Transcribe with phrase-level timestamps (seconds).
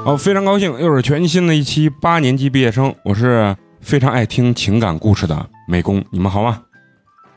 [0.05, 2.93] 好，非常高兴，又是全新的一期八年级毕业生。
[3.05, 6.63] 我是非常爱听情感故事的美工，你们好吗？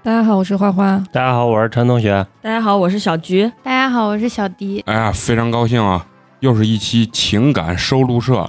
[0.02, 1.04] 大家好，我是花花。
[1.12, 2.26] 大家好，我是陈同学。
[2.42, 3.52] 大家好，我是小菊。
[3.62, 4.82] 大家好，我是小迪。
[4.88, 6.04] 哎呀，非常高兴啊！
[6.46, 8.48] 又是一期情感收录社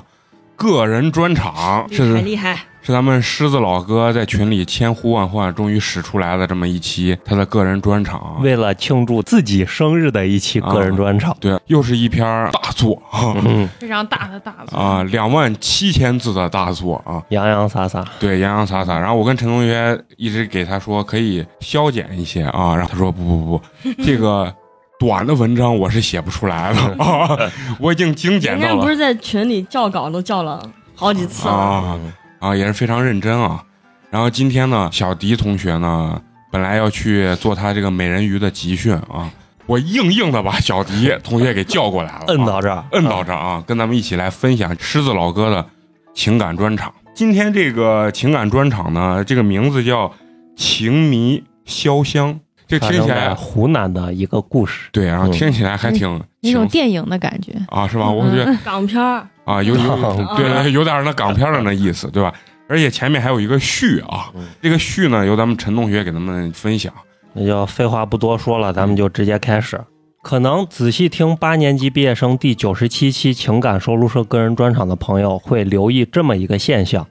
[0.55, 2.59] 个人专场，厉害是厉害！
[2.83, 8.39] 是咱们狮子老哥在群里千呼万唤，终于使出来的这么一期他的个人专场。
[8.43, 17.23] 为了庆祝自己生日的一期个人专场，对，又是一篇大作啊嗯，非常大的大作啊，两万七千字的大作啊！
[17.31, 18.99] 洋洋洒洒，对，洋洋洒洒。
[18.99, 23.63] 然后我跟陈同学一直给他说可以削减一些啊，然后他说不不不，
[24.05, 24.55] 这个
[24.99, 27.37] 短的文章我是写不出来了啊，
[27.79, 30.61] 我已经精简到了人家不是在群里校稿都校了
[30.95, 31.55] 好几次了。
[31.55, 32.01] 啊
[32.39, 33.63] 啊，也是非常认真啊。
[34.11, 39.31] 然后今天呢，小迪同学呢本来要去做他这个美人鱼的集训啊，
[39.67, 45.67] 我硬硬的把小迪同学给叫过来了啊， 摁到这儿，摁到这儿啊，跟咱们一起来分享狮子老哥的
[46.15, 46.93] 情感专场。
[47.15, 50.09] 今天这个情感专场呢，这个名字叫
[50.57, 52.35] 《情迷潇湘》，
[52.67, 54.89] 这听起来湖南的一个故事。
[54.93, 57.53] 对，然后嗯听起来还挺那种电影的感觉。
[57.69, 58.11] 啊，是吧？
[58.11, 59.83] 我觉得港片儿，啊，有有
[60.19, 62.33] 嗯对，有点那港片的那意思，对吧？
[62.69, 66.93] 而且前面还有一个序啊嗯，这个序呢由咱们陈同学给咱们分享。
[67.33, 69.81] 那就废话不多说了，咱们就直接开始。
[70.23, 77.07] 可能仔细听八年级毕业生第九十七期情感收录社个人专场的朋友会留意这么一个现象：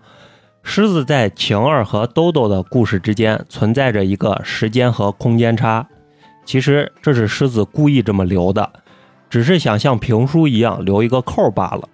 [0.67, 5.87] 狮子在晴儿和兜兜的故事之间存在着一个时间和空间差。
[6.43, 8.73] 其实这是狮子故意这么留的，
[9.29, 11.87] 只是想像评书一样留一个扣罢了。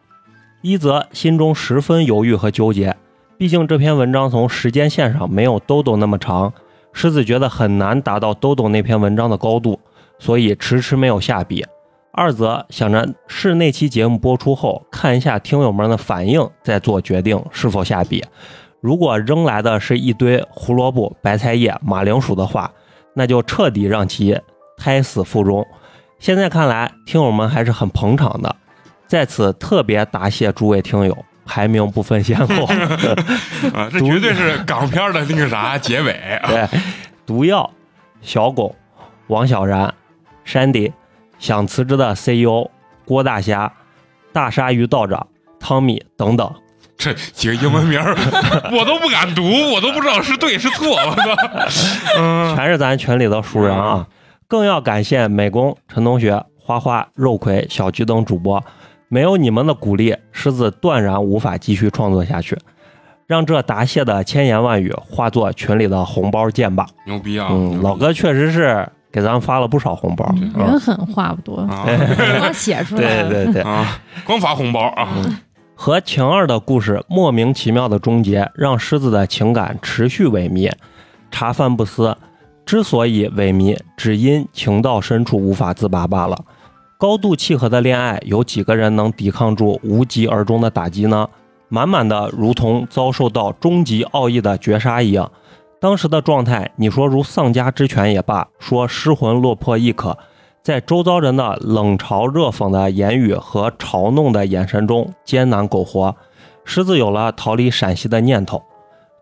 [0.62, 2.96] 一则心中十分犹豫和纠结，
[3.38, 6.52] 毕竟这篇文章从时间线上没有兜兜那么长。
[6.94, 9.80] 狮子觉得很难达到兜兜那篇文章的高度，
[10.18, 11.66] 所以迟迟没有下笔。
[12.14, 18.24] 二则想着是那期节目播出后看一下听友们的反应，再做决定是否下笔。
[18.82, 22.72] 如果扔来的是一堆胡萝卜、白菜叶、马铃薯的话，
[23.14, 24.40] 那就彻底让其
[24.76, 25.66] 胎死腹中。
[26.18, 28.56] 现在看来，听友们还是很捧场的，
[29.08, 31.16] 在此特别答谢诸位听友，
[31.46, 32.66] 排名不分先后。
[33.74, 36.50] 啊，这绝对是港片的那个啥结尾啊！
[36.50, 36.80] 对，
[37.26, 37.70] 毒药、
[38.22, 38.76] 小巩、
[39.28, 39.94] 王小然、
[40.44, 40.92] 山迪、
[41.38, 42.70] 想辞职的 CEO
[43.06, 43.72] 郭大侠、
[44.34, 45.28] 大鲨鱼道长、
[45.60, 46.52] 汤米等等。
[47.02, 48.16] 这几个英文名儿
[48.72, 50.88] 我都不敢读，我都不知道是对是错。
[50.96, 52.16] 我操！
[52.22, 54.06] 嗯，全是咱群里的熟人啊！
[54.48, 58.64] 更要感谢美工、陈同学、花花、肉葵、小菊等主播，
[59.08, 62.56] 没有你们的鼓励，狮子断然无法继续创作下去。
[63.26, 66.86] 让这答谢的千言万语化作群里的红包见吧。
[67.08, 67.48] 牛逼啊！
[67.50, 70.30] 嗯，老哥确实是给咱们发了不少红包。
[70.56, 71.86] 人狠话不多，啊
[72.40, 73.30] 光写出来了。
[73.32, 75.08] 对对对，啊，光发红包啊！
[75.84, 80.72] 和晴儿的故事莫名其妙的终结，让狮子的情感持续萎靡，
[81.32, 82.16] 茶饭不思。
[82.68, 86.40] 之所以萎靡，只因情到深处无法自拔罢了。
[87.00, 91.28] 高度契合的恋爱，有几个人能抵抗住无疾而终的打击呢？
[91.68, 95.32] 满满的如同遭受到终极奥义的绝杀一样。
[95.80, 100.16] 当时的状态，你说如丧家之犬也罢，说失魂落魄亦可，
[100.64, 106.16] 在周遭人的冷嘲热讽的言语和嘲弄的眼神中艰难苟活。
[106.64, 108.62] 狮子有了逃离陕西的念头。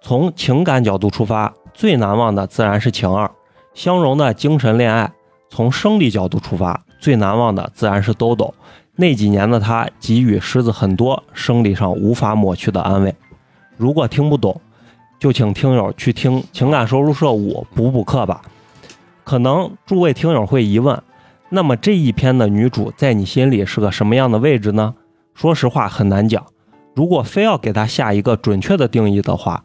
[0.01, 3.31] 从情感角度出发，最难忘的自然是晴儿，
[3.73, 5.07] 相融的精神恋爱；
[5.49, 8.53] 从生理角度出发，最难忘的自然是兜兜。
[8.95, 13.15] 那几年的他给予狮子很多生理上无法抹去的安慰。
[13.77, 14.59] 如果听不懂，
[15.17, 18.41] 就请听友去听《情感收入社五》补补课吧。
[19.23, 21.01] 可能诸位听友会疑问，
[21.51, 24.93] 那么这一篇的女主在你心里是个什么样的位置呢？
[25.33, 26.45] 说实话很难讲。
[26.95, 29.63] 如果非要给她下一个准确的定义的话，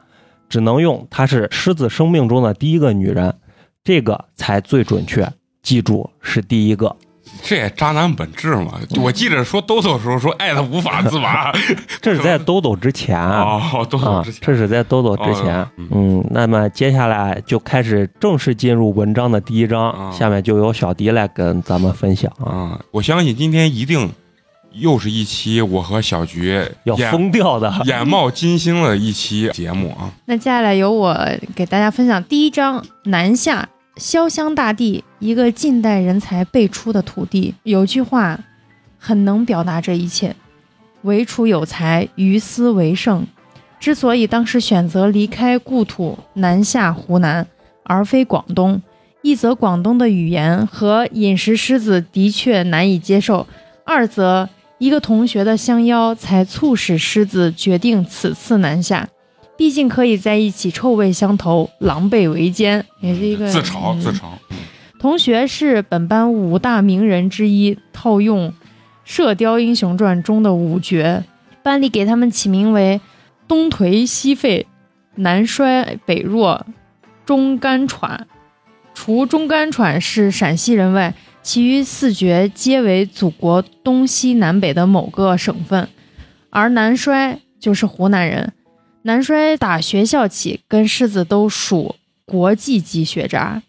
[0.49, 3.35] 只能用她是狮子生命中的第一个女人，
[3.83, 5.31] 这个才最准确。
[5.63, 6.97] 记住，是第一个。
[7.43, 8.79] 这也渣男本质嘛！
[9.01, 11.53] 我记着说兜兜的时候说爱的无法自拔
[12.01, 15.69] 这是在 兜兜之前啊，哦，兜兜之前这是在兜兜之前哦。
[15.77, 22.47] 嗯嗯，那么接下来就开始正式进入文章的第一章，啊下面就由小迪来跟咱们分享啊，
[22.77, 22.81] 啊！
[22.91, 24.11] 我相信今天一定
[24.73, 27.73] 又是一期我和小菊要疯掉的。
[27.85, 30.11] 眼冒金星的一期节目啊！
[30.27, 31.17] 那接下来由我
[31.55, 37.55] 给大家分享第一章：南下潇湘大地，一个近代人才辈出的土地。
[37.63, 38.41] 有句话
[38.99, 40.35] 很能表达这一切：
[41.03, 43.25] 唯楚有才，于斯为盛。
[43.79, 47.47] 之所以当时选择离开故土南下湖南，
[47.85, 48.83] 而非广东，
[49.23, 53.47] 一则广东的语言和饮食狮子的确难以接受，
[53.85, 54.49] 二则
[54.79, 59.09] 一个同学的相邀才促使狮子决定此次南下。
[59.57, 64.23] 毕竟可以在一起，臭味相投，狼狈为奸，也是一个自嘲嗯自嘲。
[64.99, 68.51] 同学是本班五大名人之一，套用
[69.05, 71.23] 《射雕英雄传》中的五绝，
[71.63, 73.01] 班里给他们起名为
[73.47, 74.67] 东颓西废、
[75.17, 76.67] 南衰北弱、
[77.25, 78.27] 中干喘。
[78.95, 85.89] 除中干喘是陕西人外，其余四绝皆为祖国东西南北的某个省份，
[86.51, 88.53] 而南衰就是湖南人。
[89.07, 93.63] 南衰打学校起跟狮子都属国际级学渣，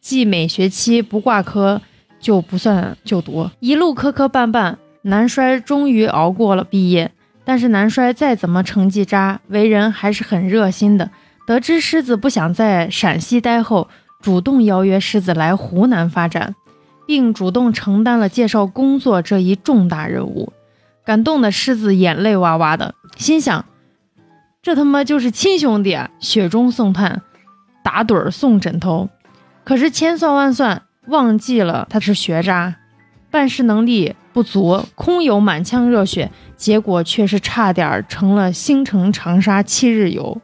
[0.00, 1.82] 即每学期不挂科
[2.18, 7.12] 就不算就读，一路磕磕绊绊，南衰终于熬过了毕业。
[7.44, 11.10] 但是南衰再怎么成绩渣，为人还是很热心的。
[11.46, 13.88] 得知狮子不想在陕西待后，
[14.22, 16.54] 主动邀约狮子来湖南发展，
[17.06, 20.50] 并主动承担了介绍工作这一重大任务，
[21.04, 23.66] 感动的狮子眼泪哇哇的，心想：
[24.68, 26.10] 这他妈就是亲兄弟啊！
[26.20, 27.22] 雪中送炭，
[27.82, 29.08] 打盹儿送枕头。
[29.64, 32.76] 可是千算万算，忘记了他是学渣，
[33.30, 40.38] 办事能力不足，空有满腔热血，结果却是差点儿成了星城长沙七日游。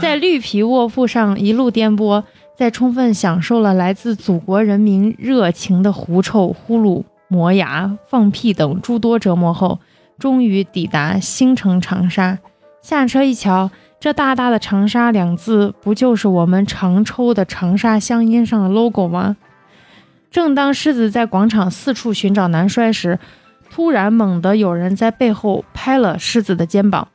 [0.00, 2.22] 在绿皮卧铺上一路颠簸，
[2.56, 9.80] 在充分享受了来自祖国人民热情的狐臭、呼噜、磨牙、放屁等诸多折磨后，
[10.16, 12.38] 终于抵达星城长沙。
[12.82, 19.36] 下车一瞧，这大大的“长沙”两字，不就是我们常抽的长沙香烟上的 logo 吗？
[20.30, 23.18] 正当狮子在广场四处寻找南衰时，
[23.70, 27.08] 突然猛地有人在背后拍了狮子的肩膀，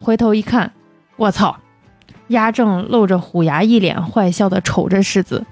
[0.00, 0.72] 回头一看，
[1.16, 1.56] 我操！
[2.28, 5.44] 鸭正露着虎牙，一脸坏笑地瞅着狮子：“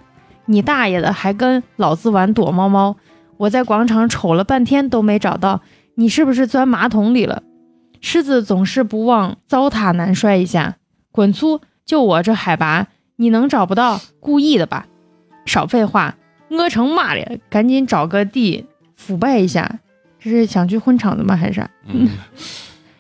[0.46, 2.96] 你大爷的，还跟老子玩躲猫猫！
[3.36, 5.60] 我在广场瞅了半天都没找到，
[5.96, 7.42] 你是不是钻马桶里了？”
[8.00, 10.76] 狮子总是不忘糟蹋南衰一下，
[11.10, 11.60] 滚粗！
[11.84, 14.00] 就我这海拔，你能找不到？
[14.20, 14.86] 故意的吧？
[15.46, 16.16] 少废话，
[16.50, 19.80] 我成妈了，赶紧找个地腐败一下。
[20.20, 21.36] 这是想去混场子吗？
[21.36, 21.66] 还是？
[21.86, 22.08] 嗯，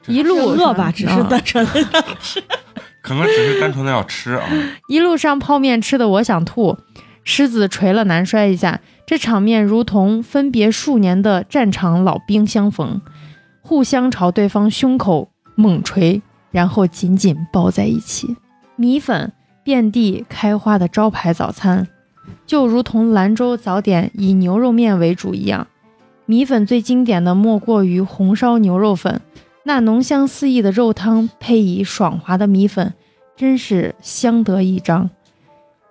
[0.06, 2.04] 一路饿吧，只是啊单纯的
[3.02, 4.48] 可能只是单纯的要吃啊。
[4.88, 6.78] 一路上泡面吃的我想吐，
[7.24, 13.00] 狮子捶了南衰一下，这场面如同分别数年的战场老兵相逢，
[13.68, 18.34] 互相朝对方胸口猛捶，然后紧紧抱在一起。
[18.76, 19.30] 米粉
[19.62, 21.86] 遍地开花的招牌早餐，
[22.46, 25.66] 就如同兰州早点以牛肉面为主一样，
[26.24, 29.20] 米粉最经典的莫过于红烧牛肉粉。
[29.64, 32.94] 那浓香四溢的肉汤配以爽滑的米粉，
[33.36, 35.10] 真是相得益彰。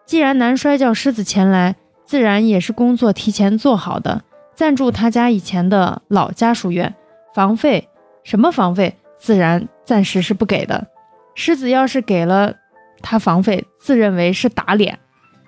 [0.07, 1.75] 既然南摔叫狮子前来，
[2.05, 4.23] 自然也是工作提前做好的，
[4.55, 6.95] 暂住他家以前的老家属院，
[7.37, 7.87] 房费
[8.23, 10.87] 什么房费，自然暂时是不给的。
[11.35, 12.55] 狮子要是给了
[13.03, 14.97] 他房费，自认为是打脸。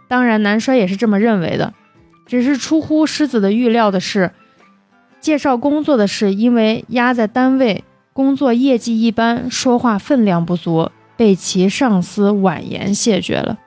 [0.08, 1.74] 当然，南衰也是这么认为的，
[2.28, 4.30] 只是出乎狮子的预料的是，
[5.20, 7.84] 介绍工作的事，因为压在单位。
[8.14, 13.58] 工作业绩一般，说话分量不足，被其上司婉言谢绝了。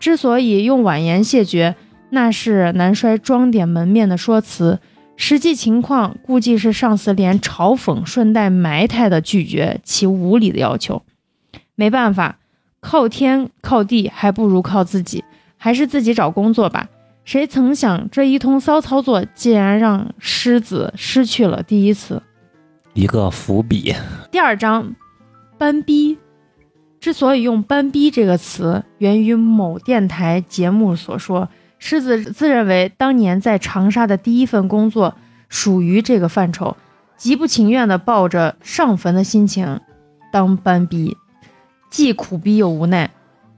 [0.00, 1.76] 之所以用婉言谢绝，
[2.08, 4.80] 那是南衰装点门面的说辞，
[5.20, 11.02] 实际情况估计是上司连嘲讽顺带埋汰的拒绝其无理的要求。
[11.74, 12.38] 没办法，
[12.80, 15.24] 靠天靠地还不如靠自己，
[15.56, 16.88] 还是自己找工作吧。
[17.24, 22.22] 谁曾想这一通骚操作，竟然让狮子失去了第一次。
[22.94, 23.94] 一个伏笔。
[24.30, 24.94] 第二章，
[25.58, 26.16] 班逼。
[27.00, 31.48] 之所以用“班逼”这个词，源于某电台节目所说，
[31.78, 35.14] 狮子自认为当年在长沙的第一份工作
[35.48, 36.76] 属于这个范畴，
[37.16, 39.80] 极不情愿地抱着上坟的心情
[40.32, 41.16] 当班逼，
[41.90, 43.10] 既苦逼又无奈。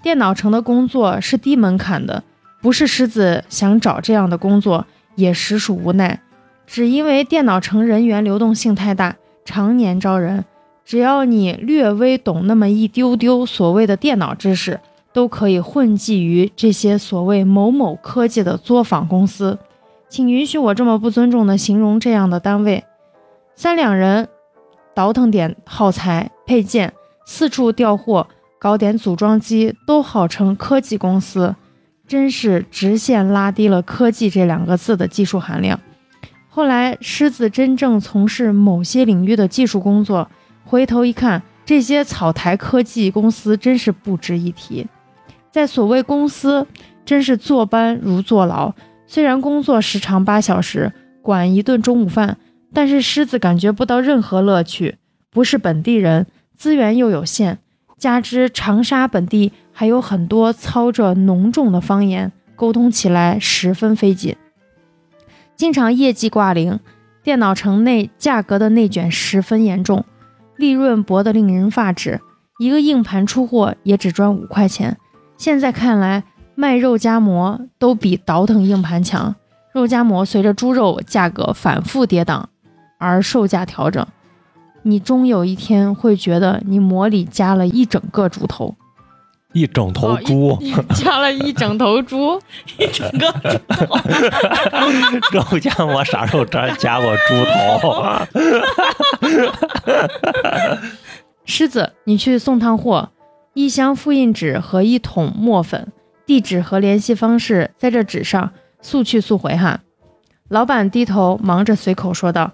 [0.02, 2.22] 电脑城的工作是低门槛的，
[2.62, 6.20] 不是狮子想找这样的工作，也实属无奈，
[6.66, 9.16] 只因为电脑城人员流动性太大。
[9.44, 10.44] 常年招人，
[10.84, 14.78] 只要你略微懂那么一丢丢所谓的电脑知识，
[15.12, 19.58] 都可以混迹于这些所谓某某科技的作坊公司。
[20.08, 22.84] 请允许我这么不尊重的形容这样的单位：
[23.54, 24.28] 三两人
[24.94, 26.92] 倒腾点耗材配件，
[27.24, 28.26] 四处调货，
[28.58, 31.54] 搞点组装机，都号称科技公司，
[32.08, 35.78] 真是直线拉低了“科技”这两个字的技术含量。
[36.48, 40.28] 后来狮子真正从事某些领域的技术工作，
[40.64, 44.88] 回头一看，这些草台科技公司真是不值一提。
[45.50, 46.66] 在所谓公司，
[47.04, 48.73] 真是坐班如坐牢。
[49.07, 50.92] 虽然工作时长八小时，
[51.23, 52.38] 管一顿中午饭，
[52.73, 54.97] 但是狮子感觉不到任何乐趣。
[55.30, 56.26] 不是本地人，
[56.57, 57.59] 资源又有限，
[57.99, 64.37] 加之长沙本地还有很多操着浓重的方言，沟通起来十分费劲，
[65.57, 66.80] 经常业绩挂零，
[67.23, 70.04] 电脑城内价格的内卷十分严重，
[70.57, 72.21] 利润薄得令人发指。
[72.59, 74.99] 一个硬盘出货也只赚五块钱，
[75.40, 76.23] 现在看来，
[76.54, 79.35] 卖肉夹馍都比倒腾硬盘强。
[79.73, 82.44] 肉夹馍随着猪肉价格反复跌宕
[82.99, 84.06] 而售价调整。
[84.82, 88.76] 你终有一天会觉得你馍里加了一整个猪头，
[89.54, 92.38] 一整头哦猪，一加了一整头猪，
[92.76, 93.35] 一整个
[95.32, 97.32] 肉夹馍啥时候加加过猪
[97.80, 98.04] 头？
[101.47, 103.09] 狮子，你去送趟货，
[103.52, 105.92] 一箱复印纸和一桶墨粉，
[106.25, 109.80] 地址和联系方式在这纸上，速去速回哈。
[110.49, 112.52] 老板低头忙着，随口说道：“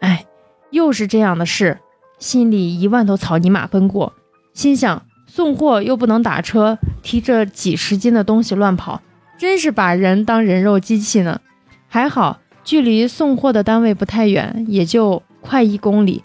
[0.00, 0.24] 哎，
[0.70, 1.78] 又是这样的事。”
[2.18, 4.12] 心里一万头草泥马奔过，
[4.52, 9.00] 心想送货又不能打车，提着几十斤的东西乱跑，
[9.38, 11.40] 真是把人当人肉机器呢。
[11.88, 16.24] 还好距离送货的单位不太远，也就快一公里。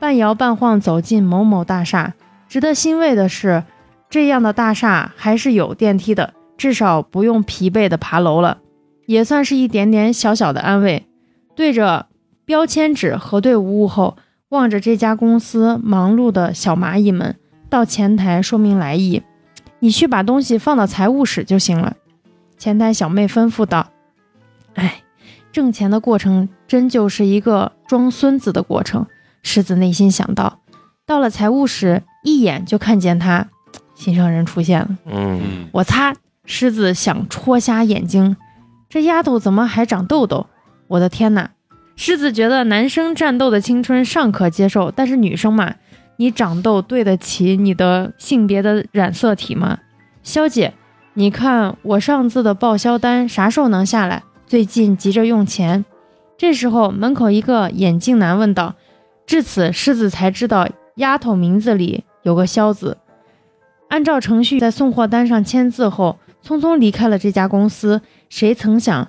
[0.00, 2.14] 半摇半晃走进某某大厦。
[2.48, 3.64] 值得欣慰的是，
[4.08, 8.58] 这样的大厦还是有电梯的，至少不用疲惫的爬楼了，
[9.06, 11.06] 也算是一点点小小的安慰。
[11.54, 12.06] 对着
[12.44, 14.16] 标签纸核对无误后，
[14.48, 17.36] 望着这家公司忙碌的小蚂蚁们，
[17.68, 19.22] 到前台说明来意
[19.80, 21.96] ：“你去把东西放到财务室就行了。”
[22.56, 23.90] 前台小妹吩咐道
[24.74, 25.02] ：“哎，
[25.52, 29.06] 挣钱的过程真就是一个装孙子的过程。”
[29.42, 30.60] 狮子内心想到，
[31.06, 33.48] 到了财务室，一眼就看见他，
[33.94, 34.88] 心上人出现了。
[35.06, 36.14] 嗯，嗯，我擦！
[36.44, 38.36] 狮子想戳瞎眼睛，
[38.88, 40.46] 这丫头怎么还长痘痘？
[40.86, 41.50] 我的天哪！
[41.94, 45.74] 狮子觉得男生战斗的青春尚可接受，但是女生嘛，
[46.16, 49.78] 你长痘对得起你的性别的染色体吗？
[50.22, 50.72] 肖姐，
[51.14, 54.22] 你看我上次的报销单啥时候能下来？
[54.46, 55.84] 最近急着用钱。
[56.38, 58.74] 这时候，门口一个眼镜男问道。
[59.26, 62.98] 至此，狮子才知道丫头名字里有个肖字。
[63.88, 68.02] 按照程序，在送货单上签字后，匆匆离开了这家公司。
[68.28, 69.08] 谁曾想，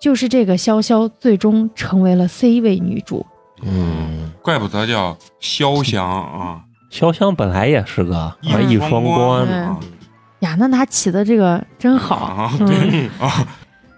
[0.00, 3.26] 就是这个潇潇，最终成为了 C 位女主。
[3.62, 6.60] 嗯，怪不得叫潇湘啊，
[6.92, 9.44] 潇湘本来也是个一一双关，
[10.38, 12.14] 呀，那他起的这个真好。
[12.14, 13.44] 啊，嗯对啊，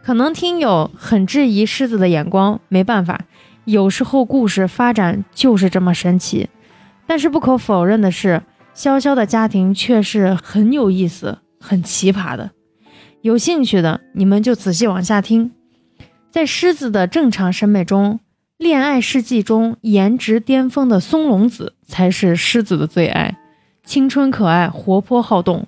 [0.02, 3.20] 可能听友很质疑狮子的眼光，没办法，
[3.66, 6.48] 有时候故事发展就是这么神奇。
[7.12, 8.42] 但是不可否认的是，
[8.74, 12.52] 潇潇的家庭却是很有意思、很奇葩的。
[13.20, 15.52] 有兴趣的你们就仔细往下听。
[16.30, 18.18] 在狮子的正常审美中，
[18.56, 23.36] 恋爱世纪中颜值巅峰的松隆子才是狮子的最爱，
[23.84, 25.66] 青春可爱、活泼好动。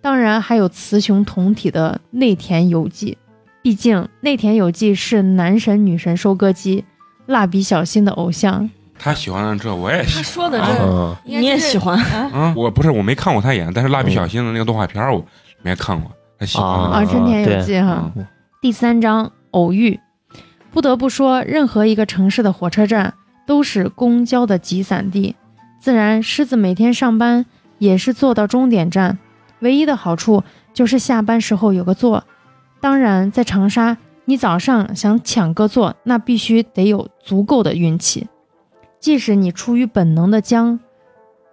[0.00, 3.18] 当然还有雌雄同体的内田有纪。
[3.60, 6.86] 毕竟内田有纪是男神女神收割机，
[7.26, 8.70] 蜡笔小新的偶像。
[8.98, 10.78] 他喜欢的这我也他喜说的这啊。
[10.82, 15.24] 嗯，你也喜欢，嗯啊，我不是我没看过他演，但是蜡笔小新的那个动画片儿我
[15.62, 16.66] 没看过，他喜欢。
[16.66, 18.10] 的啊，啊真田有纪哈。
[18.60, 20.00] 第三章偶遇，
[20.72, 23.14] 不得不说，任何一个城市的火车站
[23.46, 25.36] 都是公交的集散地。
[25.78, 27.46] 自然，狮子每天上班
[27.78, 29.18] 也是坐到终点站，
[29.60, 30.42] 唯一的好处
[30.74, 32.24] 就是下班时候有个座。
[32.80, 38.26] 当然，在长沙，你早上想抢个座，那必须得有足够的运气。
[38.98, 40.80] 即使你出于本能的将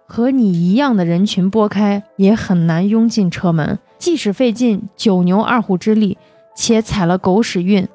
[0.06, 3.78] 和你一样的人群拨开，也很难拥进车门。
[3.98, 6.18] 即使费尽九牛二虎之力，
[6.54, 7.88] 且踩了狗屎运，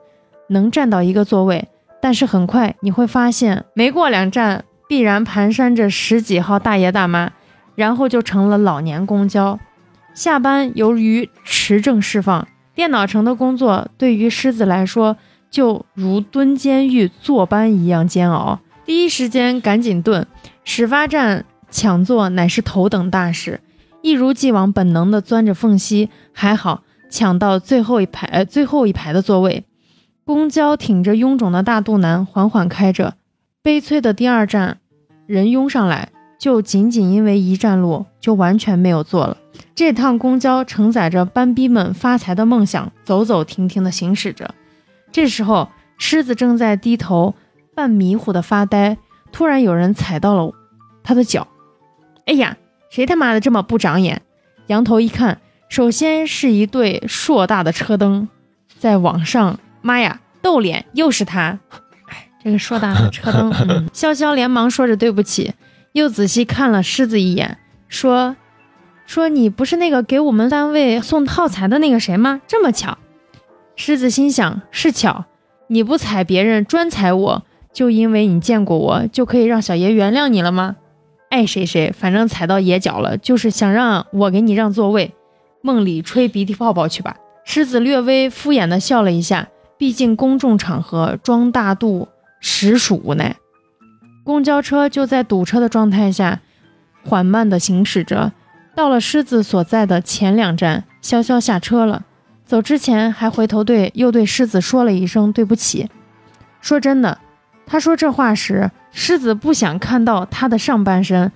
[0.48, 1.68] 能占到一个座位，
[2.02, 7.32] 但是很快你会发现，没过两站，必然蹒跚着十几号大爷大妈，
[7.76, 9.60] 然后就成了老年公交。
[10.16, 15.16] 下班由于持证释放，电脑城的工作对于狮子来说，
[15.52, 18.60] 就如蹲监狱坐班一样煎熬。
[18.90, 20.26] 第一时间赶紧遁，
[20.64, 23.62] 始发站抢座乃是头等大事。
[24.02, 29.64] 一如既往本能地钻着缝隙，还好抢到最后一排，呃，最后一排的座位。
[30.26, 33.14] 公交挺着臃肿的大肚腩缓缓开着，
[33.62, 34.80] 悲催的第二站，
[35.28, 39.38] 人拥上来，就仅仅因为一站路，就完全没有座了。
[39.76, 44.56] 这趟公交承载着班逼们发财的梦想，走走停停地行驶着。
[45.12, 45.70] 这时候，
[46.00, 47.36] 狮子正在低头，
[47.80, 48.98] 半迷糊的发呆。
[49.32, 50.54] 突然有人踩到了
[51.02, 51.48] 他的脚，
[52.26, 52.58] 哎呀，
[52.90, 54.22] 谁他妈的这么不长眼？
[54.68, 58.28] 仰头一看，首先是一对硕大的车灯，
[58.78, 61.60] 在往上，妈呀，逗脸又是他！
[62.10, 65.54] 哎，这个硕大的车灯，嗯， 潇潇连忙说着对不起，
[65.94, 68.36] 又仔细看了狮子一眼，说。
[69.06, 72.42] 说你不是那个给我们单位送耗材的那个谁吗？
[72.46, 73.00] 这么巧，
[73.76, 75.26] 狮子心想是巧，
[75.66, 80.76] 你不踩别人，专踩我，就因为你见过我，就可以让小爷原谅你了吗？
[81.30, 85.14] 爱谁谁，反正踩到爷脚了，就是想让我给你让座位，
[85.62, 87.18] 梦里吹鼻涕泡泡去吧。
[87.44, 89.48] 狮子略微敷衍的笑了一下，
[89.78, 92.08] 毕竟公众场合装大度
[92.40, 93.36] 实属无奈。
[94.24, 96.42] 公交车就在堵车的状态下，
[97.04, 98.32] 缓慢的行驶着。
[98.76, 102.06] 到了狮子所在的前两站，潇潇下车了。
[102.46, 105.90] 走之前还回头对又对狮子说了一声对不起。
[106.62, 107.20] 说真的，
[107.72, 111.32] 他说这话时，狮子不想看到他的上半身，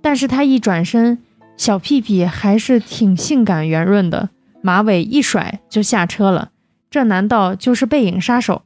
[0.00, 1.18] 但是他一转身，
[1.56, 4.28] 小屁屁还是挺性感圆润的，
[4.62, 6.50] 马尾一甩就下车了。
[6.88, 8.62] 这难道就是背影杀手？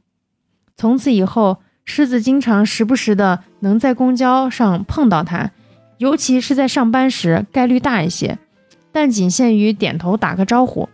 [0.77, 5.49] 从此以后，狮子经常时不时的能在公交上碰到他。
[5.97, 8.37] 尤其是在上班时，概率大一些，
[8.91, 10.87] 但仅限于点头打个招呼。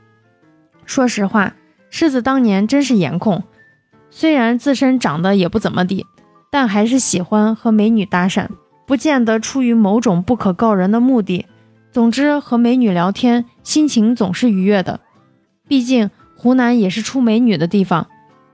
[0.86, 1.56] 说实话，
[1.90, 3.44] 狮子当年真是颜控，
[4.18, 6.06] 虽然自身长得也不怎么地，
[6.50, 8.48] 但还是喜欢和美女搭讪，
[8.88, 11.46] 不见得出于某种不可告人的目的。
[11.92, 15.02] 总之，和美女聊天，心情总是愉悦的。
[15.68, 18.08] 毕竟湖南也是出美女的地方，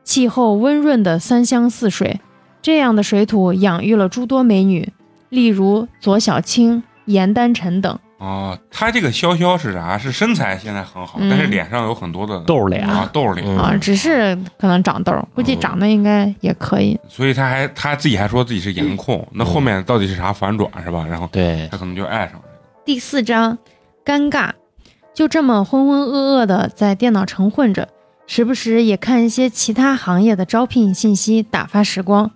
[0.03, 2.20] 气候温润的三湘四水，
[2.63, 4.91] 这样的水土养育了诸多美女。
[5.30, 8.00] 例如左小青、严丹晨等。
[8.22, 9.98] 哦，他这个潇潇是啥？
[9.98, 17.00] 是身材现在很好，但是脸上有很多的痘脸啊，痘脸啊，只是可能长痘，估计长得应该也可以。
[17.10, 21.04] 所以他还他自己还说自己是颜控，那后面到底是啥反转是吧？
[21.10, 22.44] 然后对他可能就爱上了。
[22.86, 23.57] 第四章，
[24.05, 24.51] 尴尬，
[25.16, 27.88] 就这么浑浑噩噩的在电脑城混着，
[28.27, 32.29] 时不时也看一些其他行业的招聘信息，打发时光。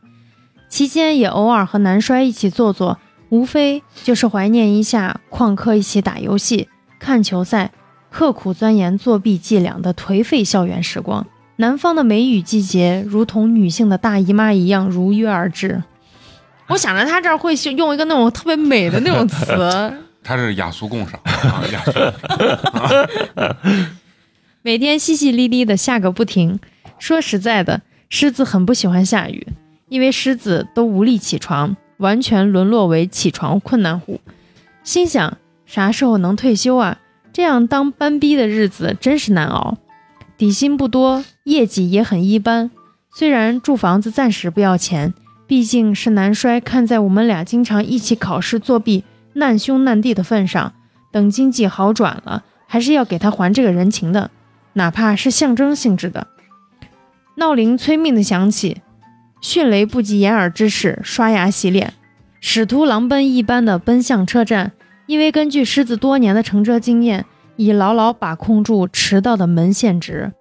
[0.68, 2.98] 期间也偶尔和男衰一起坐坐，
[3.36, 7.70] 无非就是怀念一下旷课一起打游戏、看球赛、
[8.10, 11.28] 刻苦钻研作弊伎俩的颓废校园时光。
[11.58, 15.84] 南方的梅雨季节，如同女性的大姨妈一样如约而至。
[16.68, 19.94] 我想着他这儿会用一个那种特别美的那种词，
[20.24, 21.92] 他是雅俗共赏啊，雅俗。
[24.62, 26.58] 每天淅淅沥沥的下个不停。
[26.98, 29.46] 说实在的，狮子很不喜欢下雨。
[29.90, 34.20] 因为狮子都无力起床，完全沦落为起床困难户。
[34.84, 37.00] 心想啥时候能退休啊？
[37.34, 39.78] 这样当班逼的日子真是难熬。
[40.38, 42.72] 底薪不多，业绩也很一般。
[43.14, 45.14] 虽然住房子暂时不要钱，
[45.48, 49.04] 毕竟是男衰看在我们俩经常一起考试作弊、
[49.34, 50.74] 难兄难弟的份上，
[51.12, 54.32] 等经济好转了，还是要给他还这个人情的，
[54.74, 56.28] 哪怕是象征性质的。
[57.38, 58.82] 闹铃催命的响起。
[59.48, 61.94] 迅雷不及掩耳之势，刷牙洗脸，
[62.42, 64.72] 使徒狼奔一般的奔向车站。
[65.06, 70.34] 因为根据狮子多年的乘车经验，已牢牢把控住迟到的门限值。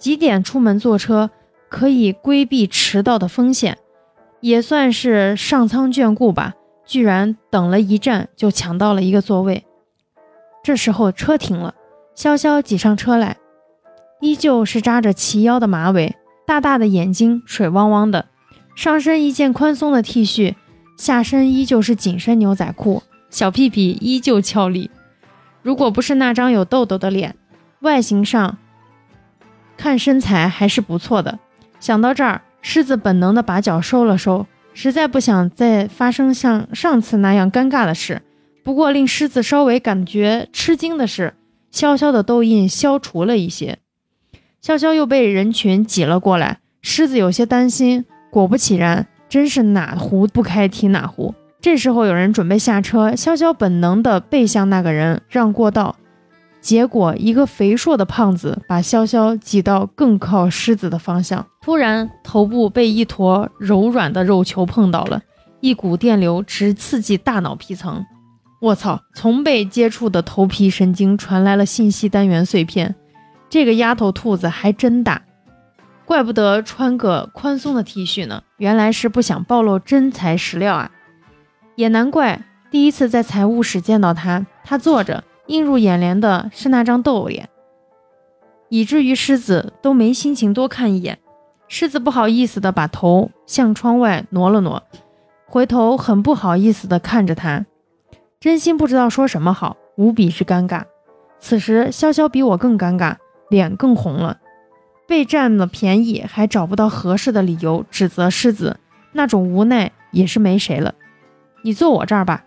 [0.00, 1.30] 几点出门坐车，
[1.68, 3.78] 可以规避迟到的风险，
[4.40, 6.54] 也算是上苍眷顾吧。
[6.84, 9.64] 居然等了一站就抢到了一个座位。
[10.64, 11.76] 这时候车停了，
[12.16, 13.36] 潇潇挤上车来，
[14.20, 18.26] 依旧是扎着齐腰的马尾，大大的眼睛水汪汪的。
[18.80, 20.54] 上身一件宽松的 T 恤，
[20.96, 24.90] 下身依旧是紧身牛仔裤，小屁屁依旧俏丽。
[25.60, 27.36] 如果不是那张有痘痘的脸，
[27.80, 28.56] 外形上
[29.76, 31.38] 看身材还是不错的。
[31.78, 38.22] 想到这儿，狮子本能的把脚收了收，实在不想再发生像上次那样尴尬的事。
[38.64, 41.34] 不过令狮子稍微感觉吃惊的是，
[41.70, 43.76] 潇潇的痘印消除了一些。
[44.64, 48.06] 潇潇又被人群挤了过来，狮子有些担心。
[48.30, 51.34] 果不其然，真是哪壶不开提哪壶。
[51.60, 55.96] 这时候有人准备下车，潇潇本能地背向那个人让过道，
[56.60, 61.44] 结果一个肥硕的胖子把潇潇挤到更靠狮子的方向。
[61.60, 65.20] 突然，头部被一坨柔软的肉球碰到了，
[65.60, 68.04] 一股电流直刺激大脑皮层。
[68.60, 69.00] 我操！
[69.14, 72.94] 从被接触的头皮神经传来了信息单元碎片。
[73.48, 75.22] 这个丫头兔子还真大。
[76.10, 80.90] 怪不得穿个宽松的 T 恤呢，原来是不想暴露真材实料啊！
[81.76, 87.48] 也难怪第一次在财务室见到他，他坐着，映入眼帘的是那张痘脸，
[88.70, 91.20] 以至于狮子都没心情多看一眼。
[91.68, 94.82] 狮子不好意思的把头向窗外挪了挪，
[95.46, 97.66] 回头很不好意思的看着他，
[98.40, 100.82] 真心不知道说什么好，无比之尴尬。
[101.38, 103.14] 此时潇潇比我更尴尬，
[103.48, 104.38] 脸更红了，
[105.10, 108.78] 被占了便宜还找不到合适的理由指责狮子，
[109.10, 110.94] 那种无奈也是没谁了。
[111.64, 112.44] 你坐我这儿吧，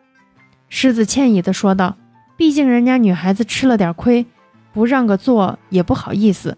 [0.70, 1.98] 狮子歉意的说道。
[2.38, 4.26] 毕竟人家女孩子吃了点亏，
[4.72, 6.58] 不让个座也不好意思。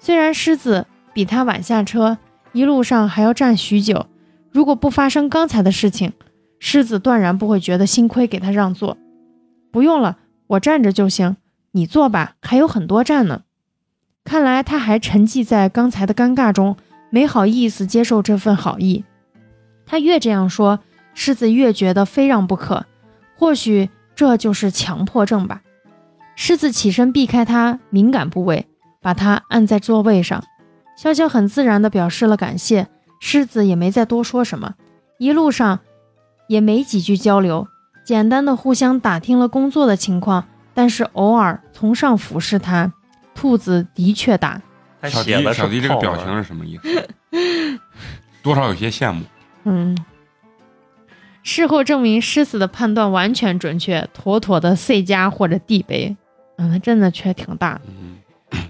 [0.00, 2.18] 虽然狮子比他晚下车，
[2.50, 4.06] 一路上还要站许久，
[4.50, 6.12] 如果不发生刚才的事情，
[6.58, 8.98] 狮子断然不会觉得心亏，给他让座。
[9.70, 11.36] 不用了，我站着就行，
[11.70, 13.42] 你坐吧，还有很多站呢。
[14.26, 16.76] 看来他还沉寂在刚才的尴尬中，
[17.08, 19.06] 没好意思接受这份好意。
[19.86, 20.80] 他越这样说，
[21.14, 22.84] 狮子越觉得非让不可。
[23.38, 23.88] 或许。
[24.16, 25.60] 这就是强迫症吧。
[26.36, 28.66] 狮子起身避开他敏感部位，
[29.02, 30.42] 把他按在座位上。
[30.98, 32.88] 潇潇很自然地表示了感谢，
[33.20, 34.72] 狮子也没再多说什么。
[35.18, 35.80] 一路上
[36.48, 37.68] 也没几句交流，
[38.06, 42.94] 简单的互相打听了工作的情况，但是偶尔从上俯视他。
[43.36, 44.60] 兔子的确大。
[45.04, 47.08] 小迪，小迪这个表情是什么意思？
[48.42, 49.22] 多少有些羡慕。
[49.64, 49.96] 嗯。
[51.44, 56.16] 事后证明，狮子的判断完全准确，妥妥的 C 加或者 D 杯。
[56.56, 57.80] 嗯，它真的确挺大。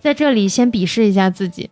[0.01, 1.71] 在这里先鄙视一下自己。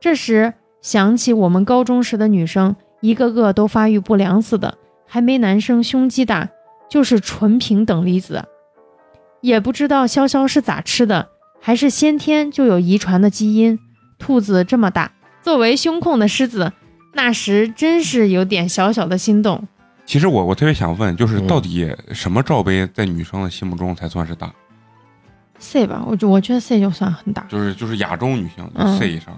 [0.00, 6.48] 这时想起我们高中时的女生，一个个都发育不良似的，还没男生胸肌大，
[6.88, 8.44] 就是纯平等离子。
[9.40, 11.28] 也不知道潇潇是咋吃的，
[11.66, 13.78] 还是先天就有遗传的基因。
[14.18, 16.70] 兔子这么大，作为胸控的狮子，
[17.14, 19.66] 那时真是有点小小的心动。
[20.04, 24.52] 其实我我特别想问，就是到底什么罩杯在女生的心目中才算是大
[25.58, 27.46] ？C 吧，我我觉得 C 就算很大。
[27.48, 29.34] 就是就是亚洲女性 C 以上。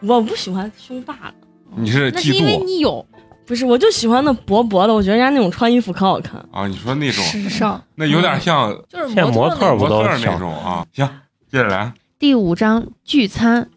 [0.00, 1.34] 我不喜欢胸大的。
[1.76, 2.32] 你是嫉妒？
[2.32, 3.04] 因为你有。
[3.46, 6.42] 不是，我就喜欢那薄薄的，我觉得人家那种穿衣服可好看。
[6.50, 10.84] 啊，你说那种时尚，那有点像就是模特模特那种啊。
[10.92, 11.08] 行，
[11.56, 11.94] 接着来。
[12.18, 13.70] 第五章聚餐，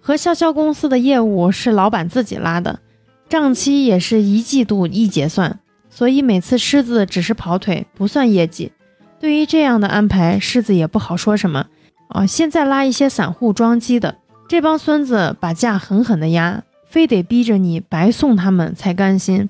[0.00, 2.78] 和潇潇公司的业务是老板自己拉的，
[3.28, 5.58] 账期也是一季度一结算。
[5.90, 8.70] 所以每次狮子只是跑腿，不算业绩。
[9.18, 11.66] 对于这样的安排，狮子也不好说什么。
[12.10, 19.48] 啊，现在拉一些散户装机的，这帮孙子把价狠狠的压，非得逼着你白送他们才甘心。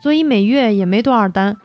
[0.00, 1.56] 所以每月也没多少单。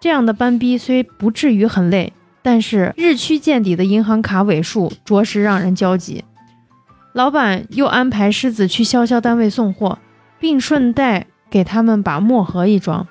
[0.00, 2.12] 这样的班逼虽不至于很累，
[2.44, 6.22] 但是日趋见底的银行卡尾数着实让人焦急。
[7.14, 9.98] 老板又安排狮子去潇潇单位送货，
[10.38, 13.08] 并顺带给他们把墨盒一装。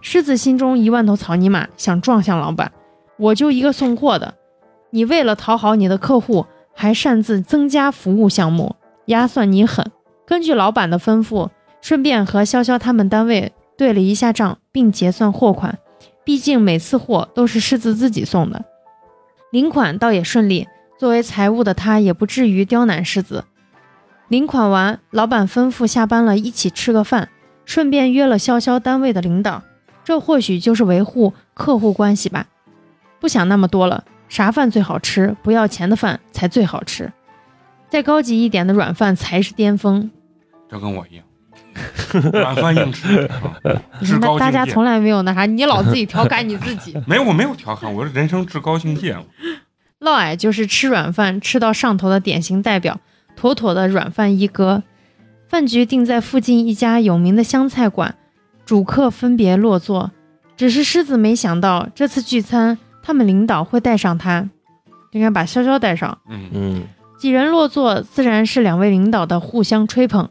[0.00, 2.72] 狮子心中一万头草泥马，想撞向老板。
[3.18, 4.32] 我就一个送货的，
[4.88, 9.84] 你为了讨好你的客户，还擅自增加服务项目，压算你狠。
[10.24, 11.50] 根据老板的吩咐，
[11.82, 15.78] 顺便和潇潇他们单位对了一下账，并结算货款。
[16.24, 18.64] 毕竟每次货都是狮子自己送的，
[19.50, 20.68] 领款倒也顺利。
[20.98, 23.44] 作为财务的他，也不至于刁难世子。
[24.28, 27.30] 领款完，老板吩咐下班了一起吃个饭，
[27.64, 29.62] 顺便约了潇潇单位的领导。
[30.04, 32.46] 这或许就是维护客户关系吧，
[33.18, 34.04] 不想那么多了。
[34.28, 35.34] 啥饭最好吃？
[35.42, 37.12] 不要钱的饭才最好吃，
[37.88, 40.10] 再高级一点的软饭才是巅峰。
[40.68, 41.24] 这跟我一样，
[42.32, 43.28] 软饭硬吃。
[44.20, 46.96] 那大家从来没有那啥，你老自己调侃你自己。
[47.06, 49.24] 没有，我没有调侃，我是人生至高境界嫪
[50.00, 52.98] 毐就是吃软饭吃到上头的典型代表，
[53.36, 54.82] 妥妥的软饭一哥。
[55.48, 58.14] 饭局定在附近一家有名的湘菜馆。
[58.64, 60.12] 主客分别落座，
[60.56, 64.48] 只是狮子没想到这次聚餐，他们领导会带上他，
[65.10, 66.16] 应该把潇潇带上。
[66.28, 66.82] 嗯嗯，
[67.18, 70.30] 几人落座，自然是两位领导的互相吹捧。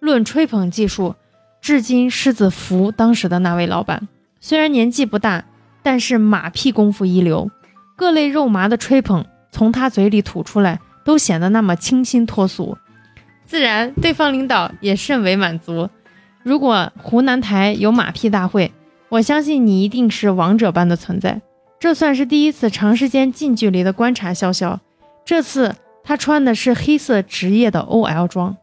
[0.00, 1.14] 论吹捧技术，
[1.60, 4.08] 至今狮子服当时的那位老板，
[4.40, 5.44] 虽然年纪不大，
[5.82, 7.50] 但是马屁功夫一流，
[7.96, 12.76] 各类肉麻的吹捧从他嘴里吐出来，都显得那么清新脱俗，
[13.44, 15.88] 自然对方领导也甚为满足。
[16.42, 18.72] 如果湖南台有马屁大会，
[19.10, 21.42] 我相信你一定是王者般的存在。
[21.78, 24.78] 这算是第一次长时间近距离的观察潇潇。
[25.24, 28.56] 这次他穿的是黑色职业的 OL 装，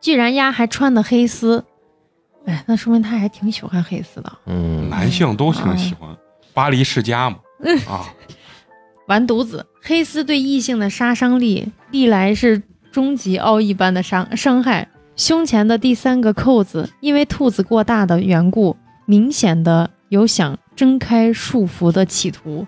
[0.00, 1.64] 居然丫还穿的黑丝，
[2.46, 4.32] 哎，那说明他还挺喜欢黑丝的。
[4.46, 6.16] 嗯，男性都挺喜欢，
[6.54, 7.36] 巴黎世家嘛。
[7.86, 8.08] 啊，
[9.06, 14.88] 完犊子，黑丝对异性的杀伤力历来是终极奥义般的伤伤害。
[15.16, 22.66] 胸前的第三个扣子，因为兔子过大的缘故，明显的有想挣开束缚的企图。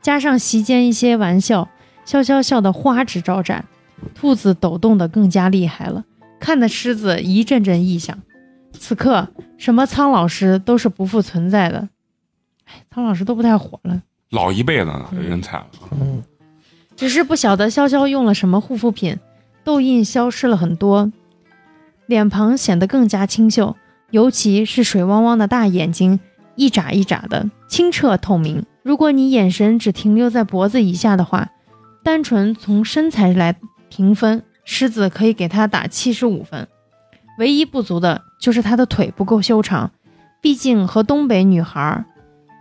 [0.00, 1.68] 加上席间一些玩笑，
[2.06, 3.66] 潇潇笑的花枝招展，
[4.14, 6.02] 兔子抖动的更加厉害了，
[6.44, 8.20] 看得狮子一阵阵异响。
[8.72, 11.88] 此刻，什么苍老师都是不复存在的。
[12.66, 15.66] 哎，苍老师都不太火了，老一辈的人才了。
[15.92, 16.22] 嗯，
[16.94, 19.18] 只是不晓得潇潇用了什么护肤品，
[19.64, 21.10] 痘印消失了很多，
[22.04, 23.74] 脸庞显得更加清秀，
[24.10, 26.20] 尤其是水汪汪的大眼睛，
[26.56, 28.66] 一眨一眨的，清澈透明。
[28.82, 31.52] 如果你眼神只停留在脖子以下的话，
[32.02, 33.56] 单纯从身材来
[33.88, 36.66] 评分，狮子可以给他打七十五分。
[37.38, 39.90] 唯一不足的就是他的腿不够修长，
[40.40, 42.04] 毕竟和东北女孩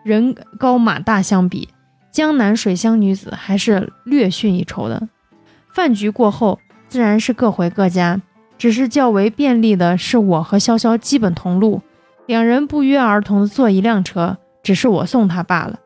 [0.04, 1.70] 人高马大相比，
[2.12, 5.08] 江南水乡女子还是略逊一筹的。
[5.74, 8.22] 饭局过后，自然是各回各家，
[8.58, 11.82] 只是较为便利的是我和潇潇基本同路，
[12.26, 15.80] 两人不约而同的坐一辆车，只是我送他罢了。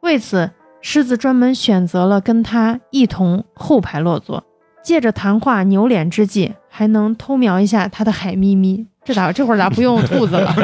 [0.00, 4.44] 为此，狮子专门选择了跟他一同后排落座，
[4.82, 8.86] 借着谈话扭脸之际，还能偷瞄一下他的海咪咪。
[9.04, 10.54] 这咋这会儿咋 不用兔子了？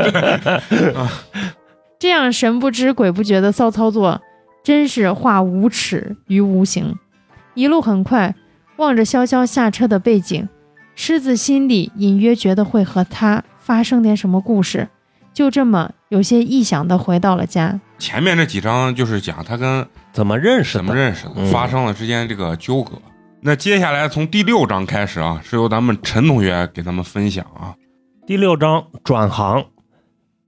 [1.99, 4.21] 这样神不知鬼不觉的骚操作，
[4.63, 6.95] 真是化无耻于无形。
[7.55, 8.35] 一路很快，
[8.77, 10.47] 望着潇潇下车的背景，
[10.95, 14.89] 狮子心里隐约觉得会和他发生点什么故事，
[15.33, 17.81] 就这么有些臆想的回到了家。
[17.99, 20.81] 前面这几章就是讲他跟怎么认识的？
[20.81, 22.93] 怎么认识的，嗯发生了之间这个纠葛。
[23.41, 27.75] 那接下来从第六章开始啊，是由咱们陈同学给咱们分享啊。
[28.27, 29.67] 第六章转行。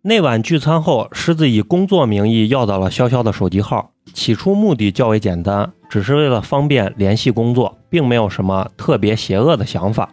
[0.02, 3.92] 那晚聚餐后，狮子以工作名义要到了潇潇的手机号。
[4.14, 10.08] 起初目的较为简单，只是为了方便联系工作，并没有什么特别邪恶的想法。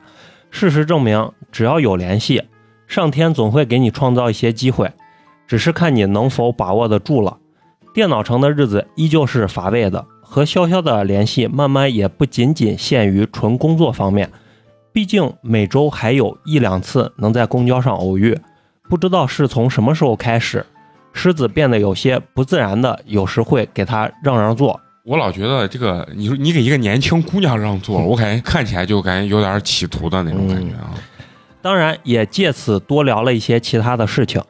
[0.52, 2.44] 事实证明，只要有联系，
[2.88, 4.92] 上天总会给你创造一些机会，
[5.48, 7.38] 只是看你能否把握得住了。
[7.94, 14.30] 电脑城的日子依旧是乏味的，和潇潇的联系慢慢也不仅仅限于纯工作方面，
[14.92, 18.38] 毕竟每周还有一两次能在公交上偶遇。
[18.90, 20.66] 不知道是从什么时候开始，
[21.14, 24.80] 狮子变得有些不自然的，有时会给他让让座。
[25.04, 30.94] 我老觉得这个，你说你给一个年轻姑娘让座，我感觉看起来就感觉有点企图的那种感觉啊。
[31.62, 34.42] 当然，也借此多聊了一些其他的事情。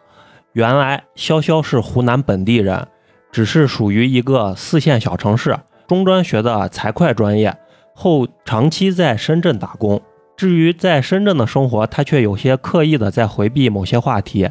[0.53, 2.87] 原来潇潇是湖南本地人，
[3.35, 7.53] 只是属于一个四线小城市，中专学的财会专业，
[7.93, 10.01] 后长期在深圳打工。
[10.37, 14.49] 至于在深圳的生活，他却有些刻意的在回避某些话题，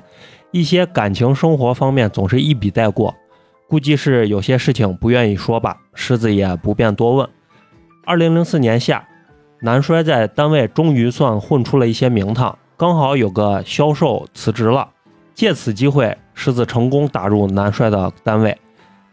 [0.51, 3.15] 一些感情生活方面总是一笔带过，
[3.71, 5.79] 估计是有些事情不愿意说吧。
[5.95, 7.27] 狮子也不便多问。
[8.05, 9.09] 二零零四年夏，
[9.63, 14.87] 南衰在单位终于算混出了一些名堂，刚好有个销售辞职了，
[15.33, 18.55] 借此机会，狮子成功打入南衰的单位。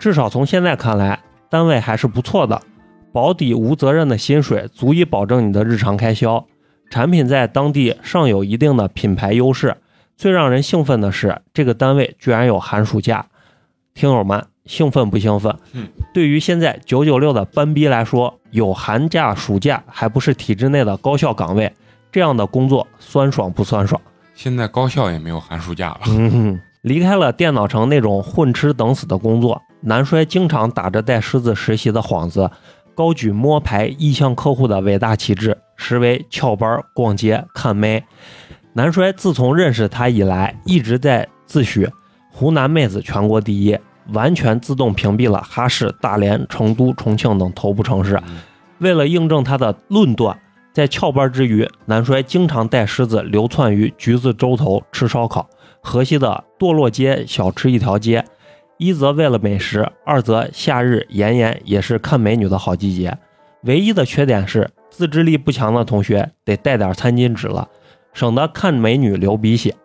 [0.01, 2.59] 至少从现在看来，单位还是不错的，
[3.11, 6.43] 保底无责任的薪水足以保证你的日常开销。
[6.89, 9.77] 产品在当地尚有一定的品牌优势。
[10.17, 13.27] 最让人兴奋的是，这个单位居然有寒暑假。
[13.93, 15.55] 听友们，兴奋不兴奋？
[15.73, 21.71] 嗯，对于现在九九六的班逼来说，有寒假、暑假，还不是体制内的高校岗位，
[22.11, 24.01] 这样的工作酸爽不酸爽？
[24.33, 25.99] 现在高校也没有寒暑假了，
[26.81, 32.49] 离开了电脑城那种混吃等死的工作，南衰经常打着带狮子实习的幌子，
[32.93, 38.03] 高举摸排意向客户的伟大旗帜，实为翘班、逛街、看妹。
[38.73, 41.89] 南衰自从认识他以来，一直在自诩
[42.31, 43.77] 湖南妹子全国第一，
[44.13, 48.21] 完全自动屏蔽了哈市、大连、成都、重庆等头部城市。
[48.77, 50.39] 为了印证他的论断，
[50.71, 55.49] 在翘班之余，南衰经常带狮子流窜于橘子洲头吃烧烤，
[55.81, 58.23] 河西的堕落街小吃一条街。
[58.81, 63.15] 一则为了美食，二则夏日炎炎也是看美女的好季节。
[63.65, 67.69] 唯一的缺点是自制力不强的同学得带点餐巾纸了，
[68.11, 69.75] 省得看美女流鼻血。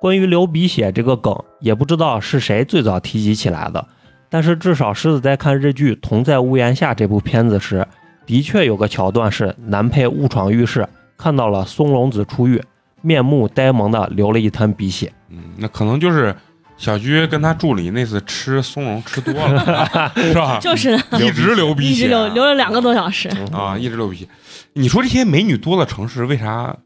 [0.00, 3.86] 关于流鼻血这个梗，也不知道是谁最早提及起来的，
[4.28, 7.86] 但是至少狮子在看日剧《同在屋檐下》这部片子时，
[8.26, 12.60] 的确有个桥段是男配误闯浴室，看到了松隆子出浴，
[13.02, 15.12] 面目呆萌的流了一滩鼻血。
[15.28, 16.34] 嗯，那可能就是
[16.82, 20.58] 小鞠跟他助理那次吃松茸吃多了，啊 是吧？
[20.60, 24.26] 就是一直流鼻血一，直流流了两个多小时，啊，一直流鼻血。
[24.72, 26.76] 你说这些美女多的城市，为啥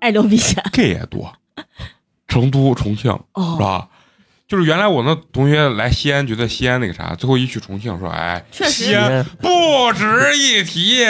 [0.00, 1.32] 爱流鼻血 gay 也多？
[2.26, 3.88] 成都、重庆是哦，吧？
[4.48, 10.04] 就是原来我那同学来西安，觉得西安那个啥，最后一去重庆，说哎，确实西安不值
[10.38, 11.04] 一提，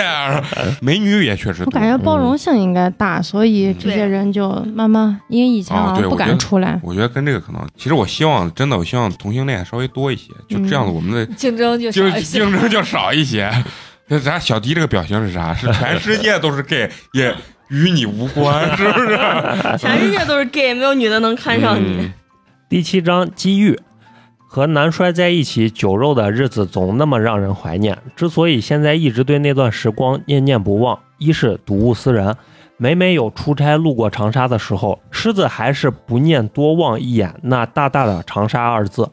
[0.81, 1.67] 美女也确实多。
[1.67, 6.81] 我感觉包容性应该大，所以这些人就慢慢，因为以前不敢出来。
[6.83, 11.93] 我觉得跟这个可能，其实我希望真的，我希望同性恋稍微多一些，就这样子，我们的竞争就。
[11.93, 13.49] 竞争就少一些。
[14.11, 15.55] 那咱小迪这个表情是啥？
[15.55, 17.33] 是全世界都是 gay， 也
[17.69, 19.17] 与你无关，是不是？
[19.79, 21.99] 全世界都是 gay，没有女的能看上你。
[22.01, 22.13] 嗯
[22.69, 23.81] 第七章机遇。
[24.47, 27.97] 和南衰在一起酒肉的日子总那么让人怀念。
[28.15, 32.37] 之所以现在一直对那段时光念念不忘，一是睹物思人，
[32.77, 39.11] 每每有出差路过长沙的时候，狮子还是不念多望一眼那大大的“长沙”二字。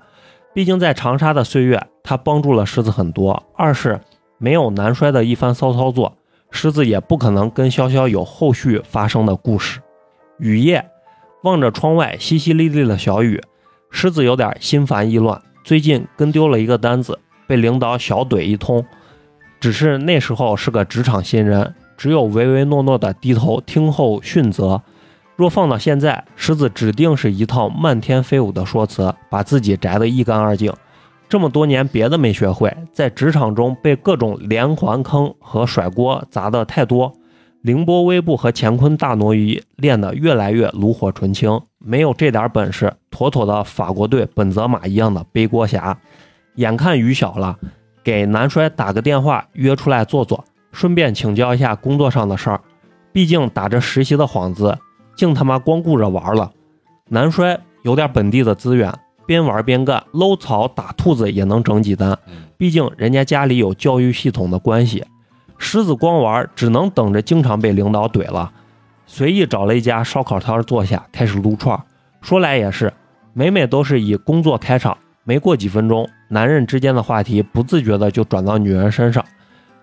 [0.53, 3.41] 毕竟在长沙的岁月，他帮助了狮子很多。
[3.55, 4.01] 二是
[4.37, 6.17] 没有南衰的一番骚操作，
[6.51, 9.79] 狮子也不可能跟潇潇有后续发生的故事。
[10.39, 10.85] 雨夜，
[11.45, 13.39] 望着窗外淅淅沥沥的小雨，
[13.91, 15.39] 狮子有点心烦意乱。
[15.63, 18.83] 最近跟丢了一个单子，被领导小怼一通。
[19.59, 24.81] 只是那时候是个职场新人，只有唯唯诺诺的低头听候训责。
[25.35, 30.73] 若放到现在，狮子指定是一套漫天飞舞的说辞，把自己摘得一干二净。
[31.29, 37.13] 这么多年别的没学会，在职场中被各种连环坑和甩锅砸得太多。
[37.65, 45.97] 凌波微步和乾坤大挪移练得越来越炉火纯青，没有这点本事，妥妥的法国队本泽马一样的背锅侠。
[46.57, 47.57] 眼看雨小了，
[48.03, 52.61] 给南衰打个电话约出来坐坐，顺便请教一下工作上的事儿。
[53.11, 54.77] 毕竟打着实习的幌子，
[55.17, 56.51] 净他妈光顾着玩了。
[57.09, 58.93] 南衰有点本地的资源，
[59.25, 62.15] 边玩边干，搂草打兔子也能整几单。
[62.57, 65.03] 毕竟人家家里有教育系统的关系。
[65.57, 68.51] 狮子光玩，只能等着经常被领导怼了。
[69.05, 71.79] 随意找了一家烧烤摊坐下，开始撸串。
[72.21, 72.91] 说来也是，
[73.33, 79.23] 每每都是以工作开场，没过几分钟，男人之间的话题不自觉的就转到女人身上，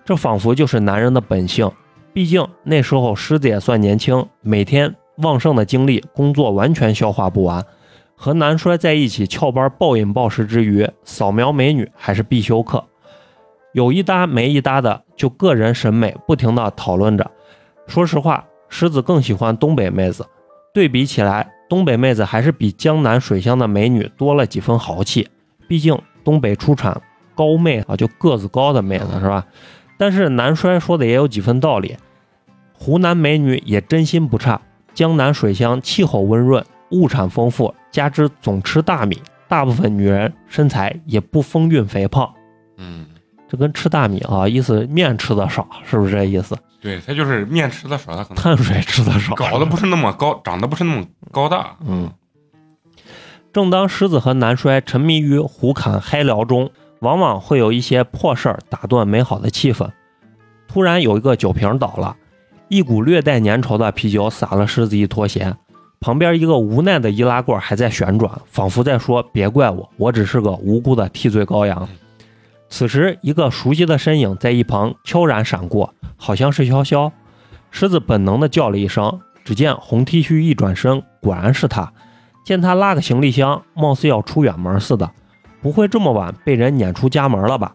[0.04, 1.70] 这仿佛就是男人的本性。
[2.12, 7.64] 毕竟那时候狮子也算年轻，每天旺盛的精力，工作完全消化不完。
[8.14, 12.84] 和男衰在一起翘班暴饮暴食之余，扫描美女还是必修课。
[13.72, 17.30] 有一搭没一搭的，就个人审美不停的讨论着。
[17.86, 20.26] 说实话，狮子更喜欢东北妹子，
[20.72, 25.28] 对比起来，东北妹子还是比江南水乡的美女多了几分豪气。
[25.66, 27.00] 毕竟东北出产
[27.34, 29.46] 高妹啊，就个子高的妹子是吧？
[29.98, 31.96] 但是南衰说的也有几分道理，
[32.72, 34.60] 湖南美女也真心不差。
[34.92, 42.30] 江南水乡气候温润，物产丰富，加之总吃大米，大部分女人身材也不丰韵肥胖。
[42.76, 43.06] 嗯，
[43.52, 46.56] 这跟吃大米啊，意思面吃的少，是不是这意思？
[46.80, 51.76] 对他就是面吃的少，他可能碳水吃的少，搞得不是那么高，长得不是那么高大。
[51.86, 52.10] 嗯。
[53.52, 59.90] 正当狮子和南衰沉迷于胡侃嗨聊中，往往会有一些破事儿打断美好的气氛。
[60.66, 62.16] 突然有一个酒瓶倒了，
[62.68, 65.54] 一股略带粘稠的啤酒洒了狮子一拖鞋。
[66.00, 71.86] 旁边一个无奈的易拉罐还在旋转，仿佛在说：“别怪我，我只是个无辜的替罪羔羊。”
[72.72, 77.12] 此时，一个熟悉的身影在一旁悄然闪过，好像是潇潇。
[77.70, 81.92] 狮子本能的叫了一声，只见红 T 恤一转身，果然是他。
[82.46, 85.10] 见他拉个行李箱，貌似要出远门似的，
[85.60, 87.74] 不会这么晚被人撵出家门了吧？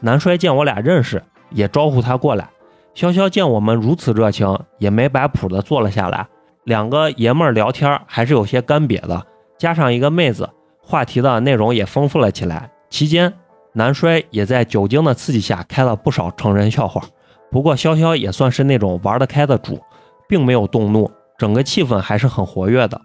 [0.00, 2.48] 南衰见我俩认识，也招呼他过来。
[2.94, 6.26] 潇潇见我们如此热情，也没摆谱的坐了下来。
[6.64, 9.26] 两个爷们儿聊天还是有些干瘪的，
[9.58, 10.48] 加上一个妹子，
[10.82, 12.70] 话题的内容也丰富了起来。
[12.88, 13.32] 期间，
[13.72, 17.02] 南衰也在酒精的刺激下开了不少成人笑话。
[17.50, 19.80] 不过潇潇也算是那种玩得开的主，
[20.28, 23.00] 并没有动怒，整个气氛还是很活跃的。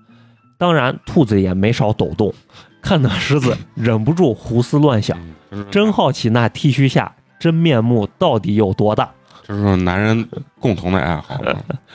[0.58, 2.34] 当然，兔子也没少抖动，
[2.82, 5.18] 看得狮子忍不住胡思乱想，
[5.52, 9.12] 嗯真好奇那剃须下真面目到底有多大。
[9.44, 10.28] 这是男人
[10.60, 11.36] 共同的爱好。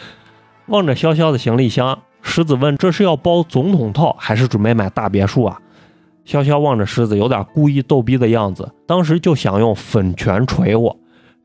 [0.67, 5.59] 望着潇潇的行李箱，狮子问：“这是要包总统套，还是准备买大别墅啊？”
[6.27, 10.97] 潇潇望着狮子，有点故意逗逼的样子，当时就想用粉拳捶我，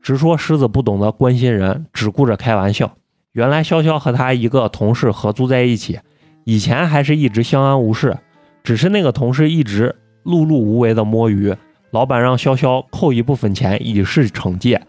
[0.02, 2.92] 直说狮子不懂得关心人，只顾着开玩笑。
[3.32, 5.98] 原来潇潇和他一个同事合租在一起，
[6.44, 8.16] 以前还是一直相安无事，
[8.62, 11.54] 只是那个同事一直碌碌无为的摸鱼，
[11.90, 14.80] 老板让潇潇扣一部分钱以示惩戒，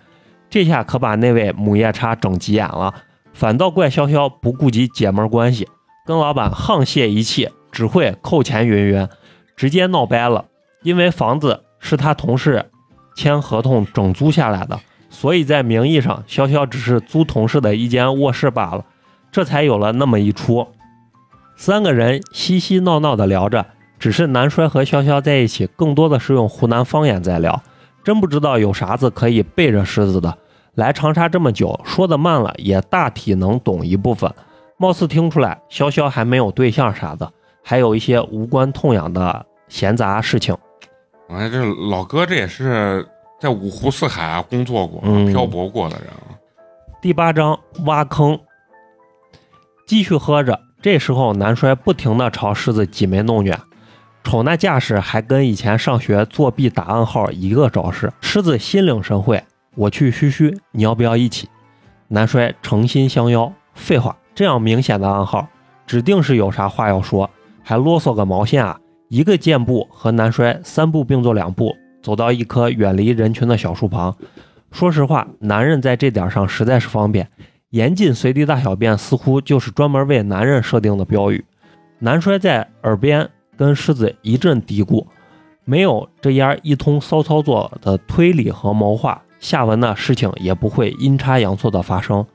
[0.50, 2.94] 这下可把那位母夜叉整急眼了。
[3.34, 5.68] 反倒怪潇潇不顾及姐们关系，
[6.06, 9.08] 跟老板沆瀣一气，只会扣钱云云，
[9.58, 10.46] 直接闹掰了。
[10.84, 12.70] 因为房子是他同事
[13.16, 14.80] 签合同整租下来的，
[15.10, 18.86] 所以在名义上潇潇只是租同事的一间卧室罢了，
[19.32, 20.66] 这才有了那么一出。
[21.56, 23.66] 三个人嬉嬉闹闹的聊着，
[23.98, 27.64] 只是南衰和潇潇在一起，更多的是用湖南方言在聊，
[28.04, 30.38] 真不知道有啥子可以背着狮子的。
[30.76, 34.32] 来长沙这么久，说的慢了，也大体能懂一部分。
[34.78, 37.34] 貌似听出来，潇潇还没有对象啥的，
[37.64, 40.56] 还有一些无关痛痒的闲杂事情。
[41.28, 43.06] 我看这老哥这也是
[43.40, 46.36] 在五湖四海啊工作过、嗯漂泊过的人啊。
[47.02, 48.40] 第八章挖坑，
[49.86, 50.60] 继续喝着。
[50.82, 53.60] 这时候南衰不停地朝狮子挤眉弄眼，
[54.24, 58.12] 瞅那架势还跟以前上学作弊打暗号一个招式。
[58.22, 59.44] 狮子心领神会，
[59.76, 61.50] 我去嘘嘘，你要不要一起？
[62.08, 63.52] 南衰诚心相邀。
[63.74, 65.48] 废话，这样明显的暗号，
[65.86, 67.30] 指定是有啥话要说，
[67.64, 68.80] 还啰嗦个毛线啊！
[69.10, 74.16] 一个箭步和南衰三步并作两步，走到一棵远离人群的小树旁。
[74.72, 77.30] 说实话，男人在这点上实在是方便。
[77.70, 81.44] 严禁随地大小便，似乎就是专门为男人设定的标语。
[82.00, 85.06] 南衰在耳边跟狮子一阵嘀咕，
[85.66, 92.26] 没有这样一通骚操作的推理和谋划，下文的事情也不会阴差阳错的发生。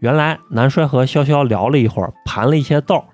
[0.00, 3.04] 原来南衰和潇潇聊了一会儿，盘了一些道儿。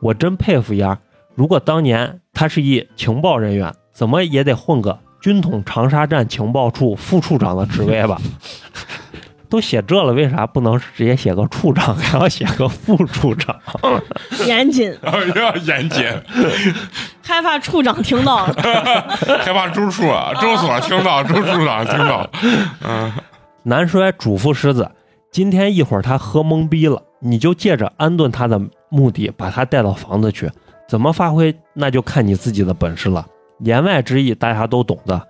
[0.00, 0.98] 我真佩服丫，
[1.34, 8.20] 如果当年他是一情报人员，怎么也得混个军统长沙站情报处副处长的职位吧。
[9.50, 13.56] 都写这了，为啥不能直接写个处长，还要写个副处长？
[14.46, 14.92] 严谨，
[15.36, 16.04] 要严谨，
[17.22, 22.28] 害怕处长听到， 害怕朱处啊周所听到，周处长听到。
[22.82, 23.12] 嗯，
[23.62, 24.90] 南衰嘱咐狮子，
[25.30, 30.50] 今天一会儿他喝懵逼了，你就借着安顿他的目的，把他带到房子去，
[30.94, 33.26] 怎么发挥那就看你自己的本事了。
[33.64, 35.20] 言外之意，大家都懂的。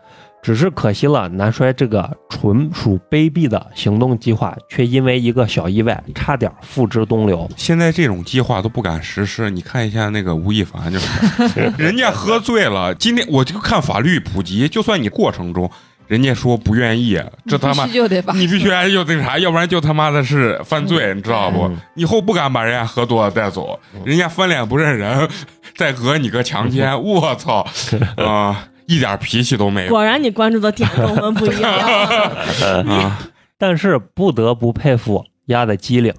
[0.42, 7.48] 只是可惜了，南衰这个纯属卑鄙的行动计划，却因为一个小意外，差点付之东流。
[7.56, 12.94] 现在这种计划都不敢实施，你看一下那个吴亦凡，就是人家喝醉了。
[12.94, 15.70] 今天我就看法律普及，就算你过程中
[16.06, 21.70] 人家说不愿意，这他妈就得把你必须就那啥，要不然就他妈的是犯罪，你知道不？
[21.94, 25.28] 以后不敢把人家喝多了带走，人家翻脸不认人，
[25.76, 27.66] 再讹你个强奸，我操
[28.16, 28.68] 啊！
[28.86, 29.88] 一点脾气都没有。
[29.88, 31.72] 果然，你关注的点跟我们不一样。
[32.86, 33.18] 啊！
[33.56, 36.12] 但是不得不佩服丫的机灵。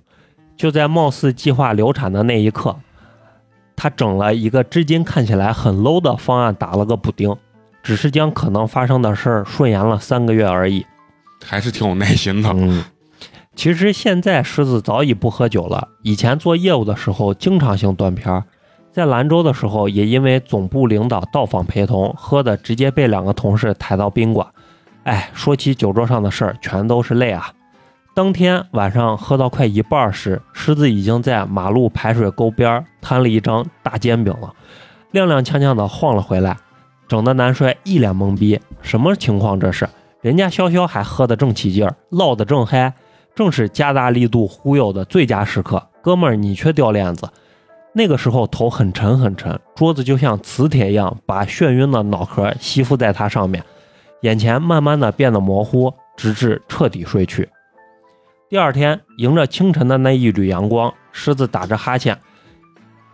[0.58, 2.78] 就在貌似计划流产的那一刻，
[3.76, 7.36] 他整了一个至今看起来很 low 的方案，打了个补丁，
[7.86, 10.84] 只是将可能发生的事儿顺延了三个月而已。
[11.44, 12.50] 还是挺有耐心的。
[12.52, 12.84] 嗯，
[13.56, 18.44] 其实现在狮子早已不喝酒了，以前做业务的时候经常性断片儿。
[18.92, 24.48] 在兰州的时候，也因为总部领导到访陪同，喝的直接被两个同事抬到宾馆。
[25.04, 27.52] 哎，说起酒桌上的事儿，全都是泪啊！
[28.16, 34.54] 当天晚上喝到快一半时，狮子已经在马路排水沟边摊了一张大煎饼了，
[35.14, 36.58] 踉踉跄跄的晃了回来，
[37.08, 39.88] 整的南帅一脸懵逼，什么情况这是？
[40.22, 42.94] 人家潇潇还喝得正起劲儿，唠得正嗨，
[43.36, 47.30] 正是加大力度忽悠的最佳时刻，哥们儿你却掉链子。
[47.94, 53.64] 那个时候头很沉很沉，桌子就像磁铁一样，把眩晕的脑壳吸附在他上面，
[54.22, 57.48] 眼前慢慢的变得模糊，直至彻底睡去。
[58.50, 62.20] 第二天，迎着清晨的那一缕阳光，狮子打着哈欠，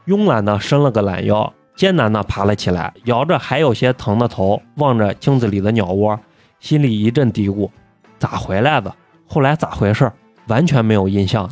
[0.07, 6.19] 慵懒的伸了个懒腰，艰难的爬了起来，摇着还有些疼的头，望着镜子里的鸟窝，
[6.59, 7.71] 心里一阵嘀咕：
[8.19, 8.93] 咋回来的？
[9.25, 10.11] 后来咋回事？
[10.45, 11.49] 完全没有印象，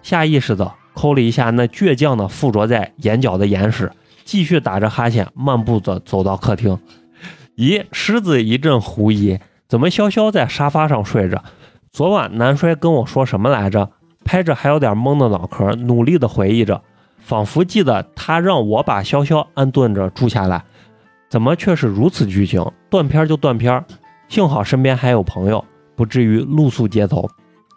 [0.00, 0.72] 下意识的。
[0.94, 3.90] 抠了一下那倔强的附着在眼角的眼屎，
[4.22, 6.78] 继续打着哈欠，漫步着走到客厅。
[7.56, 11.42] 咦，狮子一阵狐疑，怎么潇潇在沙发上睡着？
[11.90, 13.90] 昨晚南衰跟我说什么来着？
[14.24, 16.80] 拍着还有点懵的脑壳，努力的回忆着，
[17.22, 20.62] 仿佛记得他让我把潇潇安顿着住下来，
[21.30, 22.64] 怎么却是如此剧情？
[22.90, 23.84] 断片就断片，
[24.28, 25.64] 幸好身边还有朋友，
[25.96, 27.28] 不至于露宿街头。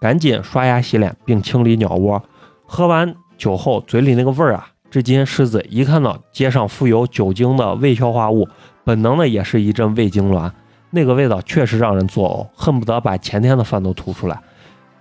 [0.01, 2.21] 赶紧刷牙洗脸，并清理鸟窝。
[2.65, 8.47] 喝完酒后，嘴里那个味儿啊，至今狮子一看到街上富有酒精的未消化物，
[8.83, 10.51] 本能的也是一阵胃痉挛。
[10.91, 14.39] 那个味道确实让人作呕，恨不得把前天的饭都吐出来。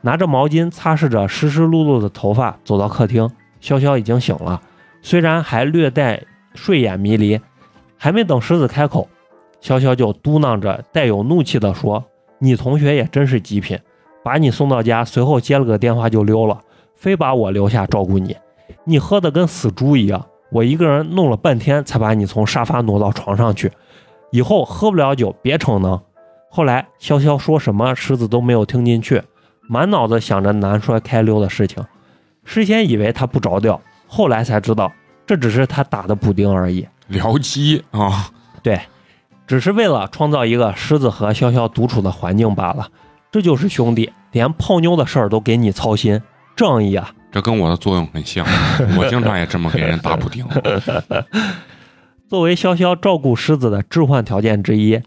[0.03, 3.29] 拿着毛巾擦拭着湿湿漉漉的头发，走到客厅，
[3.65, 4.61] 潇潇已经醒了，
[5.01, 6.23] 虽然还略带
[6.55, 7.41] 睡眼迷离。
[7.97, 9.09] 还没等狮子开口，
[9.62, 12.05] 潇潇就嘟囔着，带有怒气地说
[12.39, 13.79] ：“你同学也真是极品，
[14.23, 16.61] 把你送到家，随后接了个电话就溜了。”
[16.95, 18.37] 非把我留下照顾你，
[18.85, 23.73] 你喝的跟死猪一样，我一个人弄了半天才把你从沙发挪到床上去。
[24.31, 25.99] 以后喝不了酒别逞能。
[26.51, 29.23] 后来潇潇说什么，狮子都没有听进去，
[29.67, 31.83] 满脑子想着南衰开溜的事情。
[32.45, 34.93] 事先以为他不着调，后来才知道
[35.27, 38.31] 这只是他打的补丁而已，僚机啊，
[38.63, 38.81] 对，
[39.47, 42.89] 只是为了创造一个狮子和潇潇独处的环境罢了。
[43.31, 46.21] 这就是兄弟，连泡妞的事儿都给你操心。
[46.55, 48.47] 仗义啊，这跟我的作用很像，
[48.97, 50.47] 我经常也这么给人打补丁。
[52.29, 55.01] 作为潇潇照顾狮子的置换条件之一，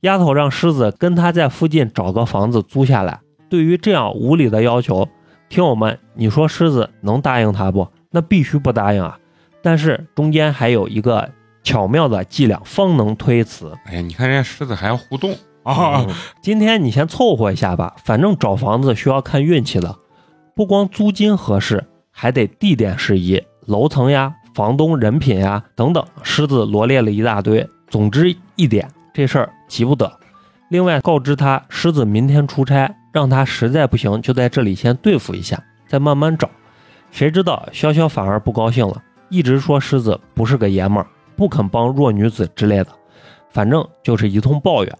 [0.00, 3.20] 丫头让狮子跟他在附近找个房子租下来。
[3.50, 5.06] 对于这样无理的要求，
[5.48, 7.88] 听友们，你说狮子能答应他不？
[8.10, 9.18] 那必须不答应啊！
[9.62, 11.30] 但是中间还有一个
[11.62, 13.72] 巧妙的伎俩，方能推辞。
[13.84, 15.32] 哎呀，你看人家狮子还要互动
[15.62, 19.96] 啊，嗯今天你先凑合一下吧，反正找房子需要看运气的，
[20.54, 26.04] 不光租金合适，还得地点适宜、楼层呀、房东人品呀等等。
[26.22, 27.68] 狮子罗列了一大堆。
[27.88, 30.12] 总之一点，这事儿急不得。
[30.70, 35.58] 另外告知他，狮子明天出差，让他实在不行就在这里先对付一下，
[35.88, 36.50] 再慢慢找。
[37.10, 42.88] 谁知道潇潇反而不高兴了，一直说狮子不是个爷们儿，不肯帮弱女子之类的，
[43.48, 44.98] 反正就是一通抱怨。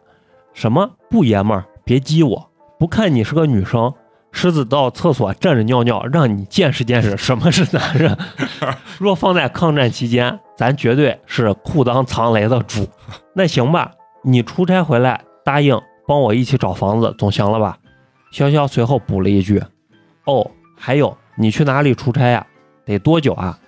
[0.55, 1.67] 什么不爷们儿？
[1.85, 2.51] 别激我！
[2.79, 3.93] 不看你是个女生，
[4.33, 8.17] 狮子到厕所站着尿尿，让你见识见识什么是男人。
[8.99, 12.89] 若放在抗战期间，咱绝对是裤裆藏雷的主。
[13.35, 13.91] 那行吧，
[14.23, 17.77] 你出差回来答应帮我一起找房子，总行了吧？
[18.33, 19.63] 潇潇随后补了一句
[20.27, 22.47] ：“哦，还有，你去哪里出差呀？
[22.85, 23.59] 得多久啊？”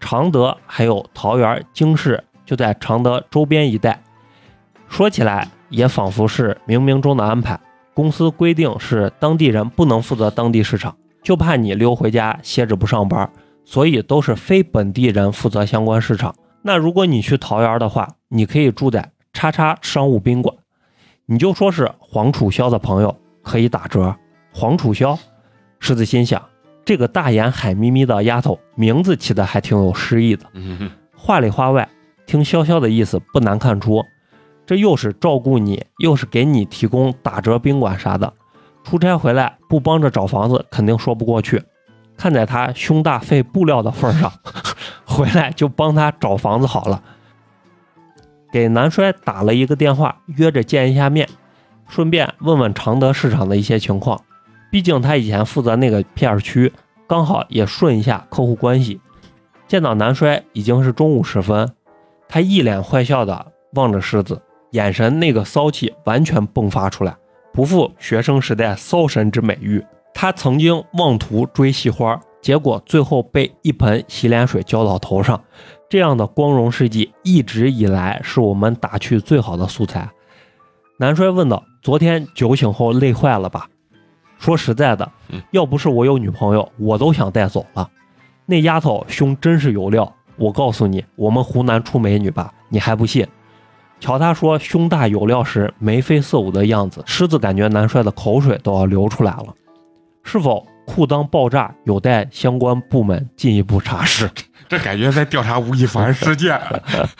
[0.00, 4.02] 常德还有桃园、京市就在常德周边一带。
[4.88, 7.58] 说起来也仿佛是冥冥中的安排。
[7.94, 13.30] 公司规定是当地人不能负责当地市场，就怕你溜回家歇着不上班，
[13.66, 16.34] 所以都是非本地人负责相关市场。
[16.62, 20.56] 那如果你去桃园的话，你可以住在叉叉商务宾馆，
[21.26, 24.14] 你就说是黄楚萧的朋友，可以打折。
[24.52, 25.18] 黄楚萧，
[25.80, 26.42] 狮子心想，
[26.84, 30.44] 这个大眼海咪咪的丫头名字起的还挺有诗意的。
[30.54, 31.88] 嗯话里话外，
[32.26, 34.04] 听潇潇的意思不难看出，
[34.66, 38.32] 这又是照顾你，又是给你提供打折宾馆啥的。
[38.84, 41.62] 出差回来不帮着找房子，肯定说不过去。
[42.16, 44.32] 看在他胸大费布料的份上，
[45.06, 47.02] 回来就帮他找房子好了。
[48.52, 51.28] 给南衰打了一个电话，约着见一下面，
[51.92, 54.18] 顺便问问常德市场的一些情况。
[54.70, 56.72] 毕竟他以前负责那个片区，
[57.06, 58.98] 刚好也顺一下客户关系。
[59.68, 61.70] 见到南衰已经是中午时分，
[62.30, 64.40] 他一脸坏笑的望着狮子，
[64.70, 67.14] 眼神那个骚气完全迸发出来，
[67.52, 69.84] 不负学生时代骚神之美誉。
[70.14, 75.38] 他曾经妄图追系花，结果最后被一盆洗脸水浇到头上，
[75.90, 80.08] 这样的光荣事迹一直以来是我们打趣最好的素材。
[80.98, 83.68] 南衰问道：“昨天酒醒后累坏了吧？”
[84.38, 87.88] 说实在的嗯，要不是我有女朋友，我都想带走了。
[88.46, 93.26] 那丫头胸真是有料，我告诉你，我们湖南出美女吧，你还不信？
[94.00, 99.54] 瞧他说胸大有料时眉飞色舞的样子，狮子感觉南帅的口水都要流出来了。
[100.24, 104.28] 是否裤裆爆炸，有待相关部门进一步查实。
[104.68, 106.60] 这感觉在调查吴亦凡事件。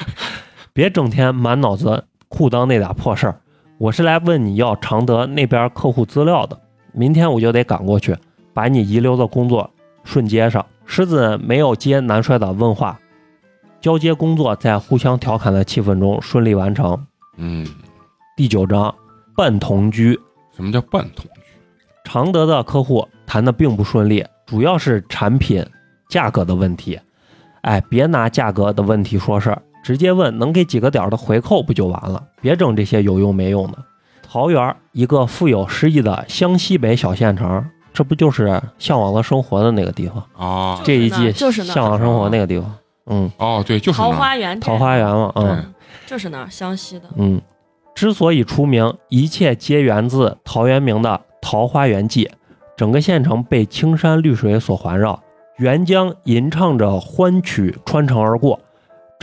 [0.75, 3.39] 别整天满脑子裤裆那点破事儿。
[3.83, 6.57] 我是来问你要常德那边客户资料的，
[6.93, 8.17] 明天我就得赶过去，
[8.55, 9.69] 把你遗留的工作
[10.05, 10.65] 顺接上。
[10.87, 12.97] 狮子没有接南帅的问话，
[13.81, 16.97] 交接工作在互相调侃的气氛中顺利完成。
[17.39, 17.67] 嗯，
[18.37, 18.95] 第九章
[19.35, 20.17] 半同居。
[20.55, 21.41] 什么叫半同居？
[22.05, 25.67] 常德的客户谈的并不顺利，主要是产品
[26.09, 26.97] 价格的问题。
[27.63, 32.23] 哎，别拿价格的问题说事儿，直接问能给几个点儿的回扣不就完了？
[32.41, 33.79] 别整这些有用没用的。
[34.23, 40.25] 桃园一个富有诗意的湘西北小县城，这不就是《向往的生活》的那个地方？
[40.37, 42.75] 啊，这一季就是向往生活》那个地方，
[43.07, 45.57] 嗯，哦，对，就是桃花源，桃花源嘛，嗯。
[45.57, 45.65] 对
[46.05, 47.09] 就是那儿，湘西的。
[47.17, 47.41] 嗯，
[47.95, 51.11] 之所以出名，一切皆源自陶渊明的
[51.41, 52.25] 《桃花源记》。
[52.77, 55.23] 整个县城被青山绿水所环绕，
[55.59, 58.59] 沅江吟唱着欢曲穿城而过，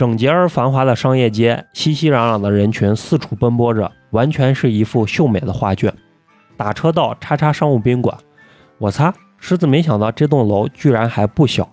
[0.00, 5.92] 整洁而繁华的商业街，熙熙攘攘的人群四处奔波着，完全是一幅秀美的画卷。
[6.56, 8.16] 打车到叉叉商务宾馆，
[8.78, 11.68] 我擦，狮子没想到这栋楼居然还不小，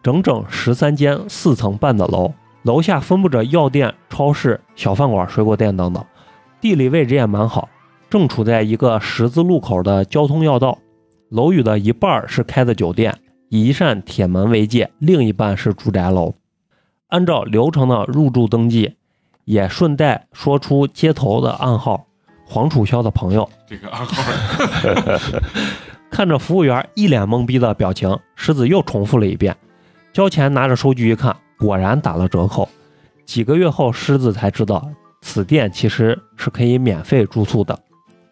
[0.00, 2.32] 整整十三间四层半的楼。
[2.62, 6.04] 楼下分布着药店、超市、小饭馆、水果店等等，
[6.60, 7.68] 地理位置也蛮好，
[8.08, 10.78] 正处在一个十字路口的交通要道。
[11.30, 13.12] 楼宇的一半是开的酒店，
[13.48, 16.32] 以一扇铁门为界，另一半是住宅楼。
[17.12, 18.96] 按照流程的入住登记，
[19.44, 22.06] 也顺带说出接头的暗号：
[22.46, 23.46] 黄楚萧的朋友。
[23.66, 24.32] 这个暗号，
[26.10, 29.54] 看着服务员一脸懵逼的表情，狮子又重复了一遍。
[30.10, 32.66] 交钱拿着收据一看，果然打了折扣。
[33.26, 34.82] 几个月后，狮子才知道
[35.20, 37.78] 此店其实是可以免费住宿的，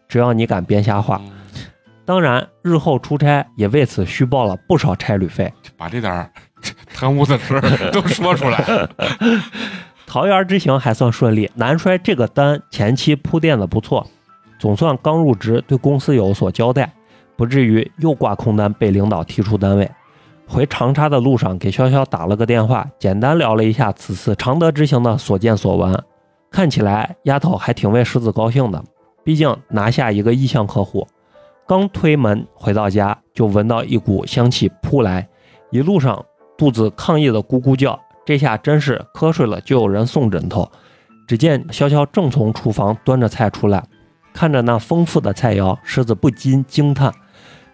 [0.08, 1.20] 只要你敢编瞎话。
[2.06, 5.52] 当然，日后出差也为此虚报了不少差旅费。
[5.76, 6.32] 把这点儿
[6.94, 8.88] 贪污的事儿都说出来。
[10.06, 14.06] 桃园之行还算顺利，南衰这个单前期铺垫的不错，
[14.58, 16.92] 总算刚入职，对公司有所交代。
[17.36, 19.90] 不至于又挂空单被领导踢出单位。
[20.46, 26.04] 回长沙的路上，给潇潇打了个电话，简单聊了一下此次常德之行的所见所闻。
[26.50, 28.84] 看起来丫头还挺为狮子高兴的，
[29.24, 31.06] 毕竟拿下一个意向客户。
[31.66, 35.26] 刚推门回到家，就闻到一股香气扑来，
[35.70, 36.22] 一路上
[36.60, 37.98] 肚子抗议的咕咕叫。
[38.26, 40.70] 这下真是瞌睡了就有人送枕头。
[41.26, 43.82] 只见潇潇正从厨房端着菜出来，
[44.34, 47.10] 看着那丰富的菜肴，狮子不禁惊叹：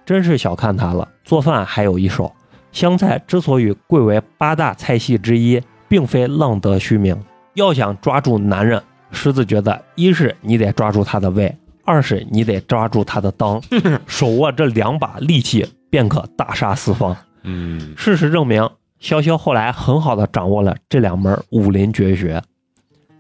[0.05, 2.32] 真是小看他了，做饭还有一手。
[2.70, 7.20] 湘菜之所以贵为八大菜系之一，并非浪得虚名。
[7.55, 8.80] 要想抓住男人，
[9.11, 11.53] 狮子觉得一是你得抓住他的胃，
[11.84, 13.61] 二是你得抓住他的裆，
[14.07, 17.16] 手握这两把利器，便可大杀四方。
[17.47, 18.68] 嗯，事实证明，
[19.01, 22.42] 潇潇后来很好的掌握了这两门武林绝学。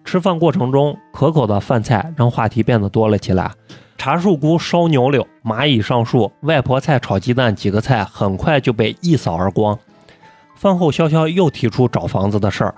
[0.04, 3.50] 吃饭过程中，可口的饭菜让话题变得多了起来。
[3.96, 9.78] 茶树菇烧牛柳、蚂蚁上树、外婆菜炒鸡蛋，几个菜很快就被一扫而光。
[10.54, 12.74] 饭后，潇潇又提出找房子的事儿。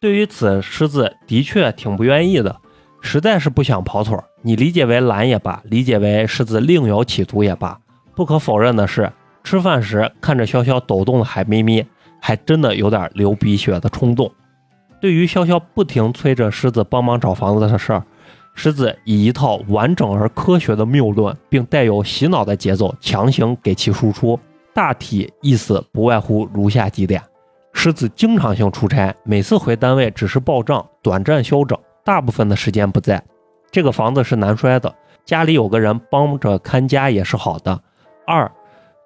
[0.00, 2.56] 对于此，狮子的确挺不愿意的，
[3.00, 4.16] 实在是不想跑腿。
[4.42, 7.78] 你理解为懒也罢，理解为狮子另有企图也罢，
[8.14, 9.12] 不可否认的是，
[9.46, 11.86] 吃饭时看着潇潇抖动的海咪咪，
[12.20, 14.28] 还真的有点流鼻血的冲动。
[15.00, 18.02] 对于潇潇不停催着狮子帮忙找房子的事儿，
[18.54, 24.36] 狮子以一套完整而科学的谬论，并带有洗脑的节奏强行给其输出。
[24.74, 27.22] 大体意思不外乎如下几点：
[27.72, 33.22] 狮子经常性出差，每次回单位只是报账、短暂休整，大部分的时间不在。
[33.70, 34.92] 这个房子是难摔的，
[35.24, 37.80] 家里有个人帮着看家也是好的。
[38.26, 38.50] 二，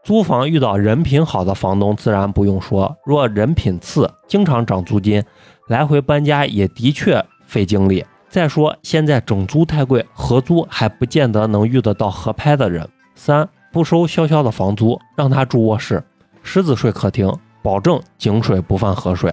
[0.03, 5.23] 租房遇到人品好的房东自然不用说，若人品次，经常涨租金，
[5.69, 8.05] 来回搬家也的确费精力。
[8.29, 12.89] 再说现在整租太贵，合租还不见得能遇得到合拍的人。
[13.15, 16.03] 三，不收潇潇的房租，让他住卧室，
[16.43, 17.31] 狮子睡客厅，
[17.63, 19.33] 保证井水不犯河水。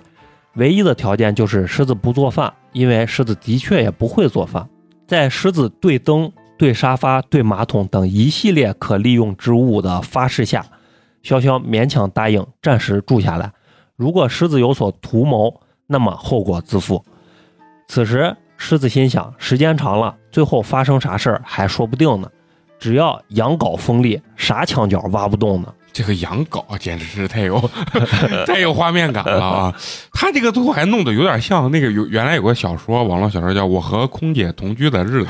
[0.55, 4.68] 唯一的条件就是狮子不做饭，因为狮子的确也不会做饭。
[5.07, 10.66] 在狮子对灯、对沙发、对马桶等一系列可利用之物的发誓下，
[11.24, 13.51] 潇潇勉强答应暂时住下来。
[13.95, 17.03] 如果狮子有所图谋，那么后果自负。
[17.88, 22.30] 此时，狮子心想：时间长了，最后发生啥事儿还说不定呢。
[22.80, 25.74] 只要羊镐锋利，啥墙角挖不动呢？
[25.98, 27.60] 这个羊羔简直是太有
[28.45, 29.76] 太有画面感了啊！
[30.14, 35.30] 他这个最后还弄得有点像那个有原来有个小说，网络小说叫《我和空姐同居的日子》，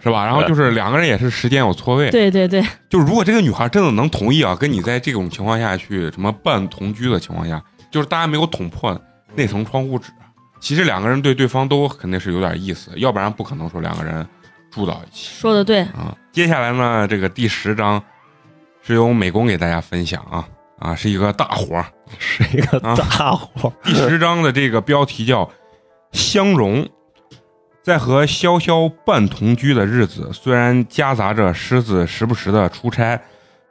[0.00, 0.24] 是吧？
[0.24, 8.96] 然后就是两个人也是时间有错位，对对对，就是如果这个女孩真的能同意啊，跟你在这种情况下去什么半同居的情况下，就是大家没有捅破
[9.34, 10.12] 那层窗户纸，
[10.60, 14.24] 其实两个人对对方都肯定是有点意思，要不然不可能说两个人
[14.70, 16.14] 住到一起说的对，啊。
[16.30, 18.00] 接下来呢，这个第十章
[18.88, 21.84] 是由美工给大家分享啊啊，是一个大活儿。
[22.18, 23.70] 是一个啊大活。
[23.84, 25.46] 第十章的这个标题叫
[26.12, 26.88] “相融”。
[27.84, 33.20] 在和潇潇半同居的日子，虽然夹杂着狮子时不时的出差，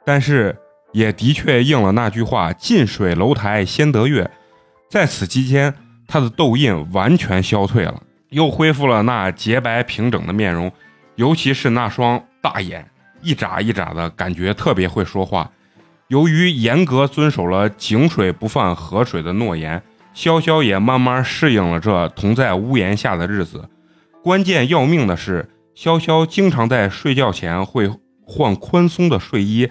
[0.04, 0.56] 但是
[0.92, 4.30] 也的确应了那句话：“近水楼台先得月。”
[4.88, 5.74] 在此期间，
[6.06, 8.00] 他的痘印完全消退了，
[8.30, 10.70] 又恢复了那洁白平整的面容，
[11.16, 12.88] 尤其是那双大眼，
[13.20, 15.50] 一眨一眨的感觉特别会说话。
[16.08, 19.82] 由于严格遵守了井水不犯河水的诺言，
[20.14, 23.68] 潇潇也慢慢适应了这同在屋檐下的日子。
[24.22, 27.90] 关键要命的是，潇潇经常在睡觉前会
[28.24, 29.68] 换宽松的睡衣，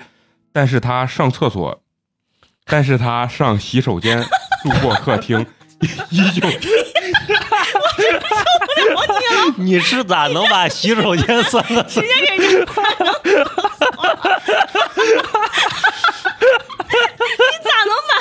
[0.51, 1.81] 但是他上厕所，
[2.65, 5.45] 但是他上洗手间路过客厅，
[6.11, 6.47] 依旧
[9.59, 12.75] 你是咋能把洗手间 算个直接给你 咋
[17.85, 18.11] 能把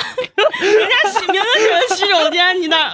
[0.59, 2.59] 人家起名字写成洗手间？
[2.59, 2.91] 你那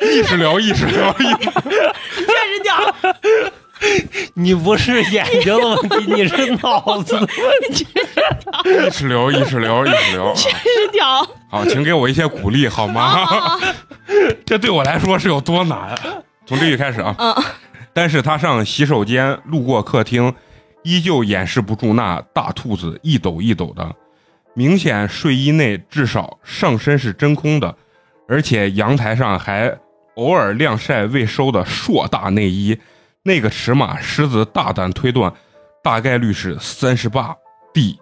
[0.00, 2.94] 意识聊，意识聊，意识确实屌，
[4.34, 7.86] 你不是眼睛的问题，你是脑子的问题。
[8.64, 10.26] 意识流，意识流，意识流。
[10.26, 10.58] 啊确实
[10.92, 11.26] 屌。
[11.50, 13.58] 好，请给我一些鼓励好吗？
[14.46, 15.94] 这对我来说是有多难？
[16.46, 17.14] 从这句开始啊。
[17.18, 17.34] 嗯。
[17.94, 20.34] 但是他上洗手间路过客厅，
[20.82, 23.94] 依旧掩饰不住那大兔子一抖一抖的，
[24.54, 27.76] 明显睡衣内至少上身是真空的，
[28.28, 29.76] 而且阳台上还
[30.14, 32.78] 偶尔晾晒未收的硕大内衣，
[33.24, 35.32] 那个尺码狮子大胆推断，
[35.82, 37.36] 大概率是三十八
[37.72, 37.98] D。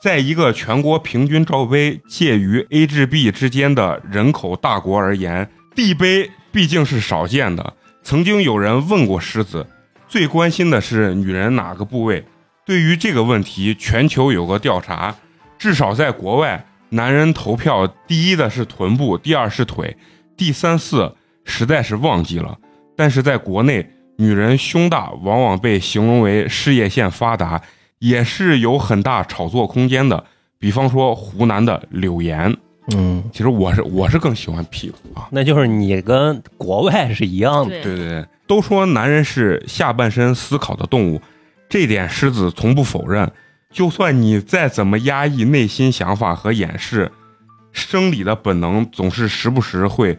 [0.00, 7.74] 在一个全国平均罩杯介于 A 至 B 之间的人口大国而言，D 杯毕竟是少见的。
[8.02, 9.66] 曾经有人问过狮子，
[10.08, 12.24] 最关心的是女人哪个部位？
[12.64, 15.16] 对于这个问题，全球有个调查，
[15.58, 19.96] 至少在国外，男人投票第一的是臀部，第二是腿，
[20.36, 22.56] 第三四实在是忘记了。
[22.96, 23.90] 但是在国内，
[24.20, 27.62] 女人胸大往往被形容为事业线发达，
[28.00, 30.22] 也是有很大炒作空间的。
[30.58, 32.54] 比方说湖南的柳岩，
[32.94, 35.26] 嗯，其实我是我是更喜欢屁股啊。
[35.32, 37.70] 那就是你跟国外是一样的。
[37.82, 41.22] 对对对对，都说男人是下半身思考的动物，
[41.70, 43.32] 这点狮子从不否认。
[43.72, 47.10] 就算你再怎么压抑内心想法和掩饰，
[47.72, 50.18] 生理的本能总是时不时会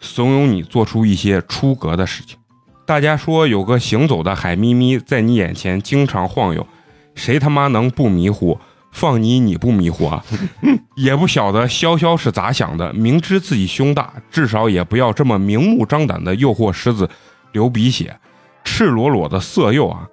[0.00, 2.38] 怂恿你做出一些出格的事情。
[2.84, 6.66] 大家说有个行走的海咪咪在你眼前经常晃悠，
[7.14, 8.58] 谁他妈能不迷糊？
[8.90, 10.22] 放你你不迷糊啊？
[10.96, 17.08] 也不晓得潇潇是咋想的，明知自己胸大，至少也不要这么明目张胆的诱惑狮子
[17.52, 18.18] 流鼻血，
[18.64, 20.06] 赤裸裸的色诱啊！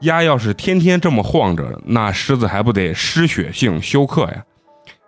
[0.00, 4.44] 鸭要是天天这么晃着，那狮子还不得失血性休克呀？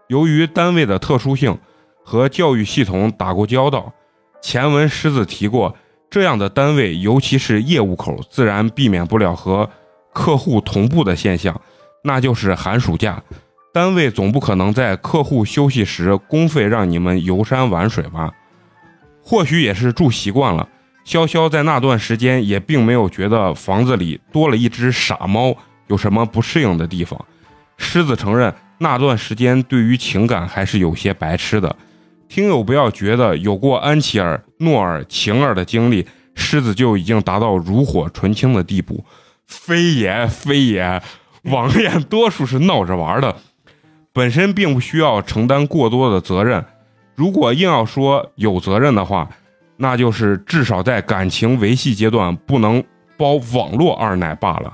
[0.08, 1.58] 由于单位的特殊性
[2.02, 3.92] 和教育系统打过交道，
[4.40, 5.76] 前文狮子提过，
[6.10, 9.70] 这样的单位，尤其是业务口，自然避免不了和
[10.12, 11.58] 客户同步的现象。
[12.02, 13.22] 那就是寒暑假，
[13.72, 18.32] 单位总不可能在客户休息时公费让你们游山玩水吧？
[19.22, 20.68] 或许也是住习惯了，
[21.06, 25.54] 潇潇在那段时间也并没有觉得房子里多了一只傻猫
[25.86, 27.24] 有什么不适应的地方。
[27.76, 31.76] 狮子承认那段时间对于情感还是有些白痴的。
[32.30, 36.06] 听友不要觉得有过安琪儿、诺尔、晴儿的经历，
[36.36, 39.04] 狮子就已经达到炉火纯青的地步，
[39.48, 41.02] 非也非也。
[41.42, 43.34] 网恋多数是闹着玩的，
[44.12, 46.64] 本身并不需要承担过多的责任。
[47.16, 49.28] 如果硬要说有责任的话，
[49.78, 52.84] 那就是至少在感情维系阶段不能
[53.16, 54.72] 包网络二奶罢了。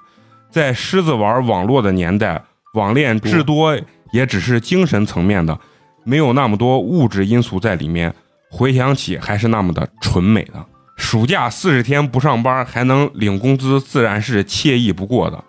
[0.50, 2.44] 在狮子玩网络的年代，
[2.74, 3.74] 网恋至多
[4.12, 5.58] 也只是精神层面的，
[6.06, 8.14] 没有那么多物质因素在里面。
[8.48, 10.64] 回想起还是那么的纯美的。
[10.96, 15.44] 暑假四十天不上班还能领工资，自然是惬意不过的。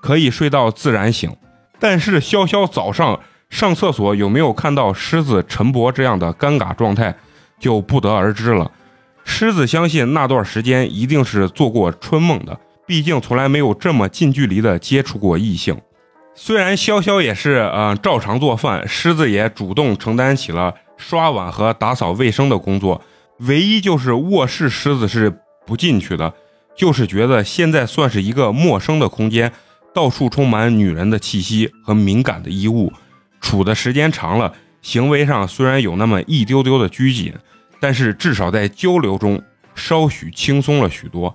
[0.00, 1.36] 可以睡到自然醒，
[1.80, 3.18] 但是潇潇早上
[3.50, 7.14] 上厕所有没有看到狮子陈博这样的尴尬状态，
[7.58, 8.70] 就不得而知了。
[9.24, 15.76] 狮子相信那段时间一定是做过春梦的，毕竟从来没有这么近距离的接触过异性。
[16.40, 23.02] 虽然潇潇也是呃照常做饭，狮子也主动承担起了刷碗和打扫卫生的工作，
[23.40, 25.36] 唯一就是卧室狮子是
[25.66, 26.32] 不进去的，
[26.76, 29.52] 就是觉得现在算是一个陌生的空间。
[29.92, 32.92] 到处充满女人的气息和敏感的衣物，
[33.40, 37.34] 处的时间长了，行为上虽然有那么一丢丢的拘谨，
[37.80, 39.42] 但是至少在交流中
[39.74, 41.34] 稍许轻松了许多。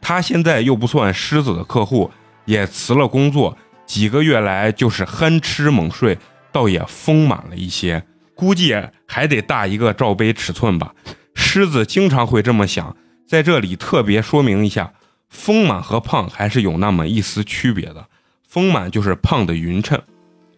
[0.00, 2.10] 他现在又不算狮子的客户，
[2.46, 3.54] 也辞了工作，
[3.88, 6.18] 几个月来就是憨吃猛睡，
[6.52, 8.04] 倒也丰满了一些。
[8.36, 8.76] 估计
[9.06, 10.94] 还得大一个罩杯尺寸吧。
[11.34, 14.92] 狮子经常会这么想，在这里特别说明一下。
[15.28, 18.06] 丰满和胖还是有那么一丝区别的，
[18.46, 20.00] 丰满就是胖的匀称，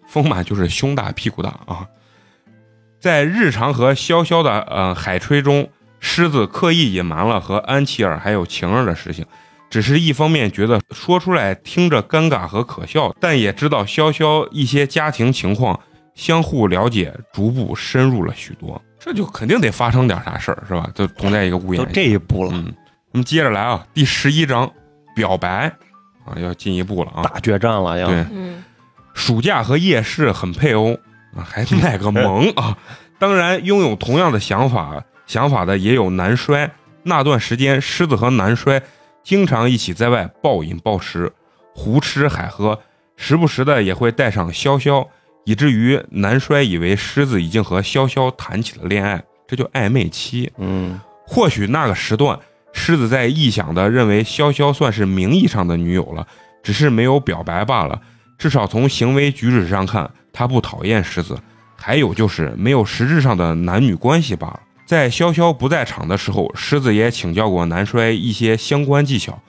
[0.07, 1.87] 丰满就是胸大屁股大啊。
[3.01, 9.26] 在日常和潇潇的呃海吹中，狮子刻意隐瞒了和安琪儿还有晴儿的事情，
[9.71, 15.79] 只是一方面觉得说出来听着尴尬和可笑，但也知道潇潇一些家庭情况，
[16.14, 20.91] 相互了解，逐步深入了许多，这就肯定得发生点啥事儿是吧？
[20.95, 22.75] 就同在一个屋檐都这一步了，嗯。
[23.12, 24.71] 那么接着来啊，第十一章
[25.14, 25.73] 表白
[26.25, 28.07] 啊，要进一步了啊，大决战了要。
[28.09, 28.62] 对，嗯，
[29.14, 30.97] 暑假和夜市很配哦
[31.37, 32.77] 啊，还卖个萌啊。
[33.18, 36.71] 当然，拥有同样的想法想法的也有男衰。
[37.03, 38.81] 那段时间，狮子和男衰
[39.23, 41.33] 经常一起在外暴饮暴食、
[41.75, 42.79] 胡吃海喝，
[43.16, 45.07] 时不时的也会带上潇潇，
[45.45, 50.51] 以至于南衰以为狮子已经和潇潇谈起了恋爱，这叫暧昧期。
[50.59, 52.39] 嗯，或许那个时段。
[52.73, 56.25] 狮子在臆想的认为潇潇算是名义上的女友了，
[56.62, 58.01] 只是没有表白罢了。
[58.39, 61.37] 至少从行为举止上看，他不讨厌狮子。
[61.77, 64.61] 还有就是没有实质上的男女关系罢了。
[64.91, 69.41] 在潇潇不在场的时候，狮子也请教过南衰一些相关技巧。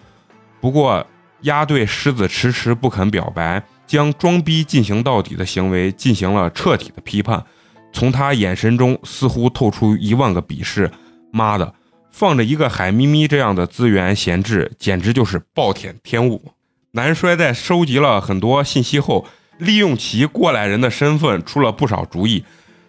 [0.60, 1.08] 不过，
[1.42, 7.44] 鸭对狮子迟迟不肯表白，将装逼进行到底的行为进行了彻底的批判。
[7.92, 10.92] 从他眼神中似乎透出一万个鄙视。
[11.32, 11.74] 妈的！
[12.12, 16.52] 放着一个海咪咪这样的资源闲置，简直就是暴殄天物。
[16.92, 19.26] 南衰在收集了很多信息后，
[19.58, 22.44] 利用其过来人的身份出了不少主意。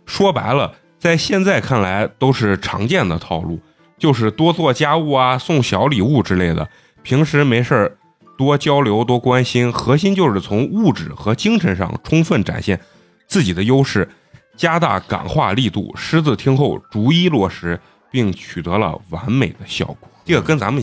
[0.04, 3.58] 说白了，在现在看来都是常见的套路，
[3.98, 6.68] 就是多做家务啊，送小礼物之类的。
[7.02, 7.98] 平时没事儿
[8.38, 12.78] 多交流，多关心，核心就是从物质和精神上充分展现
[13.26, 14.08] 自己的优势，
[14.56, 15.92] 加大感化力度。
[15.96, 17.80] 狮子听后逐一落实，
[18.12, 20.08] 并取得了完美的效果。
[20.24, 20.80] 这个跟咱们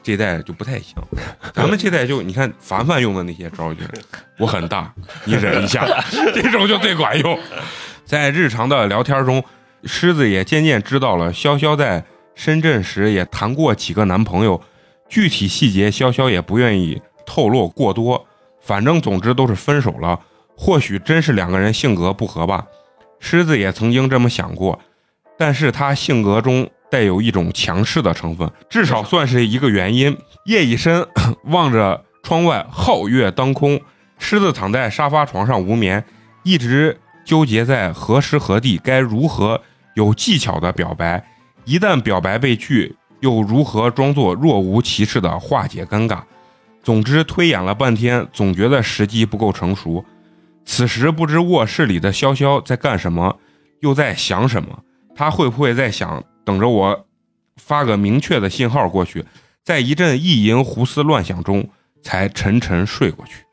[0.00, 0.94] 这一代就不太像，
[1.52, 3.90] 咱们这代就你看凡凡用的那些招儿就是
[4.38, 4.94] 我很大，
[5.24, 5.84] 你忍一下，
[6.32, 7.36] 这种就最管用。
[8.06, 9.42] 在日常的聊天中，
[9.82, 12.04] 狮子也渐渐知道了潇潇在
[12.36, 14.62] 深圳时也谈过几个男朋友，
[15.08, 18.24] 具体细节潇潇也不愿意透露过多。
[18.60, 20.20] 反正总之都是分手了，
[20.56, 22.64] 或许真是两个人性格不合吧。
[23.18, 24.78] 狮子也曾经这么想过，
[25.36, 30.16] 但是他性格中带有一种强势的成分，至少算是一个原因。
[30.44, 31.04] 夜已深，
[31.46, 33.80] 望着窗外皓月当空，
[34.18, 36.04] 狮子躺在沙发床上无眠，
[36.44, 39.60] 一直 纠结在何时何地该如何
[39.94, 41.22] 有技巧的表白，
[41.64, 46.22] 一旦表白被拒，又如何装作若无其事的化解尴尬。
[46.84, 50.04] 总之，推演了半天，总觉得时机不够成熟。
[50.64, 53.36] 此时不知卧室里的潇潇在干什么，
[53.80, 54.84] 又在想什么。
[55.16, 57.06] 他会不会在想，等着我
[57.56, 59.24] 发个明确的信号过去，
[59.64, 61.68] 在一阵意淫胡思乱想中，
[62.02, 63.44] 才沉沉睡过去。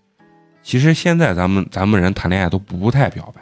[0.62, 3.42] 其实现在咱们咱们人谈恋爱都不太表白，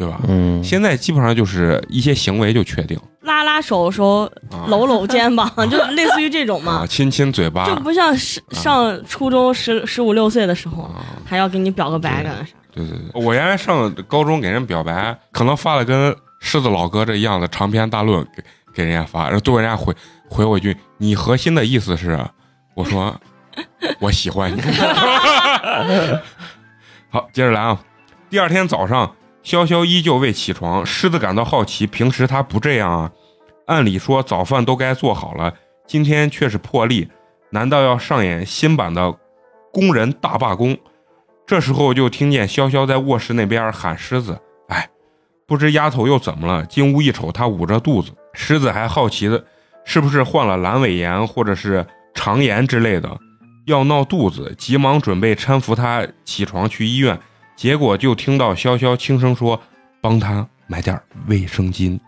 [0.00, 0.18] 对吧？
[0.28, 12.52] 嗯，现在基本上就是一些行为就确定拉拉手的时候啊搂搂肩膀， 就类似于这种嘛啊，，亲亲嘴巴就不像是上初中十十五六岁的时候啊，还要给你表个白干啥。
[12.72, 18.42] 对对对，我原来上高中给人表白，可能发了跟狮子老哥这一样的长篇大论给
[18.74, 19.92] 给人家发，然后最后人家回
[20.30, 22.18] 回我一句：“你核心的意思是？”
[22.74, 23.14] 我说
[24.00, 24.60] ：“我喜欢你。
[27.10, 27.78] ”好，接着来啊。
[28.30, 29.10] 第二天早上，
[29.42, 33.10] 潇潇依旧未起床，狮子感到好奇，平时他不这样啊。
[33.66, 35.54] 按理说早饭都该做好了，
[35.86, 37.08] 今天却是破例，
[37.50, 39.14] 难道要上演新版的
[39.72, 40.76] 工人大罢工？
[41.46, 44.38] 这时候就听见潇潇在卧室那边喊狮子
[44.68, 44.88] ：“哎，
[45.46, 48.12] 不知丫头又怎么了？”进屋一瞅，她捂着肚子。
[48.34, 49.44] 狮子还好奇的，
[49.84, 51.84] 是不是患了阑尾炎或者是
[52.14, 53.18] 肠炎之类的，
[53.66, 57.18] 要闹肚子，急忙准备搀扶她起床去医院。
[57.60, 59.60] 结果就听到潇潇轻声说
[60.00, 62.00] ：“帮他买点卫生巾。”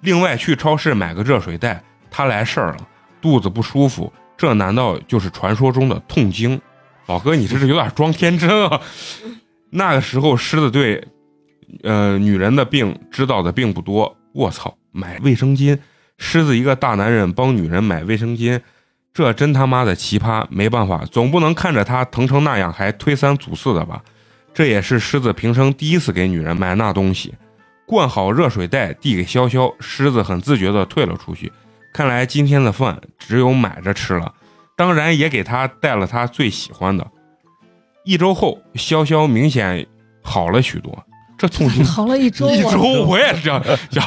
[0.00, 1.84] 另外去超市买个热水袋。
[2.10, 2.76] 他来事儿了，
[3.20, 6.58] 肚子不舒服，这难道就是传说中的痛经？
[7.04, 8.80] 老哥，你这是有点装天真啊！
[9.68, 11.08] 那个时候狮子对，
[11.82, 14.16] 呃，女人的病知道的并不多。
[14.32, 15.78] 我操，买卫生巾，
[16.16, 18.58] 狮子一个大男人帮女人买卫生巾，
[19.12, 20.46] 这真他妈的奇葩！
[20.48, 24.02] 没办法，总不能看着她疼成那样还推三阻四的吧？
[24.54, 27.34] 这也是狮子平生第一次给女人买那东西。
[27.86, 31.52] 灌好热水袋递给潇潇，狮子很自觉地退了出去。
[31.92, 34.32] 看来今天的饭只有买着吃了。
[34.76, 37.06] 当然也给他带了他最喜欢的。
[38.04, 39.86] 一周后，潇潇明显
[40.22, 41.04] 好了许多。
[41.36, 44.02] 这痛经 好了一周啊，一周，我也是这样想。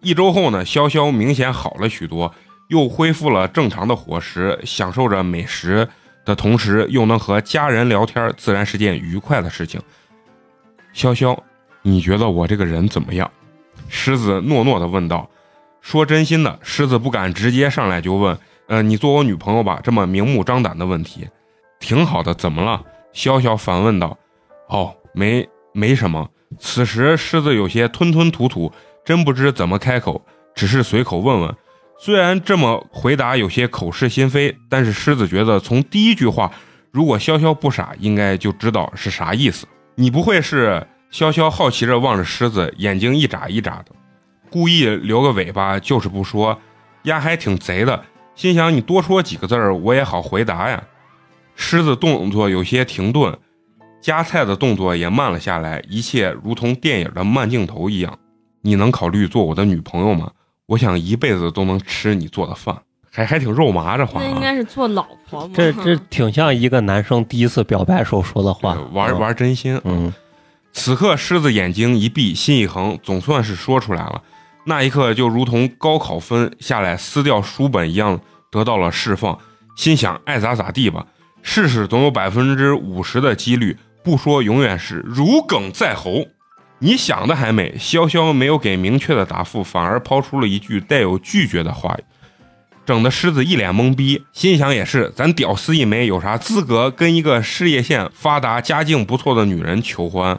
[0.00, 2.34] 一周后呢，潇潇明显好了许多，
[2.68, 5.88] 又恢复了正常的伙食，享受着美食
[6.24, 9.80] 的同时，又能和家人聊天，自然是件愉快的事情。
[10.94, 11.36] 潇潇，
[11.82, 13.30] 你觉得我这个人怎么样？
[13.88, 15.28] 狮子诺诺的问道。
[15.80, 19.80] 说真心的，狮子不敢直接上来就问，呃，你做我女朋友吧？
[19.84, 21.28] 这么明目张胆的问题，
[21.78, 22.82] 挺好的，怎么了？
[23.12, 24.16] 潇潇反问道。
[24.68, 26.26] 哦，没没什么。
[26.58, 28.72] 此时狮子有些吞吞吐吐，
[29.04, 31.54] 真不知怎么开口，只是随口问问。
[32.04, 36.52] 虽然这么回答有些口是心非，但是狮子觉得从第一句话，
[36.90, 39.66] 如果潇潇不傻，应该就知道是啥意思。
[39.94, 43.92] 你不会是潇潇好奇着望着狮子，眼睛一眨一眨的，
[44.50, 46.60] 故意留个尾巴，就是不说，
[47.04, 48.04] 丫还挺贼的。
[48.34, 50.84] 心想你多说几个字儿，我也好回答呀。
[51.56, 53.34] 狮子动作有些停顿，
[54.02, 58.18] 夹菜的动作也慢了下来，一切如同电影的慢镜头一样。
[58.60, 60.30] 你能考虑做我的女朋友吗？
[60.66, 62.76] 我想一辈子都能吃你做的饭，
[63.10, 64.24] 还还挺肉麻这话、啊。
[64.24, 65.52] 那应该是做老婆嘛。
[65.54, 69.78] 这这挺像一个男生第一次表白时候说的话，玩玩真心。
[69.84, 70.12] 嗯，
[70.72, 74.22] 此刻狮子眼睛一闭，心一横，总算是说出来了。
[74.64, 78.18] 那一刻就如同高考分下来撕掉书本一样，
[78.50, 79.38] 得到了释放。
[79.76, 81.04] 心想爱咋咋地吧，
[81.42, 86.24] 试试总有百分之五十的几率，不说永远是如鲠在喉。
[86.80, 91.96] 你想的还美，潇潇没有给明确的答复，反而抛出了一句带有拒绝的话，
[92.84, 94.22] 整的狮子一脸懵逼。
[94.32, 100.38] 心想也是，咱屌丝一枚，有啥资格跟一个事业线发达、家境不错的女人求欢？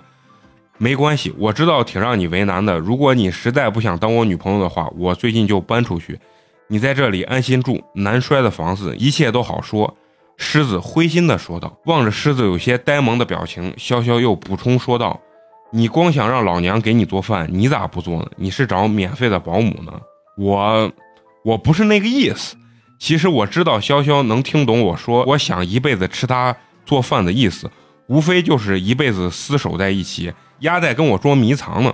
[0.77, 2.77] 没关系，我知道挺让你为难的。
[2.77, 6.19] 如果你实在不想当我女朋友的话，我最近就搬出去，
[6.67, 9.97] 你在这里安心住，南摔的房子，一切都好说。
[10.37, 11.79] 狮子灰心的说道。
[11.85, 15.19] 望着狮子有些呆萌的表情，潇潇又补充说道
[15.71, 18.27] ：“你光想让老娘给你做饭，你咋不做呢？
[18.37, 19.91] 你是找免费的保姆呢？
[20.37, 20.91] 我，
[21.43, 22.55] 我不是那个意思。
[22.97, 26.55] 其实我知道潇潇能听懂我说，我想一辈子吃她
[26.85, 27.69] 做饭的意思，
[28.07, 31.93] 无非就是一辈子厮守在一起，丫在跟我捉迷藏呢。”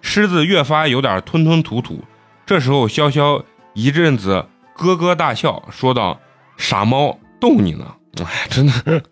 [0.00, 2.02] 狮子越发有点吞吞吐吐。
[2.46, 3.42] 这时候，潇潇
[3.74, 6.18] 一阵子咯咯大笑，说道
[6.56, 7.86] ：“傻猫，逗你呢。”
[8.24, 9.02] 哎，真的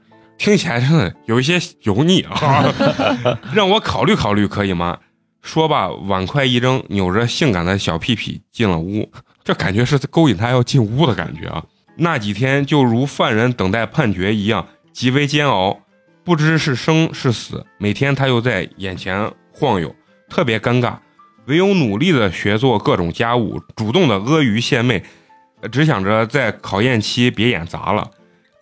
[0.41, 2.64] 听起来真的有一些油腻啊！
[3.53, 4.99] 让我考虑考虑，可以吗？
[5.43, 9.12] 说罢，碗筷一扔，扭着性感的小屁屁进了屋。
[9.45, 11.62] 这感觉是勾引他要进屋的感觉啊！
[11.99, 15.78] 那几天就如犯人等待判决一样，极为煎熬，
[16.24, 17.66] 不知是生是死。
[17.76, 19.95] 每天他又在眼前晃悠。
[20.30, 20.95] 特别尴尬，
[21.49, 25.03] 唯有努力的学做各种家务，主动的阿谀献媚，
[25.70, 28.11] 只想着在考验期别演砸了。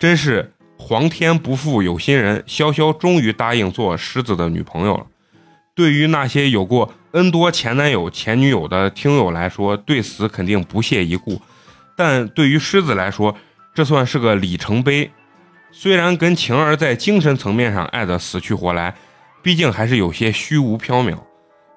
[0.00, 0.52] 真是
[0.88, 5.04] 皇天不负有心人，潇潇终于答应做狮子的女朋友了。
[5.74, 11.34] 对于那些有过 N 多前男友、前女友的听友来说，对此肯定不屑一顾；
[11.94, 13.36] 但对于狮子来说，
[13.74, 15.10] 这算是个里程碑。
[15.70, 18.94] 虽然跟晴儿在精神层面上爱得死去活来，
[19.42, 21.18] 毕竟还是有些虚无缥缈。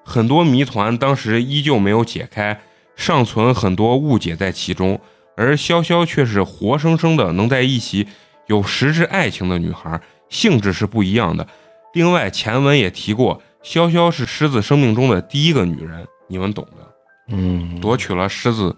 [0.06, 2.58] 很多谜团当时依旧没有解开，
[2.96, 4.98] 尚存很多误解在其中，
[5.36, 8.06] 而潇潇却是活生生的能在一起
[8.46, 11.46] 有实质爱情的女孩，性质是不一样的。
[11.94, 16.88] 另外，前文也提过，潇潇是狮子生命中的第一个女人，你们懂的。
[17.28, 18.76] 嗯，夺取了狮子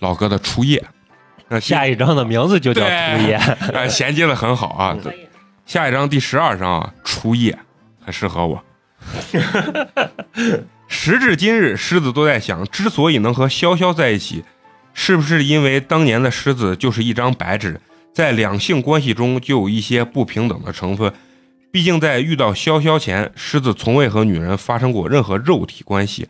[0.00, 0.82] 老哥的初夜。
[1.48, 3.34] 那下一章的名字就叫初夜。
[3.74, 4.96] 哎，衔接的很好啊。
[5.02, 5.28] 可以。
[5.66, 7.56] 下一章第十二章啊，初夜
[8.00, 8.64] 很适合我。
[10.88, 14.44] 时至今日，狮子都在想，之所以能和潇潇在一起，
[14.94, 17.80] 是不是因为当年的狮子就是一张白纸，
[18.12, 21.12] 在两性关系中就有一些不平等的成分？
[21.70, 26.28] 毕竟在遇到潇潇前，狮子从未和女人发生过任何肉体关系，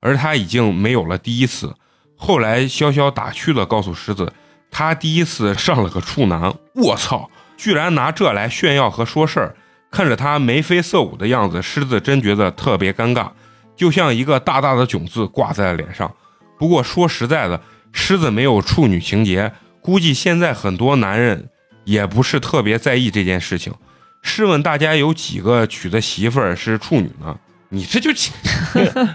[0.00, 1.74] 而他已经没有了第一次。
[2.16, 4.32] 后来潇潇打趣的告诉狮子，
[4.70, 9.56] 他第一次上了个处男，我操，居然拿这来炫耀和说事儿。
[9.90, 13.30] 看着他眉飞色舞的样子，狮子真觉得特别尴尬，
[13.76, 16.10] 就像一个大大的囧字挂在了脸上。
[16.58, 17.60] 不过说实在的，
[17.92, 21.48] 狮子没有处女情节，估计现在很多男人
[21.84, 23.72] 也不是特别在意这件事情。
[24.22, 27.36] 试问大家有几个娶的媳妇儿是处女呢？
[27.70, 28.10] 你这就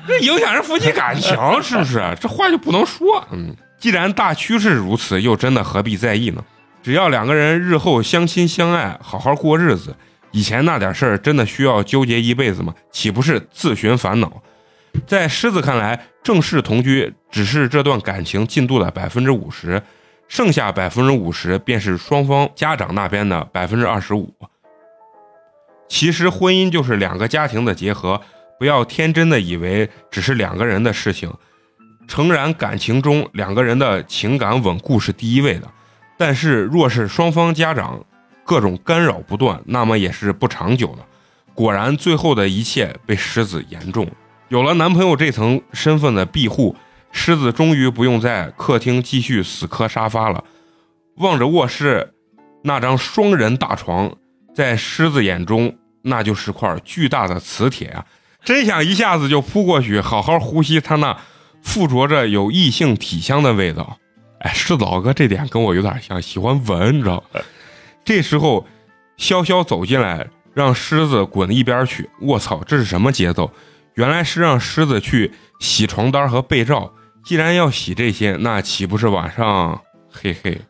[0.08, 2.02] 这影响人夫妻感情，是不是？
[2.22, 3.26] 这话就不能说。
[3.32, 6.44] 嗯，既然大趋势如此，又真的何必在意呢？
[6.82, 9.96] 只要两个人日后相亲相爱，好好过日子。
[10.32, 12.74] 以前那点事儿真的需要纠结一辈子吗？
[12.92, 14.42] 岂不是自寻烦恼？
[15.08, 19.82] 在狮子看来，正式同居只是这段感情进度的百分之五十，
[20.28, 24.34] 剩下百分之五十便是双方家长那边的百分之二十五。
[25.88, 28.20] 其实婚姻就是两个家庭的结合，
[28.58, 31.32] 不要天真的以为只是两个人的事情。
[32.08, 35.70] 诚然，感情中两个人的情感稳固是第一位的，
[36.18, 38.04] 但是若是双方家长，
[38.44, 41.06] 各种干扰不断，那么也是不长久的。
[41.54, 44.06] 果然，最后的一切被狮子言中。
[44.50, 46.76] 有了男朋友这层身份的庇护，
[47.14, 50.44] 狮子终于不用在客厅继续死磕沙发了。
[51.18, 52.14] 望着卧室
[52.64, 54.12] 那张双人大床，
[54.54, 58.04] 在狮子眼中，那就是块巨大的磁铁啊！
[58.44, 61.16] 真想一下子就扑过去，好好呼吸他那
[61.62, 63.98] 附着着有异性体香的味道。
[64.40, 67.24] 哎，狮子老哥这点跟我有点像，喜欢闻，你知道。
[68.04, 68.68] 这时候，
[69.18, 72.10] 潇潇走进来，让狮子滚一边去。
[72.20, 73.50] 我操，这是什么节奏？
[73.94, 76.92] 原来是让狮子去洗床单和被罩。
[77.24, 79.82] 既然要洗这些，那岂不是晚上？
[80.12, 80.62] 嘿嘿，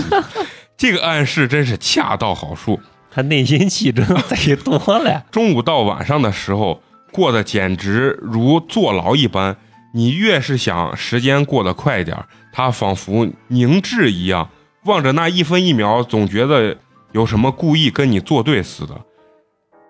[0.76, 2.78] 这个暗示真是恰到好处。
[3.10, 5.24] 他内心戏真贼多了。
[5.32, 9.56] 中午到晚上的时候，过得简直如坐牢一般。
[9.94, 12.22] 你越是想时间过得快一点，
[12.52, 14.50] 他仿佛凝滞一样。
[14.84, 16.76] 望着那一分一秒，总觉得
[17.12, 19.00] 有什么故意跟你作对似的。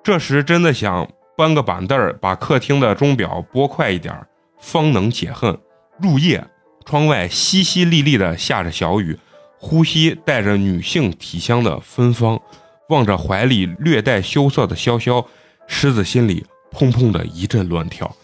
[0.05, 4.15] 这时真的想搬个板凳儿，把客厅的钟表拨快一点，
[4.61, 5.59] 方能解恨。
[6.01, 6.47] 入夜，
[6.85, 9.19] 窗外淅淅沥沥的下着小雨，
[9.59, 12.41] 呼吸带着女性体香的芬芳。
[12.89, 15.27] 望着怀里略带羞涩的潇潇，
[15.67, 18.15] 狮子心里砰砰的一阵乱跳。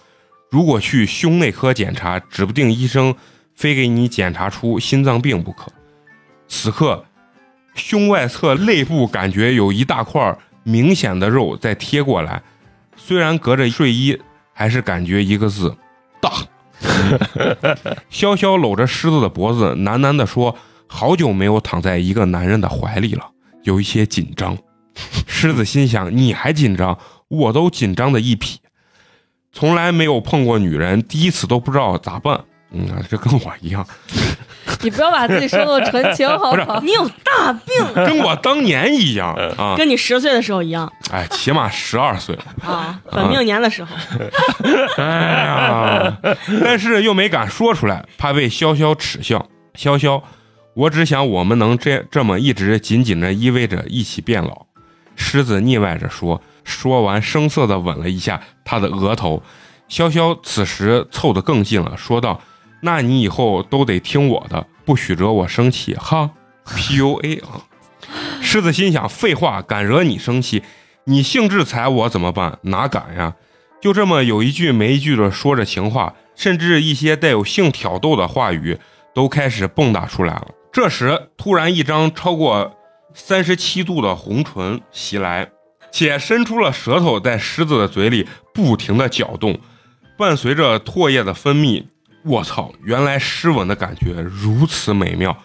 [0.51, 3.13] 如果去胸内科检查，指不定医生
[3.57, 5.73] 非给你检查出心脏病不可。
[6.47, 7.05] 此刻，
[7.75, 12.41] 胸外侧肋部感觉有一大块明显的肉在贴过来，
[12.95, 14.17] 虽然隔着睡衣，
[14.53, 15.77] 还是感觉一个字
[16.21, 16.31] 大。
[18.11, 20.57] 潇潇搂着狮子的脖子，喃喃地说
[20.87, 23.31] ：“好久没有躺在一个男人的怀里了。”
[23.65, 24.57] 有一些紧张。
[25.27, 26.99] 狮子心想：你还紧张？
[27.29, 28.59] 我都紧张的一匹，
[29.53, 32.45] 从来没有碰过女人，第一次都不知道咋办。
[32.73, 33.87] 嗯，这跟我一样，
[34.83, 36.81] 你不要把自己说那么纯情， 好不好？
[36.81, 39.75] 你有大病， 跟我当年一样啊！
[39.77, 42.45] 跟你十岁的时候一样哎，起码十二岁了。
[42.65, 43.95] 啊，本命年的时候，
[44.97, 46.17] 哎呀，
[46.65, 49.47] 但是又没敢说出来，怕被潇潇耻笑。
[49.77, 50.23] 潇潇，
[50.75, 54.67] 我只想我们能这这么一直紧紧的依偎着，一起变老。
[55.17, 59.43] 狮子腻歪着说，说完生涩的吻了一下他的额头。
[59.89, 62.41] 潇潇此时凑得更近了，说道
[62.83, 66.31] ：“那你以后都得听我的，不许惹我生气，哈。
[66.67, 67.67] ”PUA 啊！
[68.41, 70.63] 狮子心想：废话，敢惹你生气，
[71.05, 72.59] 你兴致踩我怎么办？
[72.63, 73.35] 哪敢呀！
[73.81, 78.79] 就这么有一句没一句的说着情话，甚至一些带有性挑逗的话语
[79.15, 80.49] 都开始蹦跶出来了。
[80.73, 82.77] 这时，突然一张超过
[83.15, 85.51] 三十七度的红唇袭来，
[85.91, 89.59] 且伸出了舌头在狮子的嘴里不停的搅动，
[90.17, 91.87] 伴随着唾液的分泌。
[92.25, 92.73] 我操！
[92.85, 95.37] 原来湿吻的感觉如此美妙，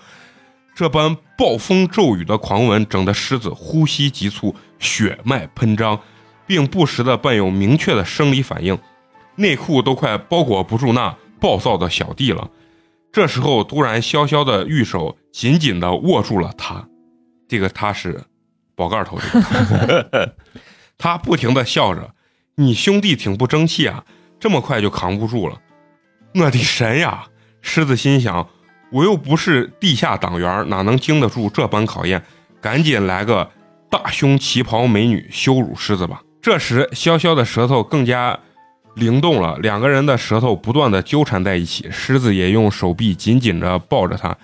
[0.75, 5.99] 这般暴风骤雨的狂吻，整得狮子呼吸急促，血脉喷张，
[6.45, 8.77] 并不时的伴有明确的生理反应，
[9.35, 12.49] 内裤都快包裹不住那暴躁的小弟了。
[13.11, 16.87] 这时候，突然潇潇的玉手紧紧的握住了他，
[17.47, 18.23] 这个他是
[18.75, 20.27] 宝盖头这个他，
[21.15, 22.13] 他不停的笑着
[22.55, 24.03] ：“你兄弟挺不争气啊，
[24.39, 25.59] 这么快就扛不住了。”
[26.35, 27.25] 我的神呀！
[27.61, 28.47] 狮子心想，
[28.91, 32.23] 我又不是地下党员，哪能经得住这般考验？
[32.61, 33.49] 赶紧来个
[33.89, 36.21] 大胸旗袍美女羞辱狮子吧！
[36.41, 38.39] 这时，潇潇的舌头更加
[38.95, 44.37] 灵动了，两个人的舌头不断的纠缠在一起，狮子也用手臂紧紧的抱着他，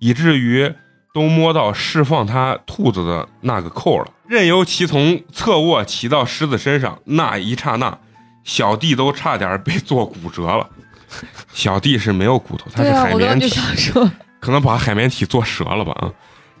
[0.00, 0.72] 以至于
[1.12, 4.06] 都摸到释放他兔子的那个扣了。
[4.26, 7.98] 任由其从侧卧骑到狮子身上，那一刹那，
[8.44, 10.68] 小弟都差点被做骨折了。
[11.52, 13.58] 小弟是没有骨头，他是海绵体，
[14.40, 16.12] 可能把海绵体做折了吧啊！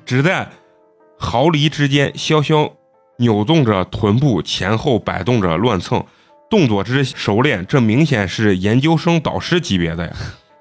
[0.04, 0.48] 只在
[1.18, 2.72] 毫厘之间，潇潇
[3.18, 6.04] 扭动着臀部，前后摆动着乱蹭，
[6.50, 10.12] 动作之熟练，这明显是研究生导师级别的呀！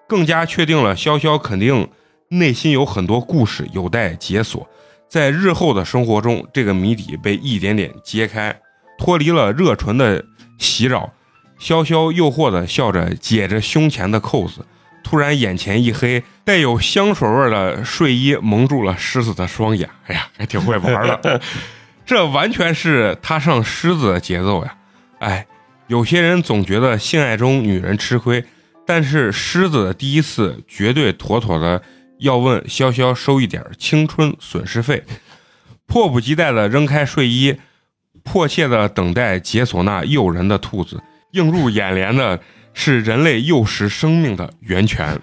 [0.08, 1.90] 更加确定了潇潇肯定
[2.30, 4.68] 内心有很多故事有待解锁，
[5.10, 8.58] 在日后的生活中，这个谜底被一点点揭开，
[8.98, 10.24] 脱离了热唇的
[10.58, 11.12] 袭扰。
[11.60, 14.66] 潇潇诱惑的笑着，解着胸前的扣子，
[15.04, 19.90] 突然眼前一黑，带有香水味的睡衣蒙住了狮子的双眼。
[20.06, 21.42] 哎呀，还挺会玩的，
[22.06, 24.76] 这完全是他上狮子的节奏呀！
[25.20, 25.48] 哎，
[25.88, 28.46] 有些人总觉得性爱中女人吃亏，
[28.86, 31.82] 但是狮子的第一次绝对妥妥的
[32.20, 35.04] 要问潇潇收一点青春损失费，
[35.86, 37.58] 迫不及待的扔开睡衣，
[38.24, 41.02] 迫切的等待解锁那诱人的兔子。
[41.32, 42.40] 映入眼帘的
[42.74, 45.20] 是人类幼时生命的源泉，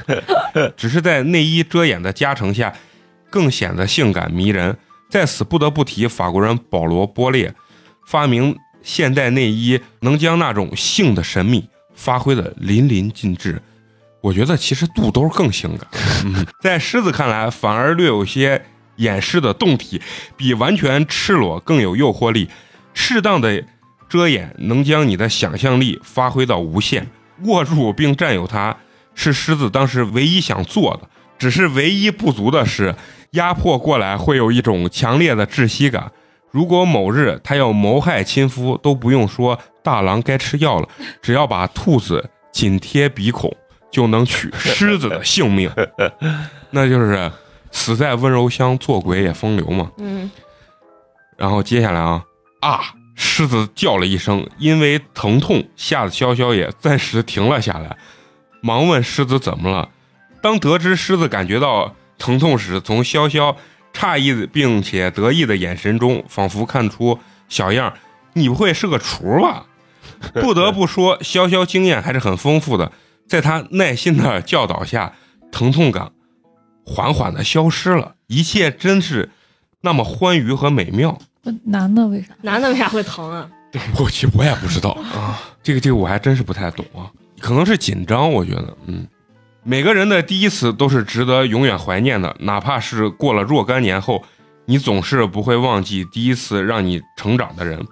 [0.76, 2.72] 只是在内衣遮掩的加成下，
[3.30, 4.76] 更显得性感迷人。
[5.08, 7.54] 在此不得不提法国人保罗·波列
[8.08, 13.60] 发明现代内衣，能将那种性的神秘发挥的淋漓尽致。
[14.20, 15.88] 我觉得其实肚兜更性感，
[16.24, 18.60] 嗯、在狮子看来反而略有些
[18.96, 20.02] 掩饰的胴体，
[20.36, 22.48] 比完全赤裸更有诱惑力。
[22.92, 23.62] 适当的
[24.08, 27.06] 遮掩能将你的想象力发挥到无限。
[27.44, 28.76] 握住并占有它，
[29.14, 31.08] 是狮子当时唯一想做的。
[31.38, 32.94] 只是唯一不足的是，
[33.32, 36.10] 压迫过来会有一种强烈的窒息感。
[36.50, 40.88] 如果某日他要谋害亲夫，都不用说大郎该吃药了，
[41.20, 43.54] 只要把兔子紧贴鼻孔，
[43.90, 45.70] 就能取狮子的性命。
[46.70, 47.30] 那就是
[47.70, 49.90] 死在温柔乡，做鬼也风流嘛。
[49.98, 50.30] 嗯，
[51.36, 52.24] 然后接下来啊
[52.60, 52.80] 啊，
[53.16, 57.96] 狮子叫了一声，因为疼痛吓得潇潇也暂时停了下来，
[58.60, 59.88] 忙问狮子怎么了。
[60.42, 63.56] 当得知狮子感觉到疼痛时，从潇潇
[63.92, 67.18] 诧异并且得意的眼神中，仿佛看出
[67.48, 67.94] 小样，
[68.34, 69.64] 你不会是个厨吧？
[70.34, 72.92] 不得不说，潇潇经验还是很丰富的，
[73.26, 75.14] 在他耐心的教导下，
[75.50, 76.12] 疼痛感
[76.84, 79.30] 缓缓的消失了，一切真是
[79.80, 81.18] 那么欢愉和美妙。
[81.64, 82.28] 男的为啥？
[82.42, 83.48] 男的为啥会疼啊？
[83.98, 87.10] 我其实我也不知道啊，这个这个我还真是不太懂啊，
[87.40, 89.06] 可能是紧张，我觉得，嗯，
[89.64, 94.24] 每个人的第一次都是值得永远怀念的，哪怕是过了若干年后，
[94.64, 97.86] 你总是不会忘记第一次让你成长的人。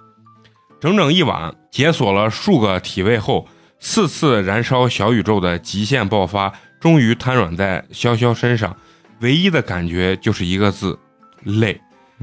[0.81, 3.47] 整整一晚，解锁了数个体位后，
[3.79, 8.75] 四次燃烧小宇宙的极限爆发，终于瘫软在潇潇身上，
[9.19, 10.97] 唯一的感觉就是一个字：
[11.43, 11.79] 累。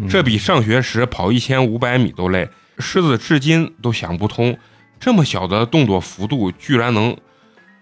[0.08, 2.48] 这比上学时跑一千五百米都累。
[2.78, 4.56] 狮子至今都想不通，
[4.98, 7.16] 这么小的动作幅度居然能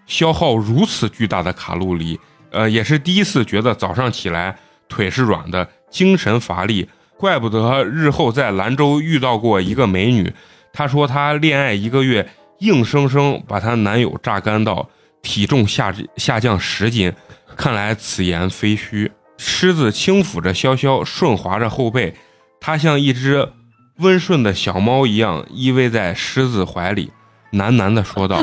[0.05, 2.19] 消耗如此巨大的卡路里。
[2.51, 4.57] 呃，也是第一次觉得早上起来
[4.89, 6.87] 腿是软的，精神乏力。
[7.17, 10.33] 怪不得日后在兰州遇到过一个美女，
[10.73, 12.27] 她说她恋爱一个月，
[12.59, 14.89] 硬生生把她男友榨干到
[15.21, 17.13] 体重下下降十斤。
[17.55, 19.09] 看来此言非虚。
[19.43, 22.13] 狮子轻抚着潇潇，顺滑着后背，
[22.59, 23.49] 它像一只
[23.97, 27.11] 温顺的小猫一样依偎在狮子怀里，
[27.53, 28.39] 喃喃地说道：“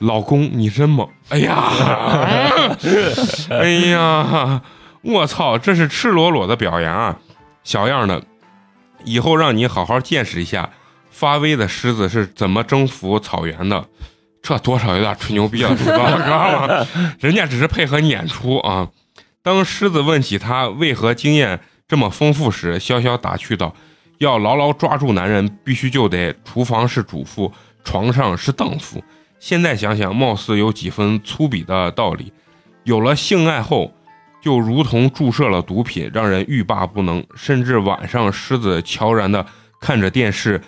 [0.00, 1.08] 老公，你真猛！
[1.30, 1.70] 哎呀，
[3.48, 4.60] 哎呀，
[5.02, 7.16] 我操，这是赤裸裸的表扬啊！
[7.62, 8.20] 小样的，
[9.04, 10.70] 以后让你好好见识一下
[11.12, 13.84] 发威的狮子是怎么征服草原的。
[14.42, 15.96] 这多少有点吹牛逼了，知道
[16.66, 16.84] 吗？
[17.20, 18.88] 人家只是配合你演出啊。”
[19.42, 23.74] 当狮子问起他为何经验这么丰富时，潇潇打趣道
[24.18, 27.52] ：“要牢牢抓住男人，必须就得厨房是主妇，
[27.84, 29.02] 床上是荡妇。”
[29.40, 32.32] 现在想想，貌似有几分粗鄙的道理。
[32.82, 33.94] 有了性爱后，
[34.42, 37.24] 就如同注射了毒品，让人欲罢不能。
[37.36, 39.46] 甚至晚上，狮子悄然地
[39.80, 40.60] 看着电视，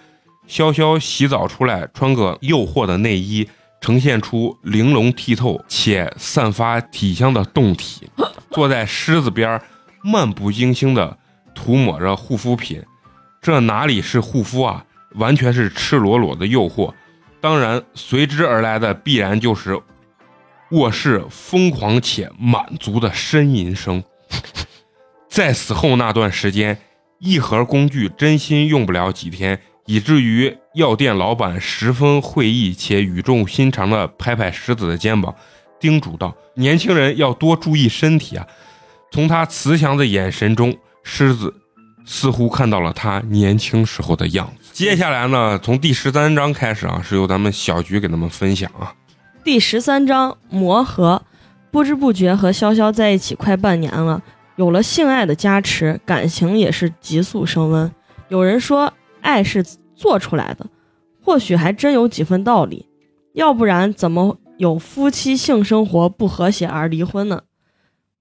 [0.48, 3.48] 潇潇洗澡出来，穿个诱惑的内衣。
[3.80, 8.08] 呈现出玲珑剔透且散发体香的胴体，
[8.50, 9.60] 坐在狮子边
[10.02, 11.18] 漫不经心的
[11.54, 12.82] 涂抹着护肤品，
[13.40, 14.84] 这哪里是护肤啊，
[15.14, 16.92] 完全是赤裸裸的诱惑。
[17.40, 19.80] 当然，随之而来的必然就是
[20.72, 24.04] 卧室疯狂且满足的呻吟声。
[25.28, 26.78] 在死后那段时间，
[27.18, 29.60] 一盒工具真心用不了几天。
[29.90, 35.34] 以至于药店老板十分会意且语重心长地拍拍狮子的肩膀，
[35.80, 38.46] 叮嘱道：“年轻人要多注意身体啊！”
[39.10, 40.72] 从他慈祥的眼神中，
[41.02, 41.52] 狮子
[42.06, 44.70] 似乎看到了他年轻时候的样子。
[44.72, 48.94] 接下来呢，从第十三章开始啊，是由咱们小菊给他们分享啊。
[49.42, 51.20] 第十三章磨合，
[51.72, 54.22] 不知不觉和潇潇在一起快半年了，
[54.54, 57.90] 有了性爱的加持，感情也是急速升温。
[58.28, 59.64] 有人说，爱是。
[60.00, 60.66] 做出来的，
[61.22, 62.86] 或许还真有几分道理，
[63.34, 67.42] 要不然怎么有夫妻性生活不和谐而离婚呢？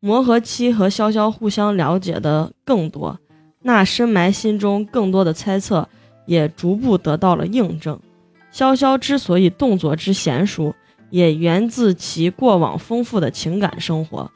[0.01, 3.17] 磨合期和潇潇互相了解的更多，
[3.61, 5.87] 那深埋心中更多的猜测
[6.25, 7.97] 也逐步得到了印证。
[8.51, 10.75] 潇潇之所以动作之娴熟，
[11.09, 14.29] 也源自其过往丰富的情感生活。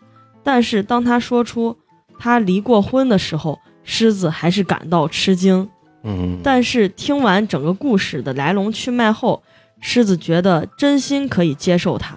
[0.43, 1.77] 但是当他说出
[2.17, 5.69] 他离过婚的时候，狮子还是感到吃惊。
[6.03, 9.41] 嗯，但是听完整个故事的来龙去脉后，
[9.80, 12.15] 狮子觉得真心可以接受他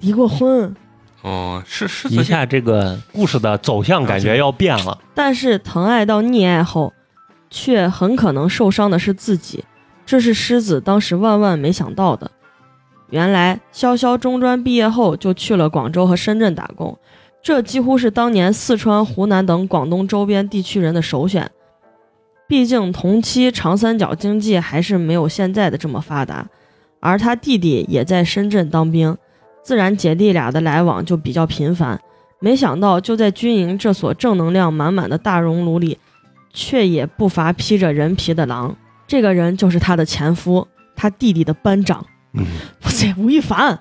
[0.00, 0.74] 离过婚。
[1.22, 4.98] 哦，是狮子一下这个故事的走向感觉要变了。
[5.14, 6.92] 但是疼爱到溺爱后，
[7.50, 9.64] 却很可能受伤的是自己，
[10.06, 12.30] 这是狮子当时万万没想到的。
[13.10, 16.98] 原来潇潇中专毕业后就去了广州和深圳打工，
[17.42, 21.50] 这几乎是当年四川、湖南等广东周边地区人的首选。
[22.48, 26.46] 毕竟同期长三角经济还是没有现在的这么发达，
[27.00, 29.16] 而他弟弟也在深圳当兵，
[29.62, 32.00] 自然姐弟俩的来往就比较频繁。
[32.38, 35.98] 没想到就在军营这所正能量满满的大熔炉里，
[36.52, 38.76] 却也不乏披着人皮的狼。
[39.06, 42.04] 这个人就是他的前夫，他弟弟的班长。
[42.82, 43.78] 哇塞，吴亦凡，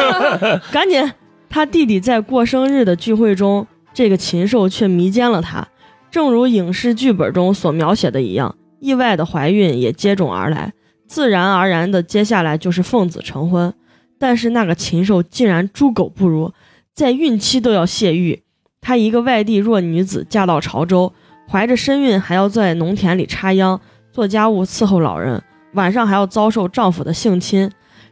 [0.70, 1.12] 赶紧！
[1.48, 5.66] 他弟弟在过生日的聚会中，这个禽兽却迷奸了他。
[6.10, 10.72] 正如影视剧本中所描写的一样，意外的怀孕也接踵而来，
[11.06, 13.72] 自然而然的接下来就是奉子成婚。
[14.18, 16.52] 但是那个禽兽竟然猪狗不如，
[16.92, 18.42] 在孕期都要泄欲。
[18.80, 21.12] 她一个外地弱女子嫁到潮州，
[21.48, 23.80] 怀着身孕还要在农田里插秧、
[24.12, 25.42] 做家务、伺候老人，
[25.74, 27.70] 晚上还要遭受丈夫的性侵。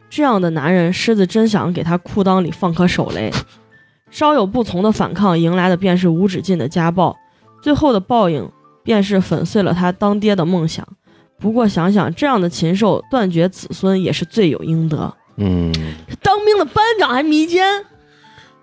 [0.09, 3.31] 这样的男人，狮子真想给他裤裆里放颗手雷。
[4.09, 7.15] 稍有不从的反抗，迎来的便是无止境的家暴。
[7.61, 8.49] 最后的报应
[8.83, 10.87] 便是粉碎了他当爹的梦想。
[11.39, 15.13] 不过想想，这样的禽兽断绝子孙也是罪有应得。
[15.37, 15.71] 嗯，
[16.21, 17.63] 当兵的班长还迷奸，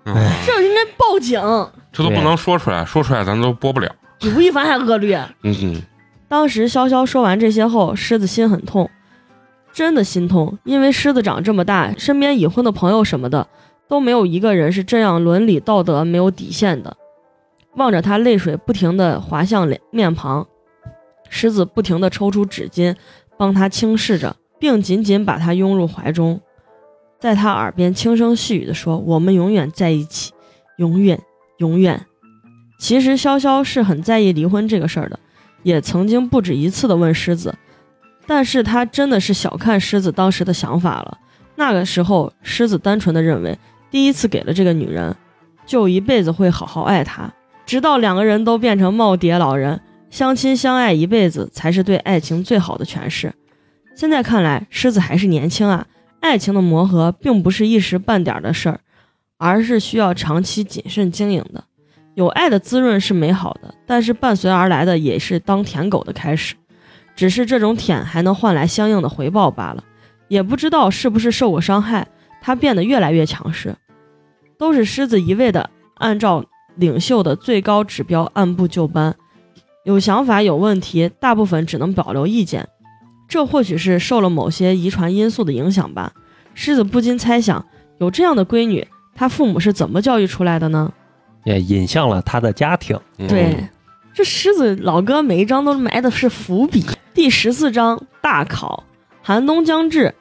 [0.05, 1.41] 这应该报警。
[1.93, 3.91] 这都不能说出来，说出来咱都播不了。
[4.19, 5.19] 比吴亦凡还恶劣。
[5.43, 5.83] 嗯嗯。
[6.29, 8.91] 当时潇潇说完这些后，狮子心很痛，
[9.73, 13.47] 真的心痛，因为狮子长这么大，身边已婚的朋友什么的
[13.89, 16.95] 都没有一个人是这样伦理道德没有底线的。
[17.77, 20.47] 望着他泪水不停地滑向脸面庞，
[21.29, 22.97] 狮子不停地抽出纸巾
[23.37, 26.41] 帮他轻视着，并紧紧把他拥入怀中，
[27.21, 30.33] 在他耳边轻声细语地说：“我们永远在一起，
[30.79, 31.21] 永远，
[31.59, 32.07] 永远。”
[32.79, 35.19] 其实潇潇是很在意离婚这个事儿的，
[35.63, 37.55] 也曾经不止一次的问狮子，
[38.27, 41.19] 但是他真的是小看狮子当时的想法了。
[41.55, 43.59] 那个时候，狮子单纯的认为，
[43.91, 45.17] 第一次给了这个女人，
[45.65, 47.33] 就一辈子会好好爱她，
[47.67, 53.35] 直到两个人都变成耄耋老人，相亲相爱一辈子，才是对爱情最好的诠释。
[53.97, 55.87] 现在看来，狮子还是年轻啊，
[56.21, 58.81] 爱情的磨合并不是一时半点的事儿，
[59.37, 61.65] 而是需要长期谨慎经营的。
[62.15, 66.55] 有爱的滋润是美好的，但是伴随而来的也是当舔狗的开始，
[67.17, 69.83] 只是这种舔还能换来相应的回报罢了。
[70.29, 72.07] 也不知道是不是受过伤害，
[72.41, 73.75] 他变得越来越强势。
[74.59, 76.45] 都是狮子一味的按照
[76.77, 79.15] 领袖的最高指标按部就班，
[79.85, 82.69] 有想法有问题，大部分只能保留意见。
[83.29, 86.13] 这或许是受了某些遗传因素的影响吧。
[86.55, 87.67] 狮子不禁猜想，
[87.99, 90.93] 有这样的闺女，她父母是怎么教育出来的呢？
[91.45, 92.99] 也引向了他的家庭。
[93.19, 93.69] 嗯对，
[94.13, 96.85] 这狮子老哥每一章都埋的是伏笔。
[97.15, 98.85] 第十四章大考，
[99.23, 100.15] 寒冬将至，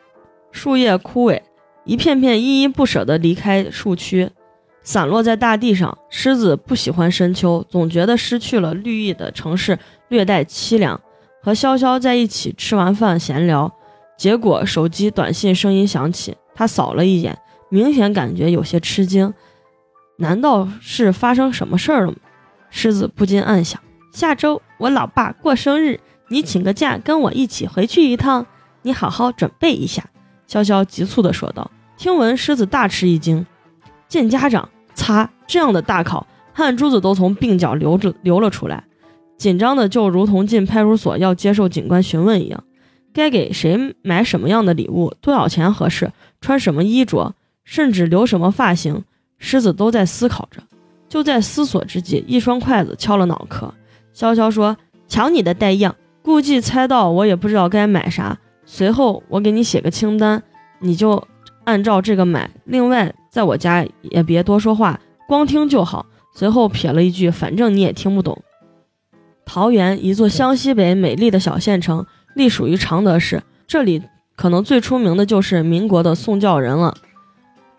[0.52, 1.42] 树叶枯萎，
[1.84, 4.30] 一片片依依不舍地离开树区，
[4.86, 5.98] 散落在大地上。
[6.10, 11.02] 狮子不喜欢深秋，总觉得失去了绿意的城市略带凄凉。
[11.44, 13.72] 和潇潇在一起吃完饭闲聊，
[14.18, 17.38] 结果手机短信声音响起，他扫了一眼，
[17.70, 19.34] 明显感觉有些吃惊。
[20.18, 22.18] 难道是发生什么事儿了吗？
[22.70, 23.80] 狮子不禁暗想：
[24.12, 26.00] 下周我老爸过生日，
[26.30, 28.48] 你请个假跟我一起回去一趟，
[28.82, 30.04] 你好好准备一下。
[30.48, 31.70] 潇潇急促地说道。
[31.98, 33.46] 听闻，狮子大吃一惊，
[34.08, 38.84] 见家长，擦，这样的大考，汗珠子都从鬓角流着流了出来，
[39.38, 42.64] 紧张的就如同进派出所要接受警官询问一样。
[43.14, 46.12] 该给谁买什么样的礼物，多少钱合适，
[46.42, 49.04] 穿什么衣着，甚至留什么发型，
[49.38, 50.62] 狮子都在思考着。
[51.08, 53.74] 就在思索之际，一双筷子敲了脑壳。
[54.14, 54.76] 潇潇说
[55.08, 58.38] ：“瞧你的呆样，估计猜到我也不知道该买啥。
[58.66, 60.44] 随后我给你写个清单，
[60.80, 61.26] 你就
[61.64, 62.50] 按照这个买。
[62.66, 64.98] 另外，在我家也别多说话，
[65.28, 68.42] 光听就好。”随后撇了一句：“反正你也听不懂。”
[69.46, 73.44] 桃园，一座湘西北美丽的小县城，隶属于常德市。
[73.68, 74.02] 这里
[74.38, 76.96] 可能最出名的就是民国的宋教仁了，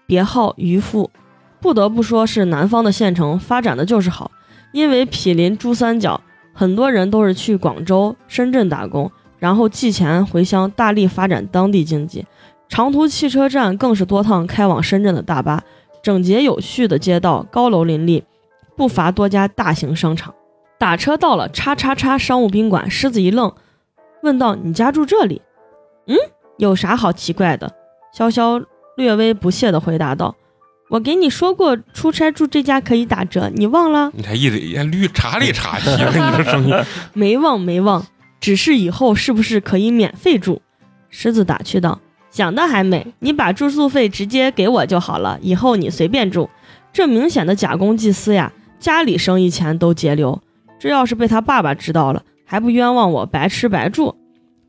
[0.07, 1.11] 别号渔夫。
[1.59, 4.31] 不得不说是南方的县城发展的就是好，
[4.73, 6.21] 因为毗邻珠三角，
[6.53, 12.27] 很多人都是去广州、深圳打工，然后寄钱回乡，大力发展当地经济。
[12.69, 15.63] 长途汽车站更是多趟开往深圳的大巴，
[16.03, 18.25] 整洁有序的街道，高楼林立，
[18.77, 20.35] 不乏多家大型商场。
[20.79, 23.53] 打车到了叉叉叉商务宾馆，狮子一愣，
[24.23, 25.41] 问道：“你家住这里？
[26.07, 26.17] 嗯，
[26.59, 27.73] 有啥好奇怪的？”
[28.15, 28.65] 潇潇
[28.97, 30.35] 略微不屑地回答道。
[30.89, 34.11] 我给你说过，出差住这家可以打折，你忘了？
[34.15, 36.75] 你还一直也捋查里查气的，你这声音。
[37.13, 38.07] 没忘没忘，
[38.41, 40.63] 只是以后是不是可以免费住？
[41.11, 42.01] 狮子打趣道
[42.37, 46.51] ：“想的还美，你把住宿费直接给我就好了，以后你随便住。”
[46.93, 48.53] 这明显的假公济私呀！
[48.79, 50.39] 家里生意钱都节流，
[50.79, 54.15] 这要是被他爸爸知道了，还不冤枉我白吃白住？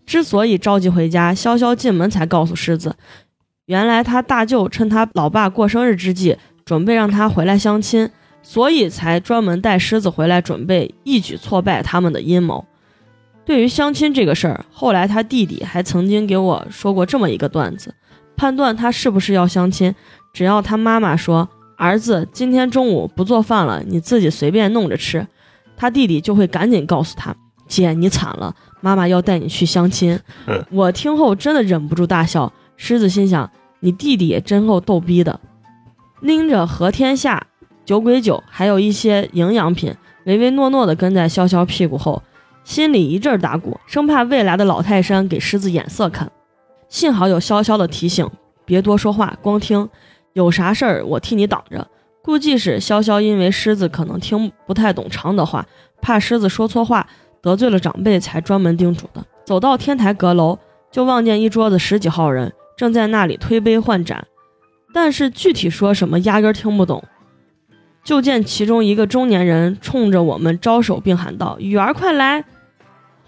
[0.06, 2.96] 之所以着急回家，潇潇进门才告诉狮子。
[3.66, 8.10] 原来他大舅趁他老爸过生日之际，准备让他回来相亲，
[8.42, 12.64] 所以才专门带狮子回来，准备一举挫败他们的阴谋。
[13.48, 17.96] 对于相亲这个事儿，后来他弟弟还曾经给我说过这么一个段子：
[18.36, 19.96] 判断他是不是要相亲，
[20.34, 21.48] 只要他妈妈说
[21.80, 25.26] “儿子，今天中午不做饭了，你自己随便弄着吃”，
[25.78, 27.34] 他弟弟就会赶紧告诉他
[27.70, 30.20] ：“姐，你惨了，妈妈要带你去相亲。”
[30.70, 32.52] 我听后真的忍不住大笑。
[32.76, 33.50] 狮子心想
[33.80, 35.40] ：“你弟弟也真够逗逼的。”
[36.20, 37.48] 拎着和天下
[37.86, 39.96] 酒鬼酒，还有一些营养品，
[40.26, 42.22] 唯唯诺诺的跟在潇潇屁股后，
[42.68, 46.30] 心里一阵打鼓，生怕未来的老泰山给狮子眼色看。
[46.90, 48.30] 幸好有潇潇的提醒，
[48.66, 49.88] 别多说话，光听。
[50.34, 51.88] 有啥事儿我替你挡着。
[52.22, 55.66] 估计是潇潇因为狮子可能听不太懂常德话，
[56.02, 57.08] 怕狮子说错话
[57.42, 59.26] 得罪了长辈，才专门叮嘱的。
[59.46, 60.60] 走到天台阁楼。
[60.92, 64.28] 就望见一桌子十几号人正在那里推杯换盏，
[64.94, 67.02] 但是具体说什么压根听不懂。
[68.04, 72.44] 就见其中一个中年人冲着我们招手，并喊道：“雨儿快来！”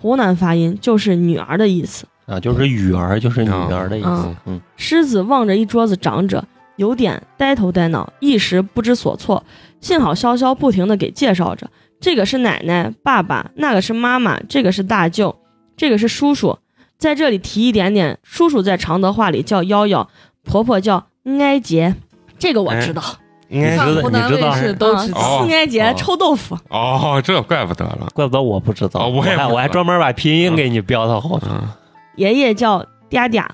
[0.01, 4.35] 湖南发音就是女儿的意思啊，就是雨儿，就是女儿的意思。
[4.45, 6.45] 嗯，狮子望着一桌子长者，
[6.77, 9.43] 有点呆头呆脑，一时不知所措。
[9.81, 11.69] 幸好潇潇不停的给介绍着
[11.99, 15.35] ：“这个是奶奶、爸爸，那个是妈妈，这个是大舅，
[15.75, 16.57] 这个是叔叔。”
[16.97, 20.09] 在这里提一点点，叔叔在常德话里叫幺幺，
[20.43, 21.07] 婆婆叫
[21.39, 21.95] 哀杰，
[22.37, 23.01] 这个我知道。
[23.49, 25.39] 应该知道，湖南你知道卫视都知哦道。
[25.41, 28.07] 四年节哦臭豆腐，哦，这怪不得了。
[28.13, 31.47] 怪不得我不知道，哦我也我还专门把拼音给你标到后头。
[31.51, 31.67] 嗯，
[32.15, 33.45] 爷爷叫嗲嗲，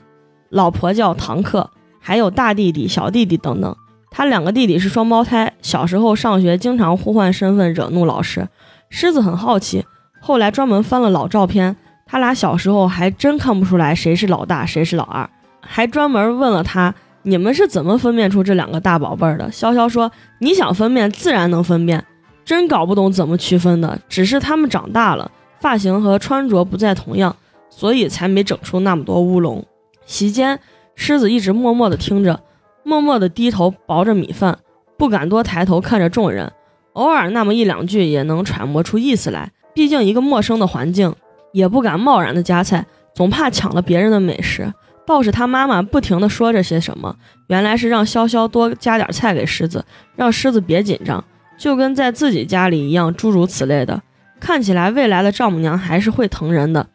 [0.50, 1.70] 老婆叫堂客，
[2.00, 3.76] 还有大弟弟、小弟弟等等。
[4.12, 8.48] 他两个弟弟是双胞胎，小时候上学经常互换身份，惹怒老师。
[8.90, 9.86] 狮子很好奇，
[10.22, 15.30] 后来专门翻了老照片，他俩小时候还真看不出来谁是老大，谁是老二，
[15.62, 16.94] 还专门问了他。
[17.28, 19.50] 你们是怎么分辨出这两个大宝贝儿的？
[19.50, 22.06] 潇潇说：“你想分辨，自然能分辨。
[22.46, 27.36] 真搞不懂怎么区分的，只是他们长大了，发型和穿着不再同样，
[27.72, 29.66] 所以才没整出那么多乌龙。
[30.06, 30.60] 席间，
[30.94, 32.40] 狮子一直默默地听着，
[32.84, 34.60] 默默地低头薄着米饭，
[34.96, 36.52] 不敢多抬头看着众人。
[36.94, 41.16] 偶尔那么一两句也能揣摩出意思来，毕竟一个陌生的环境，
[41.54, 42.86] 也不敢贸然的夹菜，
[43.16, 44.72] 总怕抢了别人的美食。
[45.06, 47.16] 倒是他妈妈不停地说着些什么，
[47.48, 51.24] 原来是让潇潇多加点菜给狮子，让狮子别紧张，
[51.58, 54.02] 就跟在自己家里一样，诸如此类的。
[54.40, 56.88] 看起来未来的丈母娘还是会疼人的。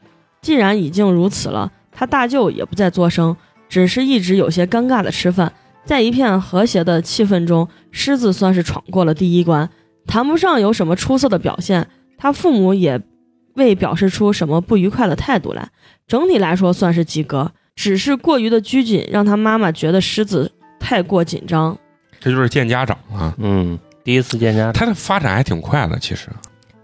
[0.42, 3.36] 既然已经如此了，他大舅也不再作声，
[3.68, 5.52] 只是一直有些尴尬的吃饭。
[5.84, 9.68] 在一片和谐的气氛中，狮子算是闯过了第一关，
[10.06, 11.86] 谈不上有什么出色的表现，
[12.18, 13.00] 他父母也
[13.54, 15.70] 未表示出什么不愉快的态度来。
[16.06, 21.78] 整体来说算是及格，只是过于的拘谨，让他妈妈觉得狮子太过紧张。
[22.20, 23.34] 这就是见家长啊。
[23.38, 26.28] 嗯，第一次见家长，他的发展还挺快的，其实。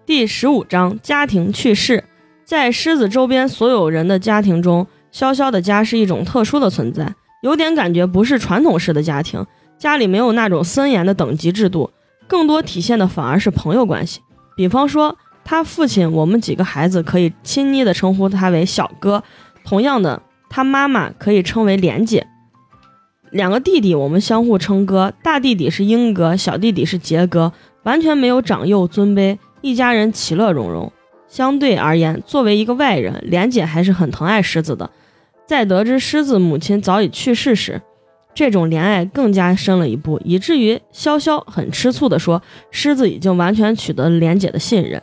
[0.06, 2.02] 第十五章家庭趣事，
[2.46, 9.44] 在狮子周边所有人的家庭中，潇潇的家是一种特殊的存在，有点感觉不是传统式的家庭，
[9.78, 11.90] 家里没有那种森严的等级制度，
[12.26, 14.20] 更多体现的反而是朋友关系。
[14.56, 19.22] 比方说，他父亲，我们几个孩子可以亲昵的称呼他为小哥，
[19.62, 22.26] 同样的，他妈妈可以称为莲姐。
[23.30, 27.52] 两个弟弟，我们相互称哥，大弟弟是英哥，小弟弟是杰哥，
[27.82, 30.92] 完全没有长幼尊卑，一家人其乐融融。
[31.28, 34.90] 相对而言，作为一个外人，莲姐还是很疼爱狮子的。
[35.44, 37.82] 在得知狮子母亲早已去世时，
[38.32, 42.40] 这种怜爱更加深了一步，以至于潇潇很吃醋地说
[42.70, 45.02] ：“狮子已经完全取得了莲姐的信任。”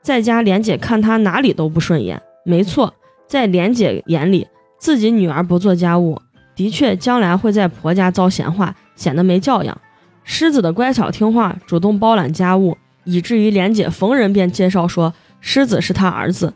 [0.00, 2.22] 在家，莲姐看他哪里都不顺眼。
[2.44, 2.94] 没错，
[3.26, 4.46] 在莲姐眼里，
[4.78, 6.20] 自己女儿不做家务，
[6.54, 9.80] 的确将来会在婆家遭闲话，显得没教养。
[10.24, 16.52] 狮子的乖巧听话，主动包揽家务，以至于莲姐逢人便介绍说狮子是他儿子，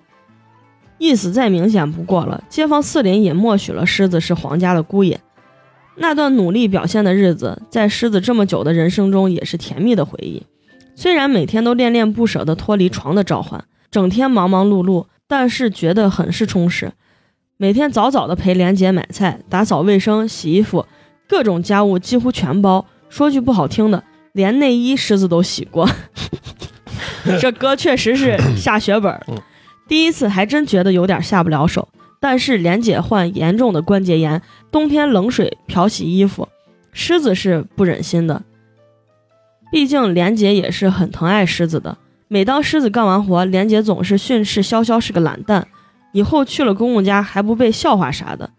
[0.98, 2.44] 意思再明显不过了。
[2.48, 5.20] 街坊四邻也默许了狮子是皇家的姑爷。
[5.96, 10.42] 那段努力表现的日子，在狮子这么久的人生中也是甜蜜的回忆。
[10.94, 16.92] 虽然每天都恋恋不舍地脱离床的召唤，整天忙忙碌碌，但是觉得很是充实。
[17.56, 20.86] 每天早早的陪莲姐买菜、打扫卫生、洗衣服，
[21.28, 22.86] 各种家务几乎全包。
[23.08, 25.88] 说句不好听的，连内衣狮子都洗过。
[27.40, 29.36] 这哥确实是 下血本儿嗯，
[29.88, 31.88] 第一次还真觉得有点下不了手。
[32.20, 36.48] 但是莲姐患严重的关节炎，冬天冷水漂洗衣服，
[36.92, 38.42] 狮子是不忍心的。
[39.70, 41.98] 毕竟莲姐也是很疼爱狮子的。
[42.28, 45.66] 每当狮子干完活，莲姐总是训斥潇潇是个懒蛋，
[46.12, 48.50] 以后去了公公家还不被笑话啥的。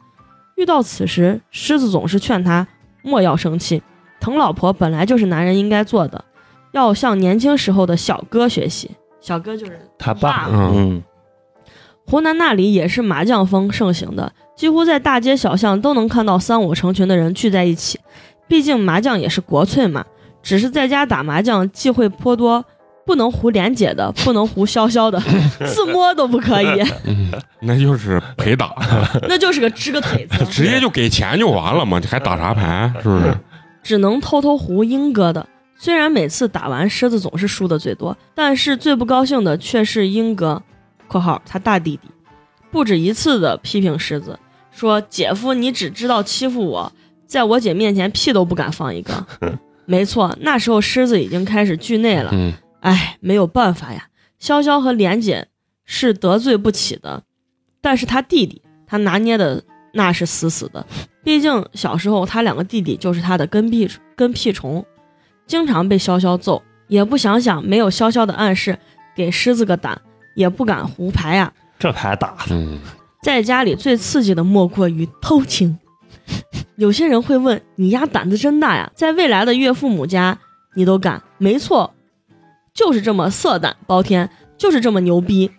[0.56, 2.68] 遇到此时，狮子总是劝他
[3.02, 3.82] 莫要生气，
[4.20, 6.24] 疼老婆本来就是男人应该做的，
[6.72, 8.90] 要向年轻时候的小哥学习。
[9.20, 11.04] 小哥就是 他爸，嗯嗯，
[12.06, 18.00] 湖南那里也是麻将风盛行的，几乎在大街小巷都能看到三五成群的人聚在一起。
[18.48, 20.06] 毕竟麻将也是国粹嘛，
[20.42, 22.64] 只是在家打麻将忌讳颇多，
[23.08, 25.18] 不能胡莲姐的，不能胡潇潇的，
[25.66, 27.32] 自摸都不可以，嗯，
[27.62, 28.76] 那就是陪打，
[29.30, 32.92] 那就是个支个腿子， 直接就给钱就完了嘛，你还打啥牌？
[33.02, 33.34] 是不是？
[33.82, 35.48] 只能偷偷胡英哥的。
[35.80, 40.62] 虽然每次打完狮子总是输的最多，但是最不高兴的却是英哥
[41.08, 42.10] （括号他大弟弟），
[42.72, 44.38] 不止一次的批评狮子，
[44.72, 46.92] 说：“姐夫，你只知道欺负我，
[47.26, 49.26] 在我姐面前屁都不敢放一个。”
[49.86, 52.32] 没错，那时候狮子已经开始惧内了。
[52.34, 52.52] 嗯，
[52.82, 54.08] 哎，没有办法呀，
[54.40, 55.48] 潇潇和莲姐
[55.86, 57.24] 是得罪不起的，
[57.82, 59.64] 但是他弟弟他拿捏的
[59.94, 60.86] 那是死死的，
[61.24, 64.86] 毕竟小时候他两个弟弟就是他的跟屁跟屁虫，
[65.46, 68.78] 经常被潇潇揍，也不想想没有潇潇的暗示，
[69.16, 70.00] 给狮子个胆，
[70.36, 72.80] 也不敢胡牌呀、这牌打的，嗯，
[73.24, 75.78] 在家里最刺激的莫过于偷情。
[76.76, 80.38] 有些人会问：“你丫胆子真大呀，在未来的岳父母家
[80.76, 81.92] 你都敢？”没错，
[82.78, 85.50] 就是这么色胆包天，就是这么牛逼。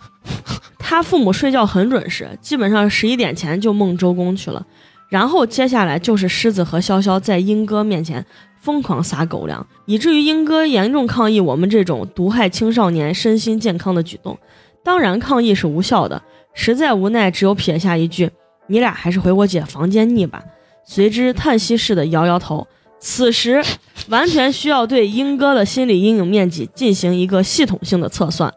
[0.78, 4.64] 他父母睡觉很准时，基本上十一点前就梦周公去了。
[5.08, 8.24] 然后接下来就是狮子和潇潇在英哥面前
[8.60, 14.38] 疯狂撒狗粮，以至于英哥严重抗议我们这种毒害青少年身心健康的举动。
[14.84, 16.22] 当然，抗议是无效的，
[16.54, 18.30] 实在无奈，只有撇下一句
[18.68, 20.44] ：“你俩还是回我姐房间腻吧。”
[20.86, 22.66] 随之叹息似的摇摇头。
[23.00, 23.62] 此时，
[24.08, 28.52] 完全需要对英哥的心理阴影面积进行一个系统性的测算。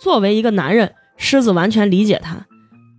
[0.00, 2.46] 作为一个男人，狮子完全理解他。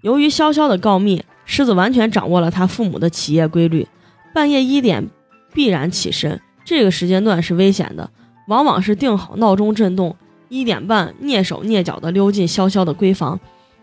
[0.02, 3.88] 由于潇潇的告密，狮子完全掌握了他父母的起夜规律，
[4.34, 5.10] 半夜一点
[5.54, 8.10] 必然起身，这个时间段是危险的，
[8.48, 10.16] 往往是定好闹钟震动，
[10.50, 13.40] 一点半蹑手蹑脚地溜进潇潇的闺房，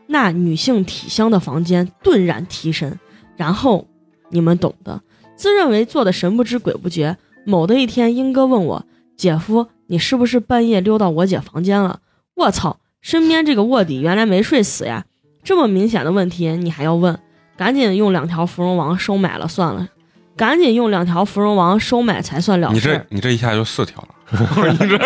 [0.08, 2.98] 那女性体香的房间顿然提神，
[3.36, 3.86] 然后
[4.30, 5.00] 你们懂的，
[5.40, 7.16] 自认为做的神不知鬼不觉。
[7.46, 8.84] 某的一天，英哥问我
[9.16, 12.00] ：“姐夫，你是不是半夜溜到我姐房间了？”
[12.36, 15.06] 我操，身边这个卧底原来没睡死呀！
[15.42, 17.18] 这么明显的问题你还要问？
[17.56, 19.88] 赶紧用两条芙蓉王收买了算了，
[20.36, 23.06] 赶紧用两条芙蓉王收买才算了你这事。
[23.08, 24.98] 你这一下就四条了，你 这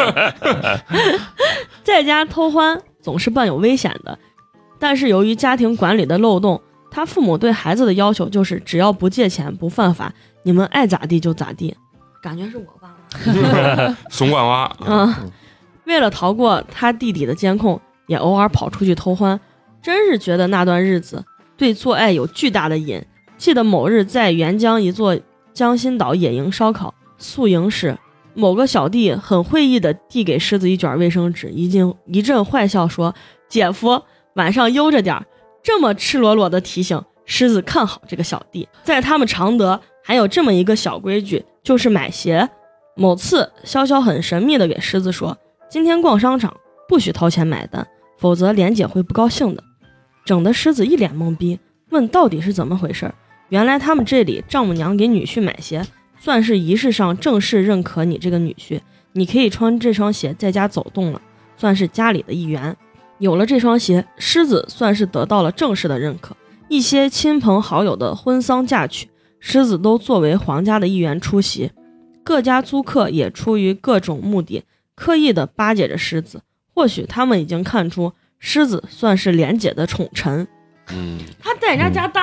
[1.85, 4.19] 在家偷欢总是伴有危险的，
[4.81, 6.61] 但是由于家庭管理的漏洞，
[6.95, 10.15] 他父母对孩子的要求就是只要不借钱不犯法，
[10.45, 11.77] 你们爱咋地就咋地。
[12.23, 13.97] 感觉是我爸妈。
[14.09, 15.12] 怂惯娃，嗯，
[15.87, 19.41] 为了逃过他弟弟的监控，也偶尔跑出去偷欢，
[19.83, 21.25] 真是觉得那段日子
[21.57, 23.05] 对做爱有巨大的瘾。
[23.37, 25.19] 记得某日在沅江一座
[25.53, 27.99] 江心岛野营烧烤，宿营时，
[28.35, 33.12] 某个小弟很会意的递给狮子一卷卫生纸，一进一阵坏笑说
[33.51, 34.01] ：“姐夫，
[34.35, 35.27] 晚上悠着点儿。”
[35.65, 38.69] 这么赤裸裸的提醒，狮子看好这个小弟。
[38.82, 42.49] 在他们常德还有这么一个小规矩，就是买鞋。
[42.95, 45.36] 某次，潇潇很神秘的给狮子说
[45.70, 46.55] ：“今天逛商场
[46.86, 47.85] 不许掏钱买单，
[48.19, 49.65] 否则莲姐会不高兴的。”
[50.27, 51.59] 整得狮子一脸懵逼，
[51.89, 53.15] 问到底是怎么回事儿。
[53.49, 55.82] 原来他们这里丈母娘给女婿买鞋，
[56.20, 58.81] 算是仪式上正式认可你这个女婿，
[59.12, 61.20] 你可以穿这双鞋在家走动了，
[61.57, 62.77] 算是家里的一员。
[63.19, 66.36] 有了这双鞋，狮子算是得到了正式的认可。
[66.69, 69.09] 一些亲朋好友的婚丧嫁娶，
[69.39, 71.70] 狮子都作为皇家的一员出席。
[72.24, 74.65] 各家租客也出于各种目的，
[74.95, 76.41] 刻意的巴结着狮子。
[76.74, 80.49] 或许他们已经看出狮子算是莲姐的宠臣。
[80.91, 82.20] 嗯他在人家家待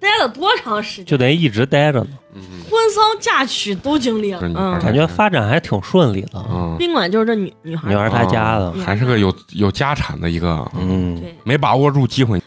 [0.00, 1.04] 待了多长时间？
[1.04, 2.40] 就等于一直待着呢，嗯
[2.70, 4.40] 婚丧嫁娶都经历了。
[4.42, 6.44] 嗯，感觉发展还挺顺利的。
[6.50, 11.36] 嗯，宾馆就是这女女孩女儿她家的，嗯还是个有有家产的一个，嗯，对。
[11.44, 12.42] 没把握住机会，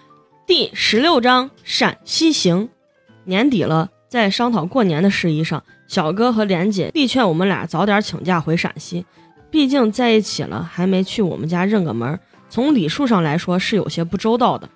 [0.47, 2.67] 第十六章陕西行。
[3.25, 9.05] 年底了，在商讨过年的事宜上，小哥和莲姐力劝我们俩早点请假回陕西，
[9.49, 12.19] 毕竟在一起了，还没去我们家认个门儿，
[12.49, 14.67] 从礼数上来说是有些不周到的。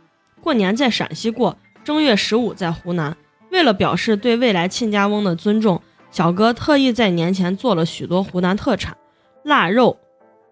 [0.42, 3.16] 过年在陕西过，正月十五在湖南。
[3.50, 5.82] 为了表示对未来亲家翁的尊重，
[6.12, 8.98] 小哥特意在年前做了许多湖南特产，
[9.46, 9.98] 腊肉、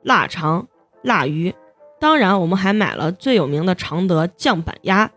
[0.02, 0.66] 腊肠、
[1.02, 1.54] 腊鱼。
[2.00, 5.12] 当然，我们还买了最有名的常德酱板鸭。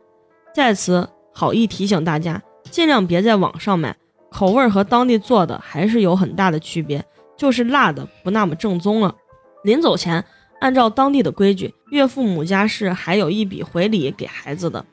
[0.53, 3.97] 在此好意提醒大家，尽量别在网上买，
[4.28, 7.05] 口味和当地做的还是有很大的区别，
[7.36, 9.15] 就是辣的不那么正宗了。
[9.62, 10.24] 临走前，
[10.59, 14.85] 按照当地的规矩，岳父母家是还有一笔回礼给孩子的。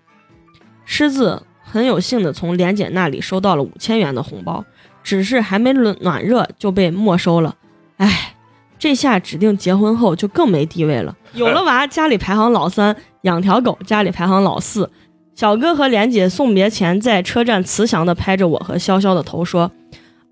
[0.85, 4.63] 狮子很有幸的从莲姐那里收到了五千元的红包，
[5.03, 7.55] 只是还没暖暖热就被没收了。
[7.97, 8.35] 唉，
[8.79, 11.15] 这下指定结婚后就更没地位了。
[11.33, 14.89] 有了娃，家里排行老三；养条狗，家里排行老四。
[15.33, 19.69] 小哥和莲姐送别前，在车站慈祥的拍着我和潇潇的头说：“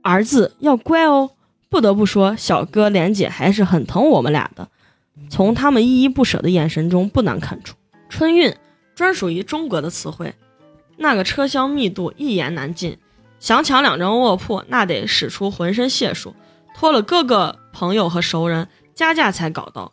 [0.02, 1.32] 儿子要乖哦。”
[1.70, 4.68] 不得不说，小哥莲姐还是很疼我们俩的。
[5.30, 7.76] 从他们依依不舍的眼神中，不难看出，
[8.08, 8.54] 春运
[8.96, 10.34] 专属于中国的词汇。
[10.98, 12.98] 那个车厢密度一言难尽，
[13.40, 16.36] 想抢两张卧铺，那得使出浑身解数，
[16.76, 19.92] 托了各个朋友和熟人加价才搞到。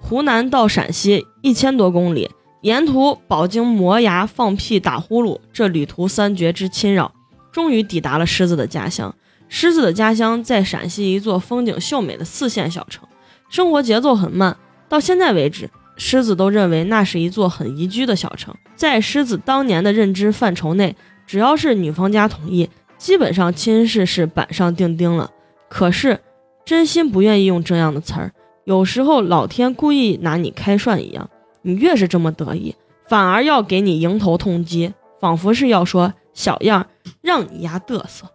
[0.00, 2.30] 湖南到陕西一千多公里，
[2.62, 7.12] 沿途饱经磨牙、放屁、打呼噜，这旅途三绝之侵扰，
[7.52, 9.14] 终于抵达了狮子的家乡。
[9.48, 13.06] 狮子的家乡在陕西一座风景秀美的四线小城，
[13.48, 14.56] 生活节奏很慢。
[14.88, 18.54] 到现在为止，狮子都认为那是一座很宜居的小城。
[18.74, 20.96] 在狮子当年的认知范畴内，
[21.26, 25.30] 只要是女方家同意，基本上亲事是板上钉钉了。
[25.68, 26.20] 可是，
[26.64, 28.32] 真心不愿意用这样的词儿。
[28.64, 31.28] 有时候老天故意拿你开涮一样，
[31.62, 32.74] 你越是这么得意，
[33.08, 36.86] 反而要给你迎头痛击，仿佛是要说小样，
[37.20, 38.26] 让你丫嘚瑟。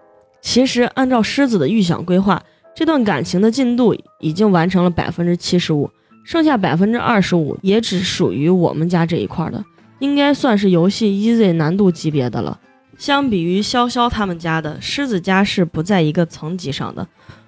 [0.42, 2.42] 其实按照狮子的预想规划，
[2.76, 5.90] 这段感情的进度已经完成了百分之七十五，
[6.28, 9.64] 剩下百分之二十五也只属于我们家这一块的，
[10.00, 12.60] 应该算是游戏 easy 难度级别的了。
[12.98, 17.08] 相比于潇潇他们家的，狮子家是不在一个层级上的。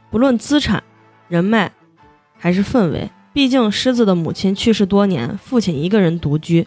[0.10, 0.82] 不论资产、
[1.28, 1.74] 人脉
[2.38, 6.66] 还是氛围，毕竟狮子的母亲去世多年，父亲一个人独居，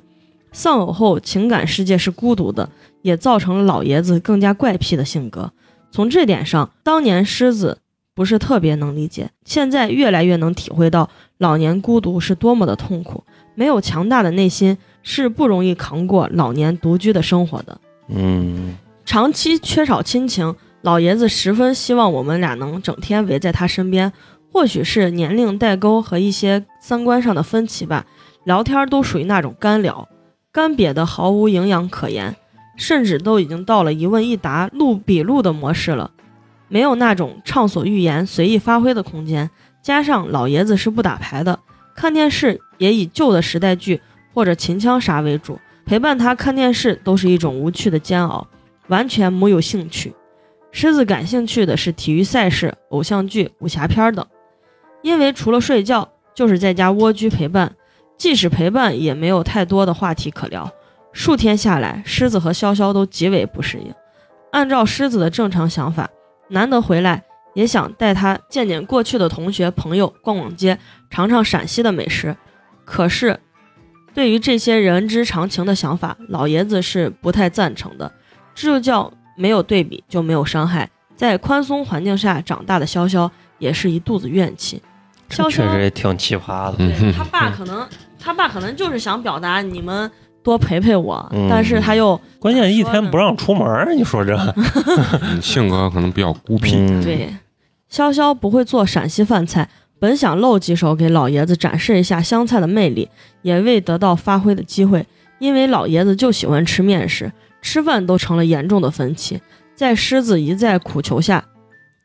[0.53, 2.69] 丧偶后情感世界是孤独的，
[3.01, 5.51] 也造成了老爷子更加怪癖的性格。
[5.91, 7.79] 从这点上，当年狮子
[8.15, 11.09] 不是特别能理解，现在越来越能体会到
[11.39, 13.25] 老年孤独是多么的痛苦。
[13.55, 17.81] 没有强大的内心是不容易扛过老年独居的生活的。
[18.09, 24.13] 嗯长期缺少亲情，老爷子十分希望我们俩能整天围在他身边。
[24.53, 28.05] 或许是年龄代沟和一些三观上的分歧吧，
[28.45, 30.07] 聊天都属于那种干聊，
[30.53, 32.37] 干瘪的毫无营养可言，
[32.77, 36.11] 甚至都已经到了一问一答、录笔录的模式了，
[36.73, 39.51] 没有那种畅所欲言、随意发挥的空间。
[39.83, 41.59] 加上老爷子是不打牌的，
[41.95, 44.01] 看电视也以旧的时代剧
[44.33, 48.47] 或者秦腔啥为主，陪伴他看电视都是一种无趣的煎熬，
[48.89, 50.15] 完全没有兴趣。
[50.71, 54.27] 狮子感兴趣的是体育赛事、偶像剧、武侠片等，
[55.03, 57.75] 因为除了睡觉就是在家蜗居陪伴，
[58.17, 60.73] 即使陪伴也没有太多的话题可聊。
[61.13, 63.93] 数天下来，狮子和潇潇都极为不适应。
[64.53, 66.09] 按照狮子的正常想法，
[66.53, 67.25] 难得回来，
[67.55, 70.79] 也想带他见见过去的同学朋友，逛逛街，
[71.11, 72.37] 尝尝陕西的美食。
[72.85, 73.41] 可是，
[74.15, 78.13] 对于这些人之常情的想法，老爷子是不太赞成的。
[78.55, 80.89] 这就叫没有对比就没有伤害。
[81.17, 84.83] 在宽松环境下长大的潇潇也是一肚子怨气。
[85.31, 87.13] 潇潇确实也挺奇葩的。
[87.17, 87.89] 他爸可能，
[88.21, 90.11] 他爸可能就是想表达你们
[90.43, 94.37] 多陪陪我，嗯但是他又关键一天不让出门儿，你说这？
[95.23, 96.77] 嗯性格可能比较孤僻。
[96.77, 97.29] 嗯，对，
[97.91, 103.09] 潇潇不会做陕西饭菜，本想露几手给老爷子展示一下湘菜的魅力，
[103.43, 105.07] 也未得到发挥的机会，
[105.39, 109.41] 因为老爷子就喜欢吃面食，吃饭都成了严重的分歧。
[109.75, 111.45] 在狮子一再苦求下，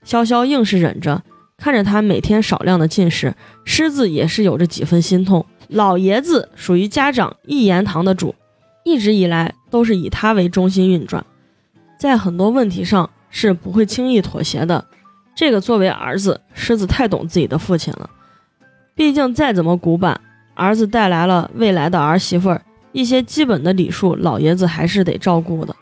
[0.05, 1.22] 潇潇硬是忍着，
[1.57, 3.34] 看着他每天少量的进食，
[3.65, 5.45] 狮子也是有着几分心痛。
[5.68, 8.35] 老爷子属于家长一言堂的主，
[8.84, 11.26] 一直以来都是以他为中心运转，
[11.99, 14.85] 在很多问题上是不会轻易妥协的。
[15.35, 18.10] 这个作为儿子，狮子太懂自己的父亲了。
[18.95, 20.19] 毕竟再怎么古板，
[20.56, 22.61] 儿子带来了未来的儿媳妇儿，
[22.91, 25.76] 一些基本的礼数，老爷子还是得照顾的。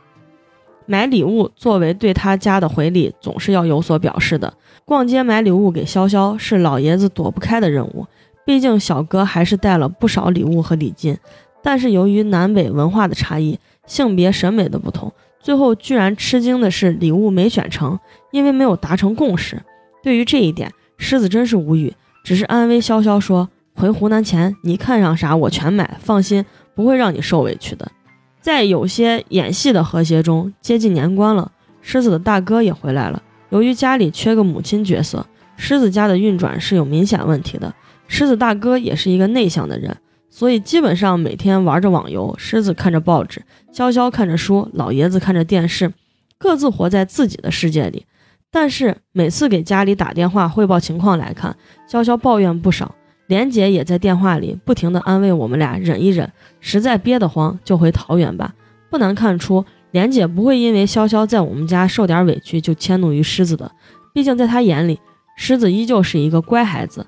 [0.87, 4.53] 买礼物作为对他家的回礼，总是要有所表示的。
[4.83, 8.05] 逛街买礼物给潇潇是老爷子躲不开的任务，
[8.45, 11.17] 毕竟小哥还是带了不少礼物和礼金。
[11.63, 15.11] 但是由于南北文化的差异、性别审美的不同，
[15.41, 17.99] 最后居然吃惊的是礼物没选成，
[18.31, 19.61] 因为没有达成共识。
[20.03, 21.91] 对于这一点，狮子真是无语，
[22.23, 26.45] 只是安慰潇潇说：“回湖南前，你看上啥我全买，放心，
[26.75, 27.91] 不会让你受委屈的。”
[28.39, 31.51] 在有些演戏的和谐中，接近年关了，
[31.81, 33.23] 狮子的大哥也回来了。
[33.49, 35.25] 由于家里缺个母亲角色，
[35.57, 37.73] 狮子家的运转是有明显问题的。
[38.07, 39.97] 狮子大哥也是一个内向的人，
[40.29, 43.41] 所以基本上每天玩着网游，狮子看着报纸，
[43.73, 45.93] 潇潇看着书，老爷子看着电视，
[46.37, 48.05] 各自活在自己的世界里。
[48.51, 51.57] 但是每次给家里打电话汇报情况来看，
[51.89, 52.95] 潇潇抱怨不少，
[53.27, 58.53] 莲姐也在电话里不停地安慰我们俩忍一忍，实在憋得慌就回桃园吧。
[58.89, 63.69] 不难看出，莲姐不会因为潇潇在我们家受点委屈就迁怒于狮子的，
[64.13, 64.99] 毕竟在她眼里，
[65.35, 67.05] 狮子依旧是一个乖孩子。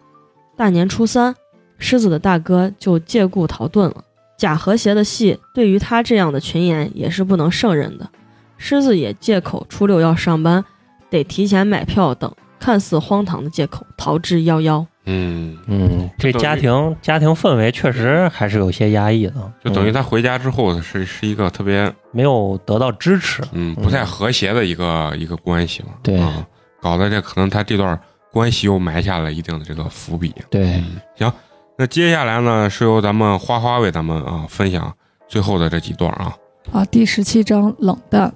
[0.57, 1.33] 大年初三，
[1.77, 4.03] 狮子的大哥就借故逃遁了。
[4.35, 8.09] 假和谐的戏，对于他这样的群演也是不能胜任的。
[8.57, 10.65] 狮子也借口初六要上班，
[11.11, 14.83] 得提前买票等看似荒唐的借口逃之夭夭。
[15.05, 23.43] 嗯，嗯，这家庭家庭氛围确实还是有些压抑的，就等于嗯他回家之后是是一个特别没有得到支持。
[23.53, 25.89] 嗯不太和谐的一个一个关系嘛。
[26.03, 26.45] 对啊，
[26.81, 27.97] 搞得这可能他这段
[28.31, 30.33] 关系又埋下了一定的这个伏笔。
[30.49, 31.33] 对，嗯，行，
[31.77, 34.93] 那接下来呢是由咱们花花为咱们啊分享
[35.27, 36.35] 最后的这几段啊。
[36.71, 38.33] 啊，第十七章冷淡。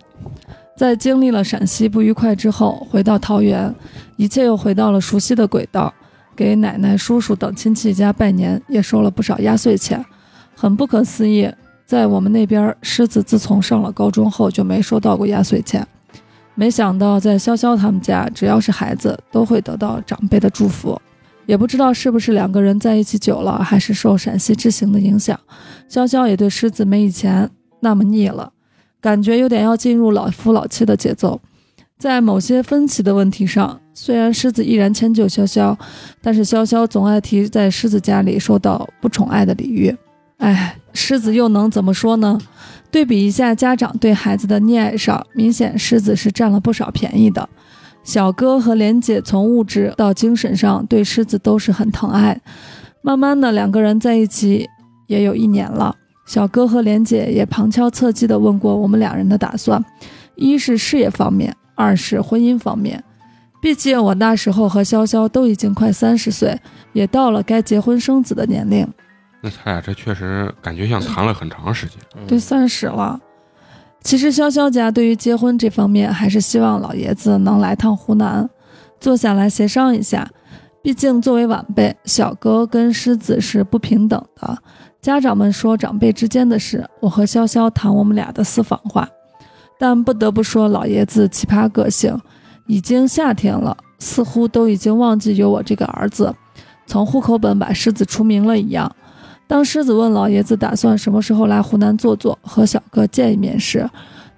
[0.78, 3.74] 在经历了陕西不愉快之后，回到桃园，
[4.16, 5.94] 一切又回到了熟悉的轨道。
[6.36, 10.04] 给奶奶、叔叔等亲戚家拜年，也收了不少压岁钱。
[10.56, 11.48] 很不可思议，
[11.86, 15.86] 在我们那边，狮子自从上了高中后就没收到过压岁钱。
[16.56, 21.00] 没想到在潇潇他们家，只要是孩子都会得到长辈的祝福。
[21.48, 25.38] 也不知道是不是两个人在一起久了，还是受陕西之行的影响，
[25.90, 27.50] 潇潇也对狮子没以前
[27.80, 28.52] 那么腻了，
[29.02, 31.42] 感觉有点要进入老夫老妻的节奏。
[31.98, 35.76] 在某些分歧的问题上，虽然狮子依然迁就潇潇，
[36.22, 39.96] 但是潇潇总爱提在狮子家里受到不宠爱的礼遇。
[40.38, 42.40] 哎，狮子又能怎么说呢？
[42.92, 47.48] 对比一下家长对孩子的溺爱上，明显狮子是占了不少便宜的。
[48.04, 52.40] 小哥和莲姐从物质到精神上对狮子都是很疼爱。
[53.02, 54.68] 慢慢的，两个人在一起
[55.08, 55.96] 也有一年了。
[56.26, 59.84] 小哥和莲姐也旁敲侧击地问过我们两人的打算，
[60.36, 63.04] 一是事业方面，二是婚姻方面。
[63.62, 66.60] 毕竟我那时候和潇潇都已经快三十岁，
[66.94, 68.88] 也到了该结婚生子的年龄。
[69.42, 71.98] 那他俩这确实感觉像谈了很长时间。
[72.28, 73.20] 对，算是了。
[74.04, 78.50] 其实潇潇家对于结婚这方面，还是希望老爷子能来趟湖南，
[79.00, 80.28] 坐下来协商一下。
[80.84, 84.58] 毕竟作为晚辈，小哥跟狮子是不平等的。
[85.00, 89.08] 家长们说长辈之间的事，我和潇潇谈我们俩的私房话。
[89.80, 92.20] 但不得不说，老爷子奇葩个性。
[92.68, 96.34] 已经夏天了，似乎都已经忘记有我这个儿子，
[96.86, 98.90] 从户口本把狮子除名了一样。
[99.52, 103.86] 当狮子问老爷子打算什么时候来湖南坐坐，和小哥见一面时，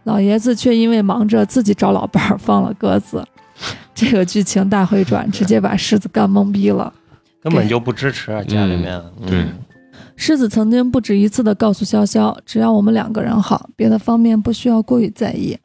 [0.05, 3.23] 老爷子却因为忙着自己找老伴儿放了鸽子。
[3.93, 6.91] 这个剧情大回转，直接把狮子干懵逼了。
[7.43, 8.99] 根本就不支持家里面。
[9.27, 9.45] 对，
[10.15, 15.55] 狮子曾经不止一次的告诉潇潇，只要我们两个人好，别的方面不需要过于在意。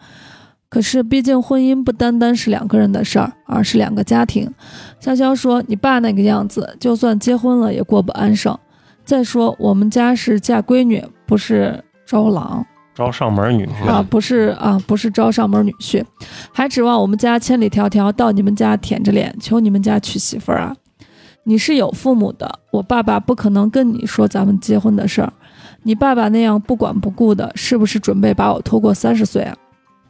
[0.69, 4.53] 可是，毕竟婚姻不单单是两个人的事儿，而是两个家庭。
[5.03, 8.55] 潇潇说：“你爸那个样子，就算结婚了也过不安生。
[9.09, 12.63] 再说，我们家是嫁闺女，不是招郎，
[12.95, 16.05] 招上门女婿啊，不是啊，不是招上门女婿，
[16.53, 20.77] 还指望我们家千里迢迢到你们家舔着脸求你们家娶媳妇儿啊？
[21.45, 25.33] 你是有父母的，我爸爸不可能跟你说咱们结婚的事儿。
[25.85, 29.57] 你爸爸那样不管不顾的，是不是准备把我拖过三十岁啊？”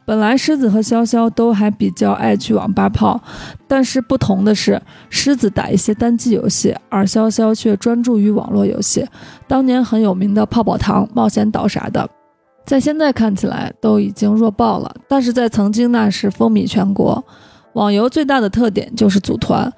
[0.09, 3.21] 本来狮子和潇潇都还比较爱去网吧泡，
[3.67, 4.81] 但是不同的是，
[5.11, 9.05] 狮子打一些单机游戏，而潇潇却专注于网络游戏。
[9.47, 12.09] 当年很有名的泡泡糖、冒险岛啥的，
[12.65, 17.23] 在现在看起来都已经弱爆了，但是在曾经那是风靡全国。
[17.73, 19.71] 网游最大的特点就是组团，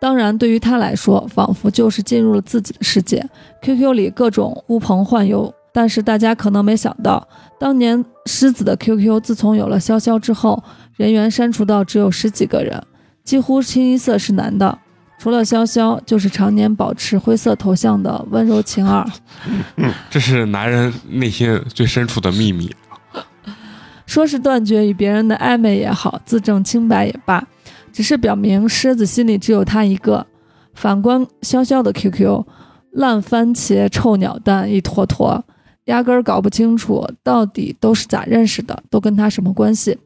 [0.00, 3.22] 当然对于他来说，仿佛就是进入了自己的世界。
[3.60, 5.52] QQ 里各种呼朋唤友。
[5.76, 7.28] 但是大家可能没想到，
[7.60, 10.64] 当年狮子的 QQ 自从有了潇潇之后，
[10.96, 12.82] 人员删除到只有十几个人，
[13.24, 14.78] 几乎清一色是男的，
[15.18, 19.06] 除了潇潇，就是常年保持灰色头像的温柔晴儿。
[20.08, 22.74] 这是男人内心最深处的秘密。
[24.06, 27.46] 说是断绝与别人的暧昧也好，自证清白也罢，
[27.92, 30.26] 只是表明狮子心里只有他一个。
[30.72, 32.44] 反观潇潇的 QQ，
[32.92, 35.44] 烂番茄、臭鸟蛋一坨坨。
[35.86, 39.98] 压根儿搞不清楚到底都是咋认识的，都跟他什么关系，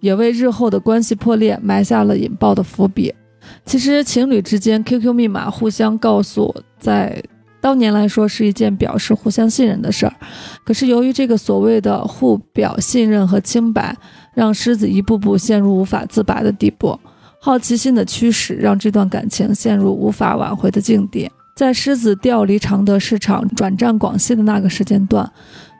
[0.00, 3.14] 也为日后的关系破裂埋下了引爆的伏笔。
[3.64, 7.22] 其实情侣之间 QQ 密码互相告诉，在
[7.60, 10.12] 当年来说是一件表示互相信任的事儿。
[10.64, 13.96] 可是由于这个所谓的互表信任和清白，
[14.34, 16.98] 让狮子一步步陷入无法自拔的地步。
[17.40, 21.30] 好奇心的驱使让这段感情陷入无法挽回的境地。
[21.58, 25.28] 在狮子调离常德市场转战广西的那个时间段，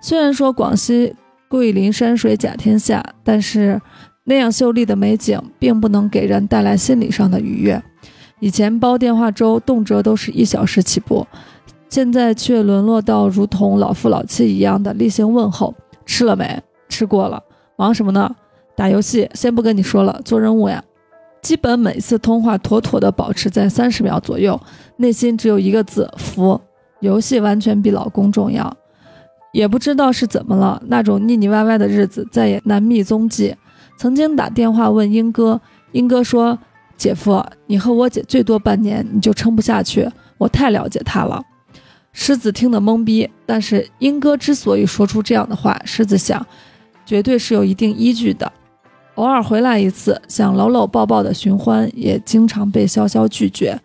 [0.02, 1.14] 虽然说广西
[1.46, 3.80] 桂林山水甲天下，但是
[4.24, 7.80] 那样秀丽的美景并不能给人带来心理上的愉悦。
[8.40, 11.24] 以前煲电话粥动辄都是一小时起步，
[11.88, 15.72] 现在却沦落到如同老夫老妻一样的例行问候
[16.04, 16.60] ：“吃了没？
[16.88, 17.40] 吃过了。
[17.76, 18.34] 忙什么呢？
[18.74, 19.30] 打游戏。
[19.32, 20.82] 先不跟你说了，做任务呀。”
[21.42, 24.60] 基本每次通话妥妥的保持在三十秒左右，
[24.96, 26.60] 内心只有一个字服。
[27.00, 28.76] 游戏完全比老公重要，
[29.52, 33.54] 也不知道是怎么了，那种腻腻歪歪的日子再也难觅踪迹。
[33.96, 35.60] 曾经打电话问英哥，
[35.92, 36.58] 英哥说
[36.98, 41.40] ：“姐夫，你和我姐最多半年你就撑不下去，我太了解她了。”
[42.12, 46.44] 狮子听得懵逼，但是英哥之所以说出这样的话，狮子想，
[47.06, 48.52] 绝对是有一定依据的。
[49.18, 53.76] 偶尔回来一次，想搂搂抱抱的寻欢，也经常被潇潇拒绝，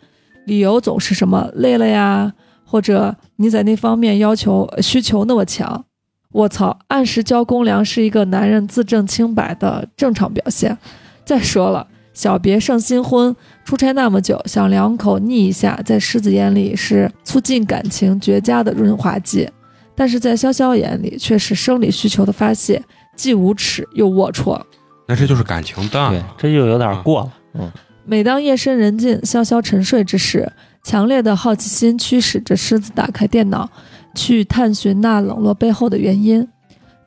[0.46, 2.32] 理由总是什么累了呀，
[2.64, 5.86] 或者你在那方面要求需求那么强。
[6.32, 10.78] 我操，按时交公粮是一个男人自证清白的正常表现。
[11.26, 13.36] 再说了，小别胜新婚，
[13.66, 19.50] 出差那么久，想两口腻一下，在狮子眼里是促进感情绝佳的润滑剂，
[19.96, 22.80] 但是在潇潇眼里却是生理需求的发泄，
[23.16, 24.62] 既无耻又龌龊。
[25.08, 27.34] 那这就是感情淡，对，这就有点过了。
[27.54, 27.72] 嗯，
[28.06, 30.52] 每当夜深人静、潇潇沉睡之时，
[30.84, 33.70] 强烈的好奇心驱使着狮子打开电脑，
[34.16, 36.48] 去探寻那冷落背后的原因。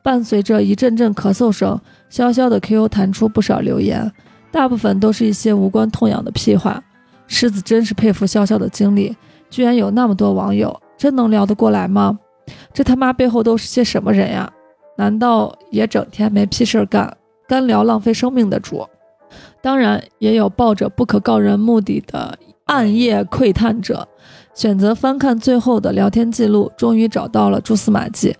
[0.03, 1.79] 伴随着一阵阵咳嗽声，
[2.09, 4.09] 潇潇的 QQ 弹出不少留言，
[4.51, 6.81] 大部分都是一些无关痛痒的屁话。
[7.27, 9.13] 狮子真是佩服潇潇的经历，
[9.49, 12.17] 居然有那么多网友，真能聊得过来吗？
[12.73, 14.49] 这他妈背后都是些什么人呀？
[14.97, 17.17] 难道也整天没屁事儿干？
[17.47, 18.87] 干聊浪费生命的主，
[19.61, 24.07] 当然，也有抱着不可告人目的的暗夜窥探者，
[24.53, 28.35] 选择翻看最后的聊天记录，终于找到了蛛丝马迹。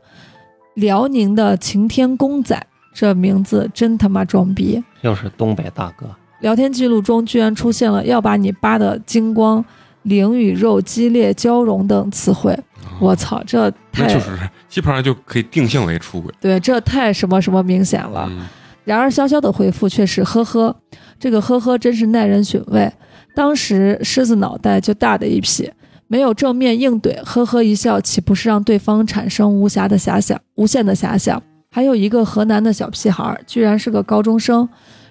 [0.75, 2.61] 辽宁的晴天公仔，
[2.93, 4.83] 这名字真他妈装逼！
[5.01, 6.05] 又是东北大哥，
[6.41, 9.63] 聊天记录中居然出现了要把你扒的精光、
[10.03, 12.55] 灵与肉激烈交融等词汇，
[12.99, 18.27] 我操，这太那就是基本上就可以定性为出轨对，这太什么什么明显了。
[18.29, 18.45] 嗯
[18.87, 20.73] 然而潇潇的回复却是呵呵，
[21.19, 22.89] 这个呵呵真是耐人寻味。
[23.35, 25.69] 当时狮子脑袋就大的一批，
[26.07, 31.43] 没有正面应对，呵呵一笑，岂不是让对方产生无暇的遐想、无限的遐想？
[31.69, 34.69] 还有一个河南的小屁孩，居然是个高中生，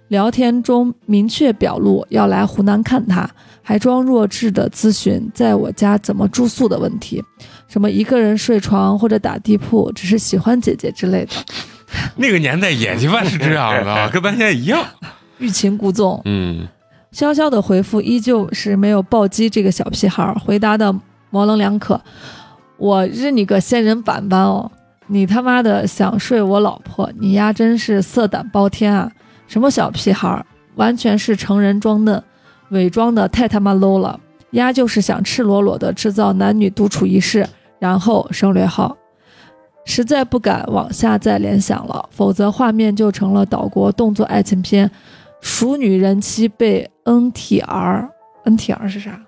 [0.09, 3.28] 聊天中明确表露要来湖南看他，
[3.61, 7.23] 还装弱智的咨询在我家怎么住宿的问题，
[7.69, 11.32] 什么一个人睡床或者打地铺，只是喜欢姐姐之类的。
[12.17, 14.85] 那个年代也鸡巴是这样的，跟咱现在一样。
[15.39, 16.67] 欲擒故纵，嗯，
[17.13, 20.95] 潇潇的回复依旧是没有暴击这个小屁孩儿，回答的
[21.31, 22.01] 模棱两可。
[22.79, 24.71] 我日你个仙人板板哦！
[25.07, 29.11] 你他妈的想睡我老婆，你丫真是色胆包天啊！
[29.47, 30.45] 什么小屁孩儿，
[30.75, 32.23] 完全是成人装嫩，
[32.71, 34.19] 伪装的太他妈 low 了。
[34.51, 37.47] 丫就是想赤裸裸的制造男女独处一室，
[37.79, 38.97] 然后省略号。
[39.87, 44.91] 实在不敢往下再联想了，否则画面就成了岛国动作爱情片。
[45.41, 49.19] 熟女人妻被 NTR，NTR 是啥？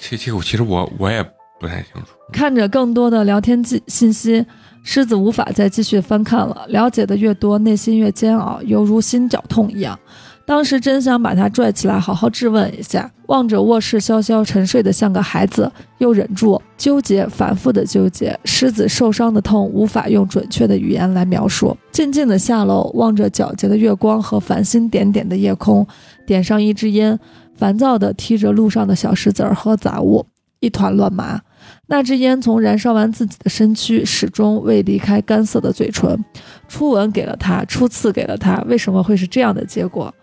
[0.00, 1.22] 这这个我其实我我也
[1.60, 2.08] 不太清楚。
[2.32, 4.44] 看着更多的聊天记信息，
[4.82, 6.66] 狮子无法再继续翻看了。
[6.68, 9.98] 了解的越多，内心越煎熬，犹如心绞痛一样。
[10.46, 13.10] 当时真想把他拽起来，好好质问一下。
[13.26, 18.38] 望着卧室潇潇沉睡的像个孩子，又忍住纠结，反复的纠结。
[18.44, 21.76] 狮子受伤的痛无法用准确的语言来描述。
[21.90, 25.84] 静静的下楼，望着皎洁的月光和繁星点点的夜空，
[26.24, 27.18] 点上一支烟，
[27.56, 30.24] 烦躁的踢着路上的小石子儿和杂物，
[30.60, 31.40] 一团乱麻。
[31.88, 36.24] 那支烟从燃烧完自己的身躯，始终未离开干涩的嘴唇。
[36.68, 40.14] 初吻给了他，初次给了他，为什么会是这样的结果？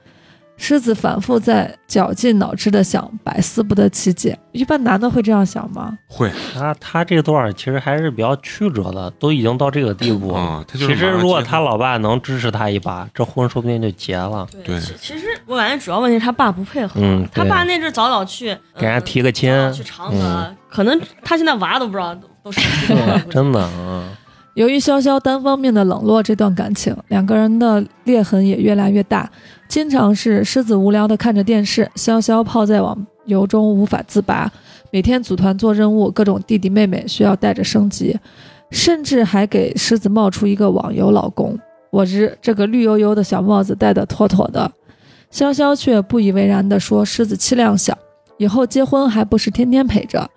[0.66, 4.40] 狮子反复在绞尽脑汁的想，百思不得其解。
[4.54, 5.98] 一般男的会这样想吗？
[6.08, 10.40] 会他他这段其实还是比较曲折的，都已经到这个地步了。
[10.40, 14.48] 啊，其实如果他老爸能支持他一把，这婚说不定就结了。
[14.64, 16.94] 对其其实我感觉主要问题是他爸不配合。
[17.04, 22.62] 嗯他爸那阵儿早早去给人家提个亲去嫦娥，可能他现在娃都不知道都都是
[23.30, 24.08] 真的，嗯，
[24.56, 29.30] 由于潇潇单方面的冷落这段感情，两个人的裂痕也越来越大。
[29.68, 34.52] 经常是狮子无聊的看着电视，潇潇泡在网游中无法自拔，
[34.92, 38.16] 每天组团做任务，各种弟弟妹妹需要带着升级，
[38.70, 41.58] 甚至还给狮子冒出一个网游老公。
[41.90, 44.72] 我日，这个绿油油的小帽子戴得妥妥的。
[45.32, 47.98] 潇潇却不以为然地说：“狮子气量小，
[48.38, 50.30] 以后结婚还不是天天陪着。”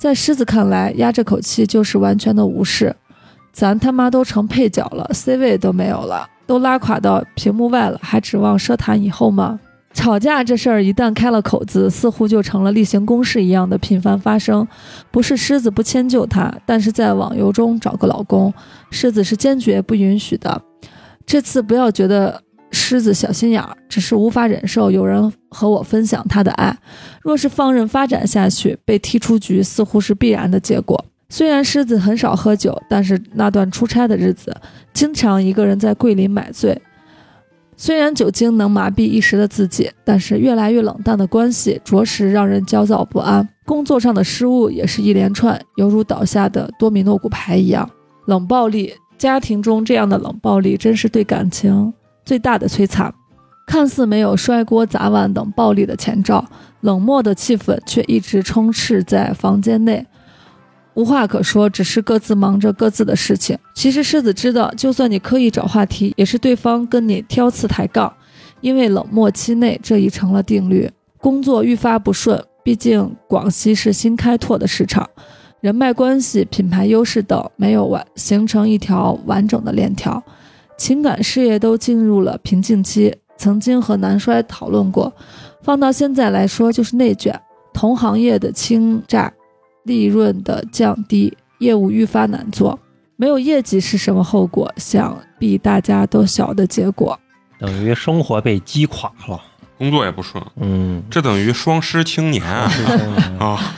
[0.00, 2.96] 在狮子看来，压着口气就是完全的无视。
[3.54, 9.58] 咱他妈都成配角了，C 位都没有了，都拉垮到屏幕外了，还指望奢谈以后吗？
[9.92, 14.66] 吵架这事儿一旦开了口子，似乎就成了例行公事一样的频繁发生。
[15.12, 18.52] 不是狮子不迁就他，但是在网游中找个老公，
[18.90, 20.60] 狮子是坚决不允许的。
[21.24, 26.76] 这次不要觉得狮子小心眼儿，只是无法忍受有人和我分享他的爱。
[27.22, 31.02] 若是放任发展下去，被踢出局似乎是必然的结果。
[31.34, 34.56] 虽然狮子很少喝酒，但是那段出差的日子，
[34.92, 36.80] 经常一个人在桂林买醉。
[37.76, 43.48] 虽然酒精能麻痹一时的自己，但是越来越冷淡的关系，着实让人焦躁不安。
[43.66, 47.90] 工作上的失误也是一连串，犹如倒下的多米诺骨牌一样。
[48.26, 51.92] 冷暴力，家庭中这样的冷暴力，真是对感情
[52.24, 53.12] 最大的摧残。
[53.66, 56.44] 看似没有摔锅砸碗等暴力的前兆，
[56.82, 60.06] 冷漠的气氛却一直充斥在房间内。
[60.94, 63.58] 无话可说，只是各自忙着各自的事情。
[63.74, 68.12] 其实狮子知道，就算你刻意找话题，也是对方跟你挑刺抬杠，
[68.60, 70.90] 因为冷漠期内这已成了定律。
[71.18, 75.08] 工作愈发不顺，毕竟广西是新开拓的市场，
[75.60, 80.22] 人脉关系、品牌优势等没有完形成一条完整的链条，
[80.76, 83.14] 情感事业都进入了瓶颈期。
[83.36, 85.12] 曾经和南衰讨论过，
[85.60, 87.38] 放到现在来说就是内卷，
[87.72, 89.32] 同行业的倾轧。
[89.84, 92.78] 利润的降低，业务愈发难做，
[93.16, 94.72] 没有业绩是什么后果？
[94.76, 97.18] 想必大家都晓得结果。
[97.58, 99.40] 等于生活被击垮了。
[99.76, 102.70] 工作也不顺，嗯，这等于双失青年啊！
[103.40, 103.74] 啊，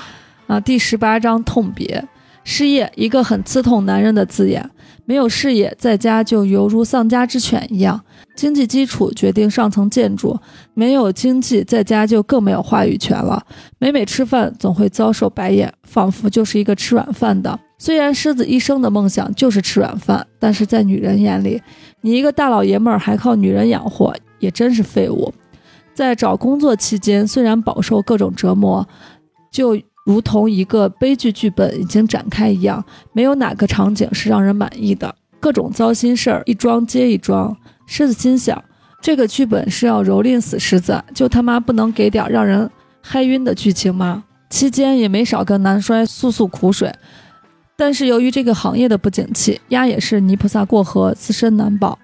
[0.46, 2.06] 啊，第十八章痛别。
[2.44, 4.70] 失业，一个很刺痛男人的字眼。
[5.06, 8.00] 没有事业，在家就犹如丧家之犬一样。
[8.36, 10.38] 经济基础决定上层建筑，
[10.74, 13.44] 没有经济，在家就更没有话语权了。
[13.78, 17.58] 每每吃饭，总会遭受白眼，仿佛就是一个吃软饭的。
[17.78, 21.60] 虽然狮子一生的梦想就是吃软饭，但是在女人眼里，
[22.02, 25.32] 你一个大老爷们儿还靠女人养活，也真是废物。
[25.94, 28.86] 在找工作期间，虽然饱受各种折磨，
[29.50, 35.14] 就如同一个悲剧剧本已经展开一样，没有哪个场景是让人满意的。
[35.40, 37.56] 各种糟心事儿一桩接一桩，
[37.86, 38.62] 狮子心想：
[39.00, 42.68] 这个剧本是要蹂躏死狮子，就他妈不能给点让人
[43.00, 44.24] 嗨晕的剧情吗？
[44.50, 46.92] 期间也没少跟男衰诉诉苦水，
[47.76, 51.98] 但是由于这个行业的不景气，丫也是泥菩萨过河，自身难保。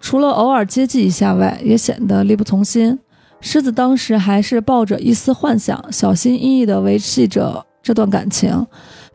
[0.00, 2.98] 除了偶尔接济一下外，也显得力不从心。
[3.40, 8.66] 狮子当时还是抱着一丝幻想，小心翼翼地维系着这段感情，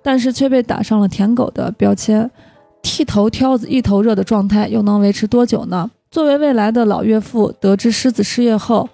[0.04, 2.30] 但是却被打上了舔狗的标签。
[2.82, 5.90] 剃头挑子一头热的状态又能维持多久呢？
[6.16, 8.88] 作为未来的老岳父，得知狮子失业后，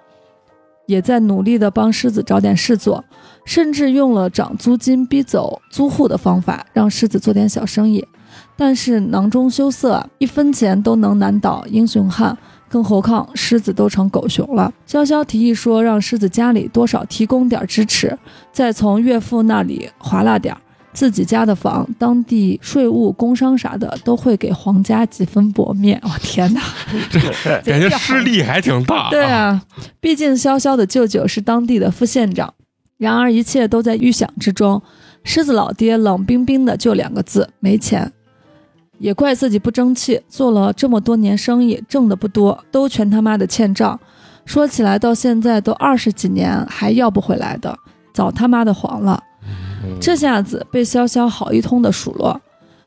[0.88, 3.06] 也在努力地帮狮子找点事做，
[3.46, 8.04] 甚至用了涨租金逼走租户的方法，让狮子做点小生意。
[8.58, 12.36] 但是囊中羞涩，一分钱都能难倒英雄汉。
[12.68, 14.74] 更何况狮子都成狗熊了。
[14.88, 18.18] 潇潇提议说，让狮子家里多少提供点支持，
[18.52, 20.62] 再从岳父那里划拉点儿。
[20.94, 26.00] 自己家的房，当地税务、工商啥的都会给皇家几分薄面。
[26.04, 26.62] 我、天哪，
[27.64, 29.10] 感觉势力还挺大。
[29.10, 29.62] 对啊，
[30.00, 32.54] 毕竟潇潇的舅舅是当地的副县长。
[32.98, 34.82] 然而一切都在预想之中。
[35.24, 38.12] 狮子老爹冷冰冰的就两个字：没钱。
[39.00, 44.00] 也怪自己不争气，做了这么多年生意，挣的不多，都全他妈的欠账。
[44.46, 47.78] 说起来，到现在都二十几年还要不回来的，
[48.14, 49.24] 早他妈的黄了。
[50.00, 52.40] 这下子被潇潇好一通的数落。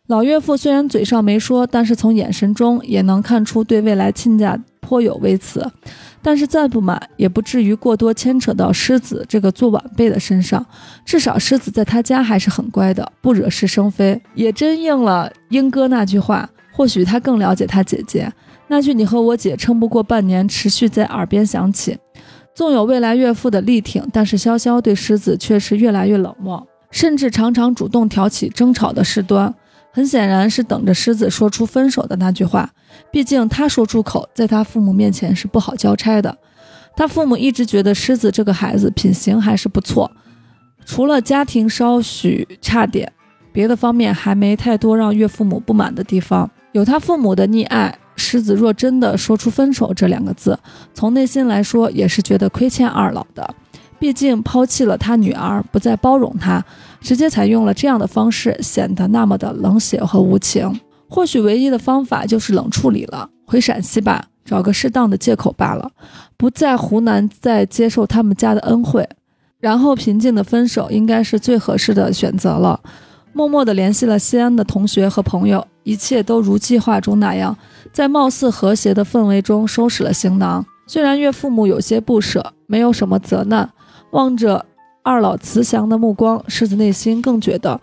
[0.08, 5.66] 老岳父虽然嘴上没说，但是从眼神中也能看出对未来亲家颇有微词。
[6.20, 10.64] 但是再不满，也不至于过多牵扯到狮子这个做晚辈的身上。
[11.04, 14.20] 至少狮子在他家还是很乖的，不惹是生非。
[14.34, 18.30] 也真应了英哥那句话，或许他更了解他姐姐。
[18.68, 21.96] 那句“你和我姐撑不过半年”，持续在耳边响起。
[22.54, 29.52] 纵有未来岳父的力挺，但是潇潇对狮子却是越来越冷漠，甚至常常主动挑起争吵的事端。
[29.90, 32.70] 很显然是等着狮子说出分手的那句话。
[33.10, 36.38] 毕竟他说出口，在他父母面前是不好交差的。
[36.96, 40.08] 他父母一直觉得狮子这个孩子品行还是不错，
[40.86, 43.12] 除了家庭稍许差点，
[43.52, 46.48] 别的方面还没太多让岳父母不满的地方。
[46.70, 50.56] 有他父母的溺爱，狮子若真的说出分手这两个字，
[50.92, 53.54] 从内心来说也是觉得亏欠二老的。
[53.98, 56.64] 毕竟抛弃了他女儿，不再包容他，
[57.00, 60.80] 直接采用了这样的方式，显得那么的冷血和无情。
[61.08, 65.90] 或许唯一的方法就是冷处理了，回陕西吧，找个适当的借口罢了，
[66.36, 69.08] 不在湖南再接受他们家的恩惠，
[69.60, 72.80] 然后平静的分手，应该是最合适的选择了。
[73.32, 77.56] 默默地联系了西安的同学和朋友，一切都如计划中那样，
[77.92, 80.64] 在貌似和谐的氛围中收拾了行囊。
[80.86, 83.68] 虽然岳父母有些不舍，没有什么责难，
[84.15, 84.65] 望着
[85.03, 87.78] 二老慈祥的目光，狮子内心更觉得。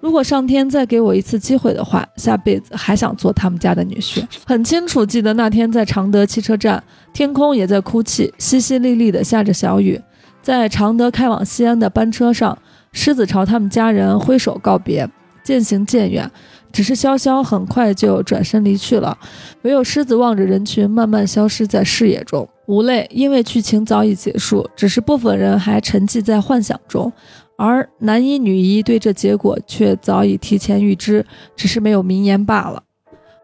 [0.00, 4.22] 如果上天再给我一次机会的话，下辈子还想做他们家的女婿。
[4.44, 6.82] 很清楚记得那天在常德汽车站，
[7.12, 10.00] 天空也在哭泣，淅淅沥沥的下着小雨。
[10.42, 12.56] 在常德开往西安的班车上，
[12.92, 15.08] 狮子朝他们家人挥手告别，
[15.42, 16.28] 渐行渐远。
[16.72, 19.16] 只是潇潇很快就转身离去了，
[19.62, 27.12] 唯有狮子望着人群慢慢消失在视野中，无泪，因为剧情早已结束，只是部分人还沉寂在幻想中。
[27.58, 31.24] 而男一女一对这结果却早已提前预知，
[31.56, 32.82] 只是没有明言罢了。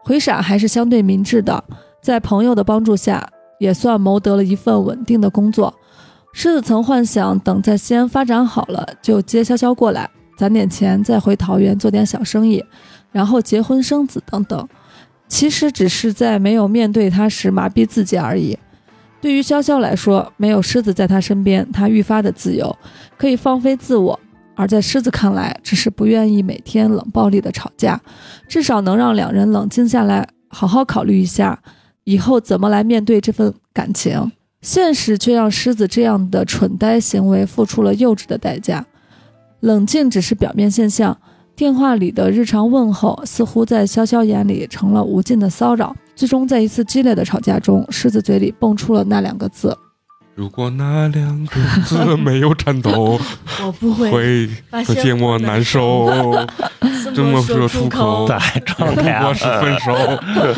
[0.03, 1.63] 回陕还是相对明智的，
[2.01, 3.27] 在朋友的帮助下，
[3.59, 5.73] 也算谋得了一份稳定的工作。
[6.31, 12.63] 狮子曾幻想等在西安发展好了，就接潇潇过来，攒点钱再回桃园做点小生意，
[13.13, 14.67] 然后结婚生子等等。
[15.29, 18.59] 其实只是在没有面对他时麻痹自己而已。
[19.21, 22.77] 对于潇潇来说，没有狮子在他身边，他愈发的自由，
[23.17, 24.19] 可以放飞自我；
[24.53, 27.99] 而在狮子看来，只是不愿意每天冷暴力的吵架，
[28.49, 31.57] 至少能让两人冷静下来，好好考虑一下
[32.03, 34.31] 以后怎么来面对这份感情。
[34.61, 38.85] 现实却让狮子这样的蠢呆行为付出了幼稚的代价。
[39.61, 41.17] 冷静只是表面现象，
[41.55, 45.95] 电话里的日常问候似乎在潇潇眼里成了无尽的骚扰。
[46.15, 49.75] 最终，在一次激烈的吵架中，狮子嘴里蹦出了那两个字
[50.33, 51.55] ：“如果那两个
[51.85, 53.19] 字没有颤抖，
[53.63, 56.09] 我不会会发现和寂寞难受，
[57.13, 59.95] 这么说出口，再唱如开果是分手，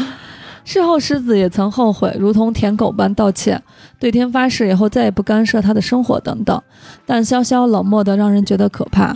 [0.63, 3.61] 事后，狮子也曾后悔，如同舔狗般道歉，
[3.99, 6.61] 对天发誓以后再也不干涉他的生活等等。
[7.05, 9.15] 但潇潇冷漠的让人觉得可怕，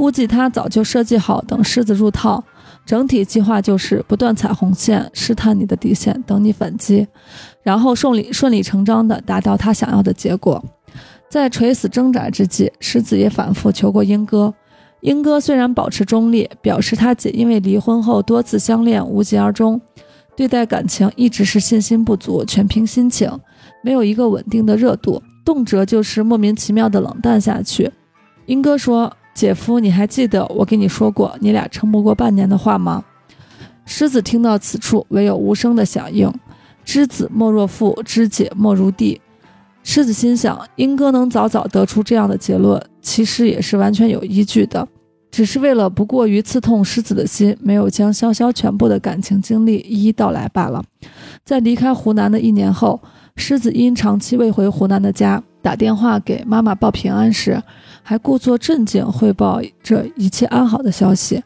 [0.00, 2.42] 估计他早就设计好等狮子入套，
[2.86, 7.06] 整体计划就是不断踩红线，试探你的底线，等你反击，
[7.62, 10.64] 然后顺理顺理成章地达到他想要的结果。
[11.28, 14.54] 在垂死挣扎之际，狮子也反复求过英哥。
[15.02, 19.78] 英哥虽然保持中立，表示他姐因为离婚后多次相恋无疾而终。
[20.34, 23.30] 对待感情一直是信心不足，全凭心情，
[23.84, 27.92] 没有一个稳定的热度，动辄就是莫名其妙的冷淡下去。
[28.46, 33.04] 英哥说：“姐夫，你还记得我跟你说过你俩撑不过半年的话吗？”
[33.86, 36.32] 狮子听到此处，唯有无声的响应。
[36.84, 39.20] 知子莫若父，知姐莫如弟。
[39.82, 44.86] 狮子心想，英哥能早早得出这样的结论，其实也是完全有依据的。
[45.30, 50.84] 只是为了不过于刺痛狮子的心，没有将潇潇全部的感情经历一一道来罢了。
[51.44, 53.00] 在离开湖南的一年后，
[53.36, 57.62] 狮子因长期未回湖南的家，打电话给妈妈报平安时，
[58.02, 61.42] 还故作镇静汇报着一切安好的消息，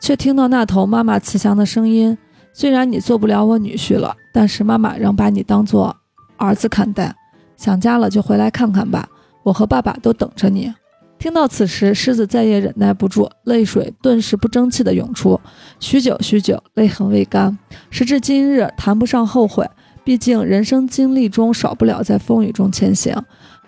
[0.00, 2.16] 却听到那头妈妈慈祥的声音
[2.52, 5.96] ：“虽然你做不了我女婿了，但是妈妈仍把你当做
[6.36, 7.14] 儿子看待。
[7.56, 9.08] 想家了就回来看看吧，
[9.42, 10.72] 我和爸爸都等着你。”
[11.18, 15.40] 听到此时，狮子再也忍耐不住，泪水顿时不争气地涌出。
[15.80, 17.56] 许久许久，泪痕未干。
[17.88, 19.66] 时至今日，谈不上后悔，
[20.04, 23.16] 毕竟人生经历中少不了在风雨中前行，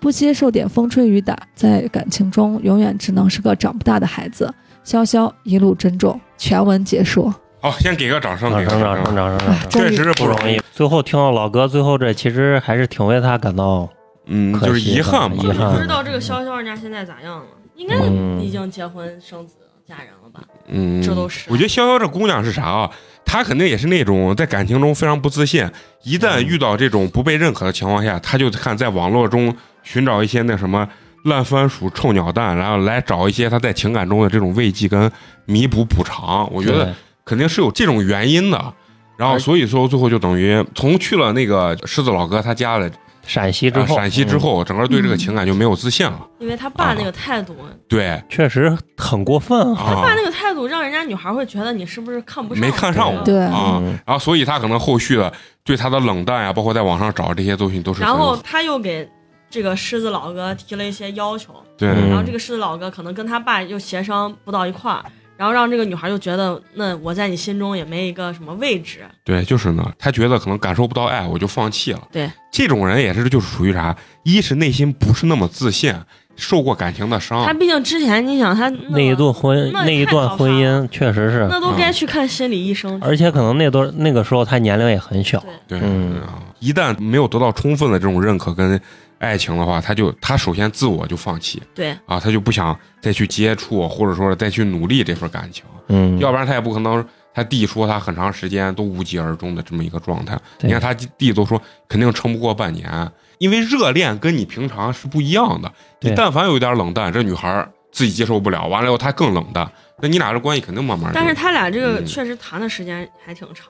[0.01, 4.53] 不接受点风吹雨打，在感情中永远只能是个长不大的孩子。
[4.85, 6.19] 潇潇一路珍重。
[6.37, 7.33] 全文结束。
[7.61, 9.71] 好，先给个掌声，给掌声，个掌声，掌声，掌声！
[9.71, 10.61] 确实是不容易。
[10.73, 13.89] 最后听到老哥最后这，其实还是挺为他感到，
[14.27, 17.47] 嗯，就是可惜遗憾吧，遗憾不知道这个潇潇人家现在咋样了？
[17.75, 19.55] 应该嗯已经结婚生子
[19.85, 20.41] 嫁人了吧？
[20.69, 22.91] 嗯，这都是我觉得潇潇这姑娘是啥啊？
[23.29, 25.71] 她肯定也是那种在感情中非常不自信，
[26.03, 30.89] 一旦遇到这种不被认可的情况下，他就看在网络中寻找一些那什么
[31.25, 35.13] 烂番薯、臭鸟蛋，然后来找一些他在情感中的这种慰藉跟
[35.45, 36.51] 弥补补偿。
[36.51, 36.95] 我觉得
[37.27, 38.75] 肯定是有这种原因的。
[39.19, 42.91] 然后所以说最后就等于从去了那个狮子老哥他家了，
[43.29, 44.41] 陕西之后，呃陕西之嗯。
[44.41, 46.27] 后，整个对这个情感就没有自信了。
[46.39, 47.55] 因为他爸那个态度，
[47.87, 48.21] 对。
[48.29, 49.81] 确实很过分啊。
[49.81, 49.95] 啊。
[49.95, 52.61] 他爸，那个态度让人家女孩会觉得你是不是看不上？
[52.61, 55.33] 没看上我对啊嗯，然后所以他可能后续的
[55.63, 59.09] 对他的冷淡呀，包括在网上找这些东西都是然后他又给
[59.51, 61.91] 这个狮子老哥提了一些要求，对。
[61.91, 65.05] 嗯然后这个狮子老哥可能跟他爸又协商不到一块儿，
[65.39, 69.07] 然后让这个女孩就觉得，那我在你心中也没一个什么位置。
[69.25, 72.03] 对，就是呢，她觉得可能感受不到爱，我就放弃了。
[72.11, 73.97] 对，这种人也是就是属于啥？
[74.25, 75.95] 一是内心不是那么自信，
[76.35, 83.01] 受过感情的伤他，毕竟之前你想他那一段婚那那一段婚姻确实是，那都该去看心理医生。
[83.01, 85.39] 而且可能那段那个时候他年龄也很小，
[85.69, 88.81] 对，对，嗯啊，一旦没有得到充分的这种认可跟
[89.19, 97.05] 爱情的话，他就他首先自我就放弃对，啊，他就不想再去接触，或者说再去努力这份感情，嗯，要不然他也不可能。
[97.35, 103.09] 他弟说他很长时间都无疾而终的这么一个状态，你看他弟都说肯定撑不过半年，
[103.39, 105.73] 因为热恋跟你平常是不一样的。
[106.01, 109.71] 你但凡有一点冷淡，这女孩自己接受不了，完了以后她更冷淡，
[110.01, 111.13] 那你俩这关系肯定慢慢。
[111.15, 113.67] 但是他俩这个嗯确实谈的时间还挺长。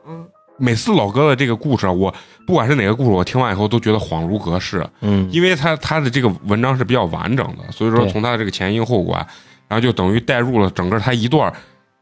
[0.58, 2.14] 每次老哥的这个故事，我
[2.46, 9.26] 不管是哪个故事，我听完以后都觉得恍如隔世，嗯，因为他他的这个文章是比较完整的，所以说从他的这个前因后果啊，
[9.68, 11.52] 然后就等于带入了整个他一段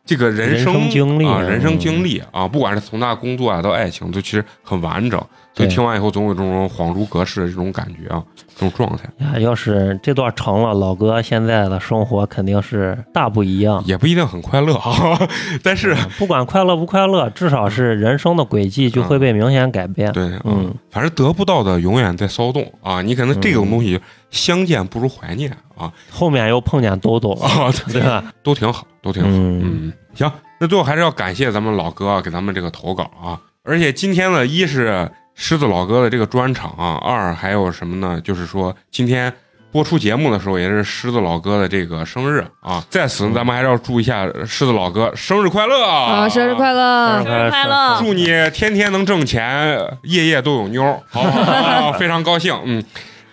[0.06, 5.20] 这个人生经历啊，嗯人生经历啊，不管是从他的工作啊到爱情，都其实很完整，
[5.52, 8.22] 所以听完以后总有这种恍如隔世的这种感觉啊，
[8.54, 9.04] 这种状态。
[9.18, 13.82] 呀，要是这段成了，老哥现在的生活肯定是大不一样。
[13.84, 15.18] 也不一定很快乐啊，
[15.62, 20.12] 但是不管快乐不快乐，至少是人生的轨迹就会被明显改变。
[20.12, 24.00] 对，嗯，反正得不到的永远在骚动啊，你可能这种东西
[24.36, 28.22] 相见不如怀念啊，后面又碰见兜兜了， 啊，对吧？
[28.44, 29.28] 都挺好，都挺好。
[29.30, 30.30] 嗯，嗯，行，
[30.60, 38.20] 那最后还是要感谢咱们老哥啊给咱们这个投稿啊，而且今天呢，一是狮子老哥的这个专场啊，二还有什么呢？
[38.20, 39.32] 就是说今天。
[39.72, 47.22] 播出节目的时候，也是狮子老哥的这个生日啊，在此呢，咱们还是要祝一下狮子老哥生日快乐啊，生日快乐！
[47.22, 51.52] 生日快乐祝你天天能挣钱，夜夜都有妞儿，好不好？
[51.52, 52.82] 啊非常高兴，嗯。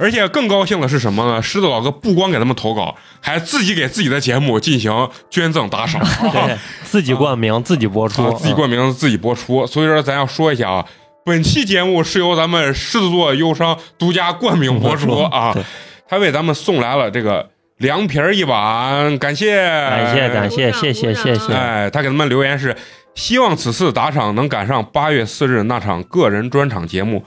[0.03, 1.41] 而且更高兴的是什么呢？
[1.41, 9.65] 狮子老哥不光给他们投稿，还自己给自己的节目进行捐赠打赏， 对，自己冠名，自己播出，啊，自己冠名自己播出。
[9.65, 10.85] 所以说，咱要说一下啊，
[11.23, 15.63] 本期节目是由咱们狮子座忧伤独家冠名播出啊对，
[16.09, 21.53] 他为咱们送来了这个凉皮儿一碗，感谢，感谢感谢，谢谢谢谢。
[21.53, 22.75] 哎，他给他们留言是
[23.15, 27.23] 希望此次打赏能赶上八月四日那场个人专场节目。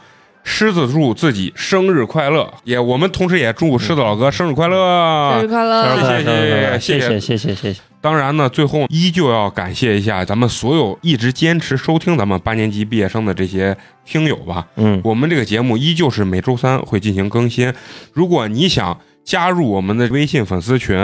[0.49, 5.83] 狮子祝自己生日快乐，也我们同时也祝狮子老哥生日快乐，生日快乐！
[5.97, 7.81] 快乐谢谢谢谢谢谢谢谢谢。
[8.01, 14.65] 当然呢，最后依旧要感谢一下咱们所有一直坚持收听咱们八年级毕业生的这些听友吧。
[14.77, 17.75] 嗯，我们这个节目依旧是每周三会进行更新。
[18.13, 18.97] 如果你想
[19.27, 20.97] 加入我们的微信粉丝群，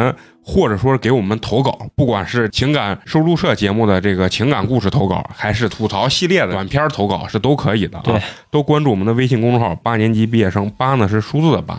[0.42, 8.02] 或者说是给我们投稿，不管是情感收录社节目的这个情感故事投稿，还是吐槽系列的短片投稿，是都可以的啊。
[8.04, 11.78] 对，都关注我们的微信公众号“八年级毕业生”，八呢是数字的八。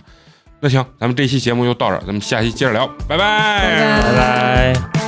[0.59, 5.02] 那行，咱们这期节目就到这儿，咱们下期接着聊，拜拜拜拜拜。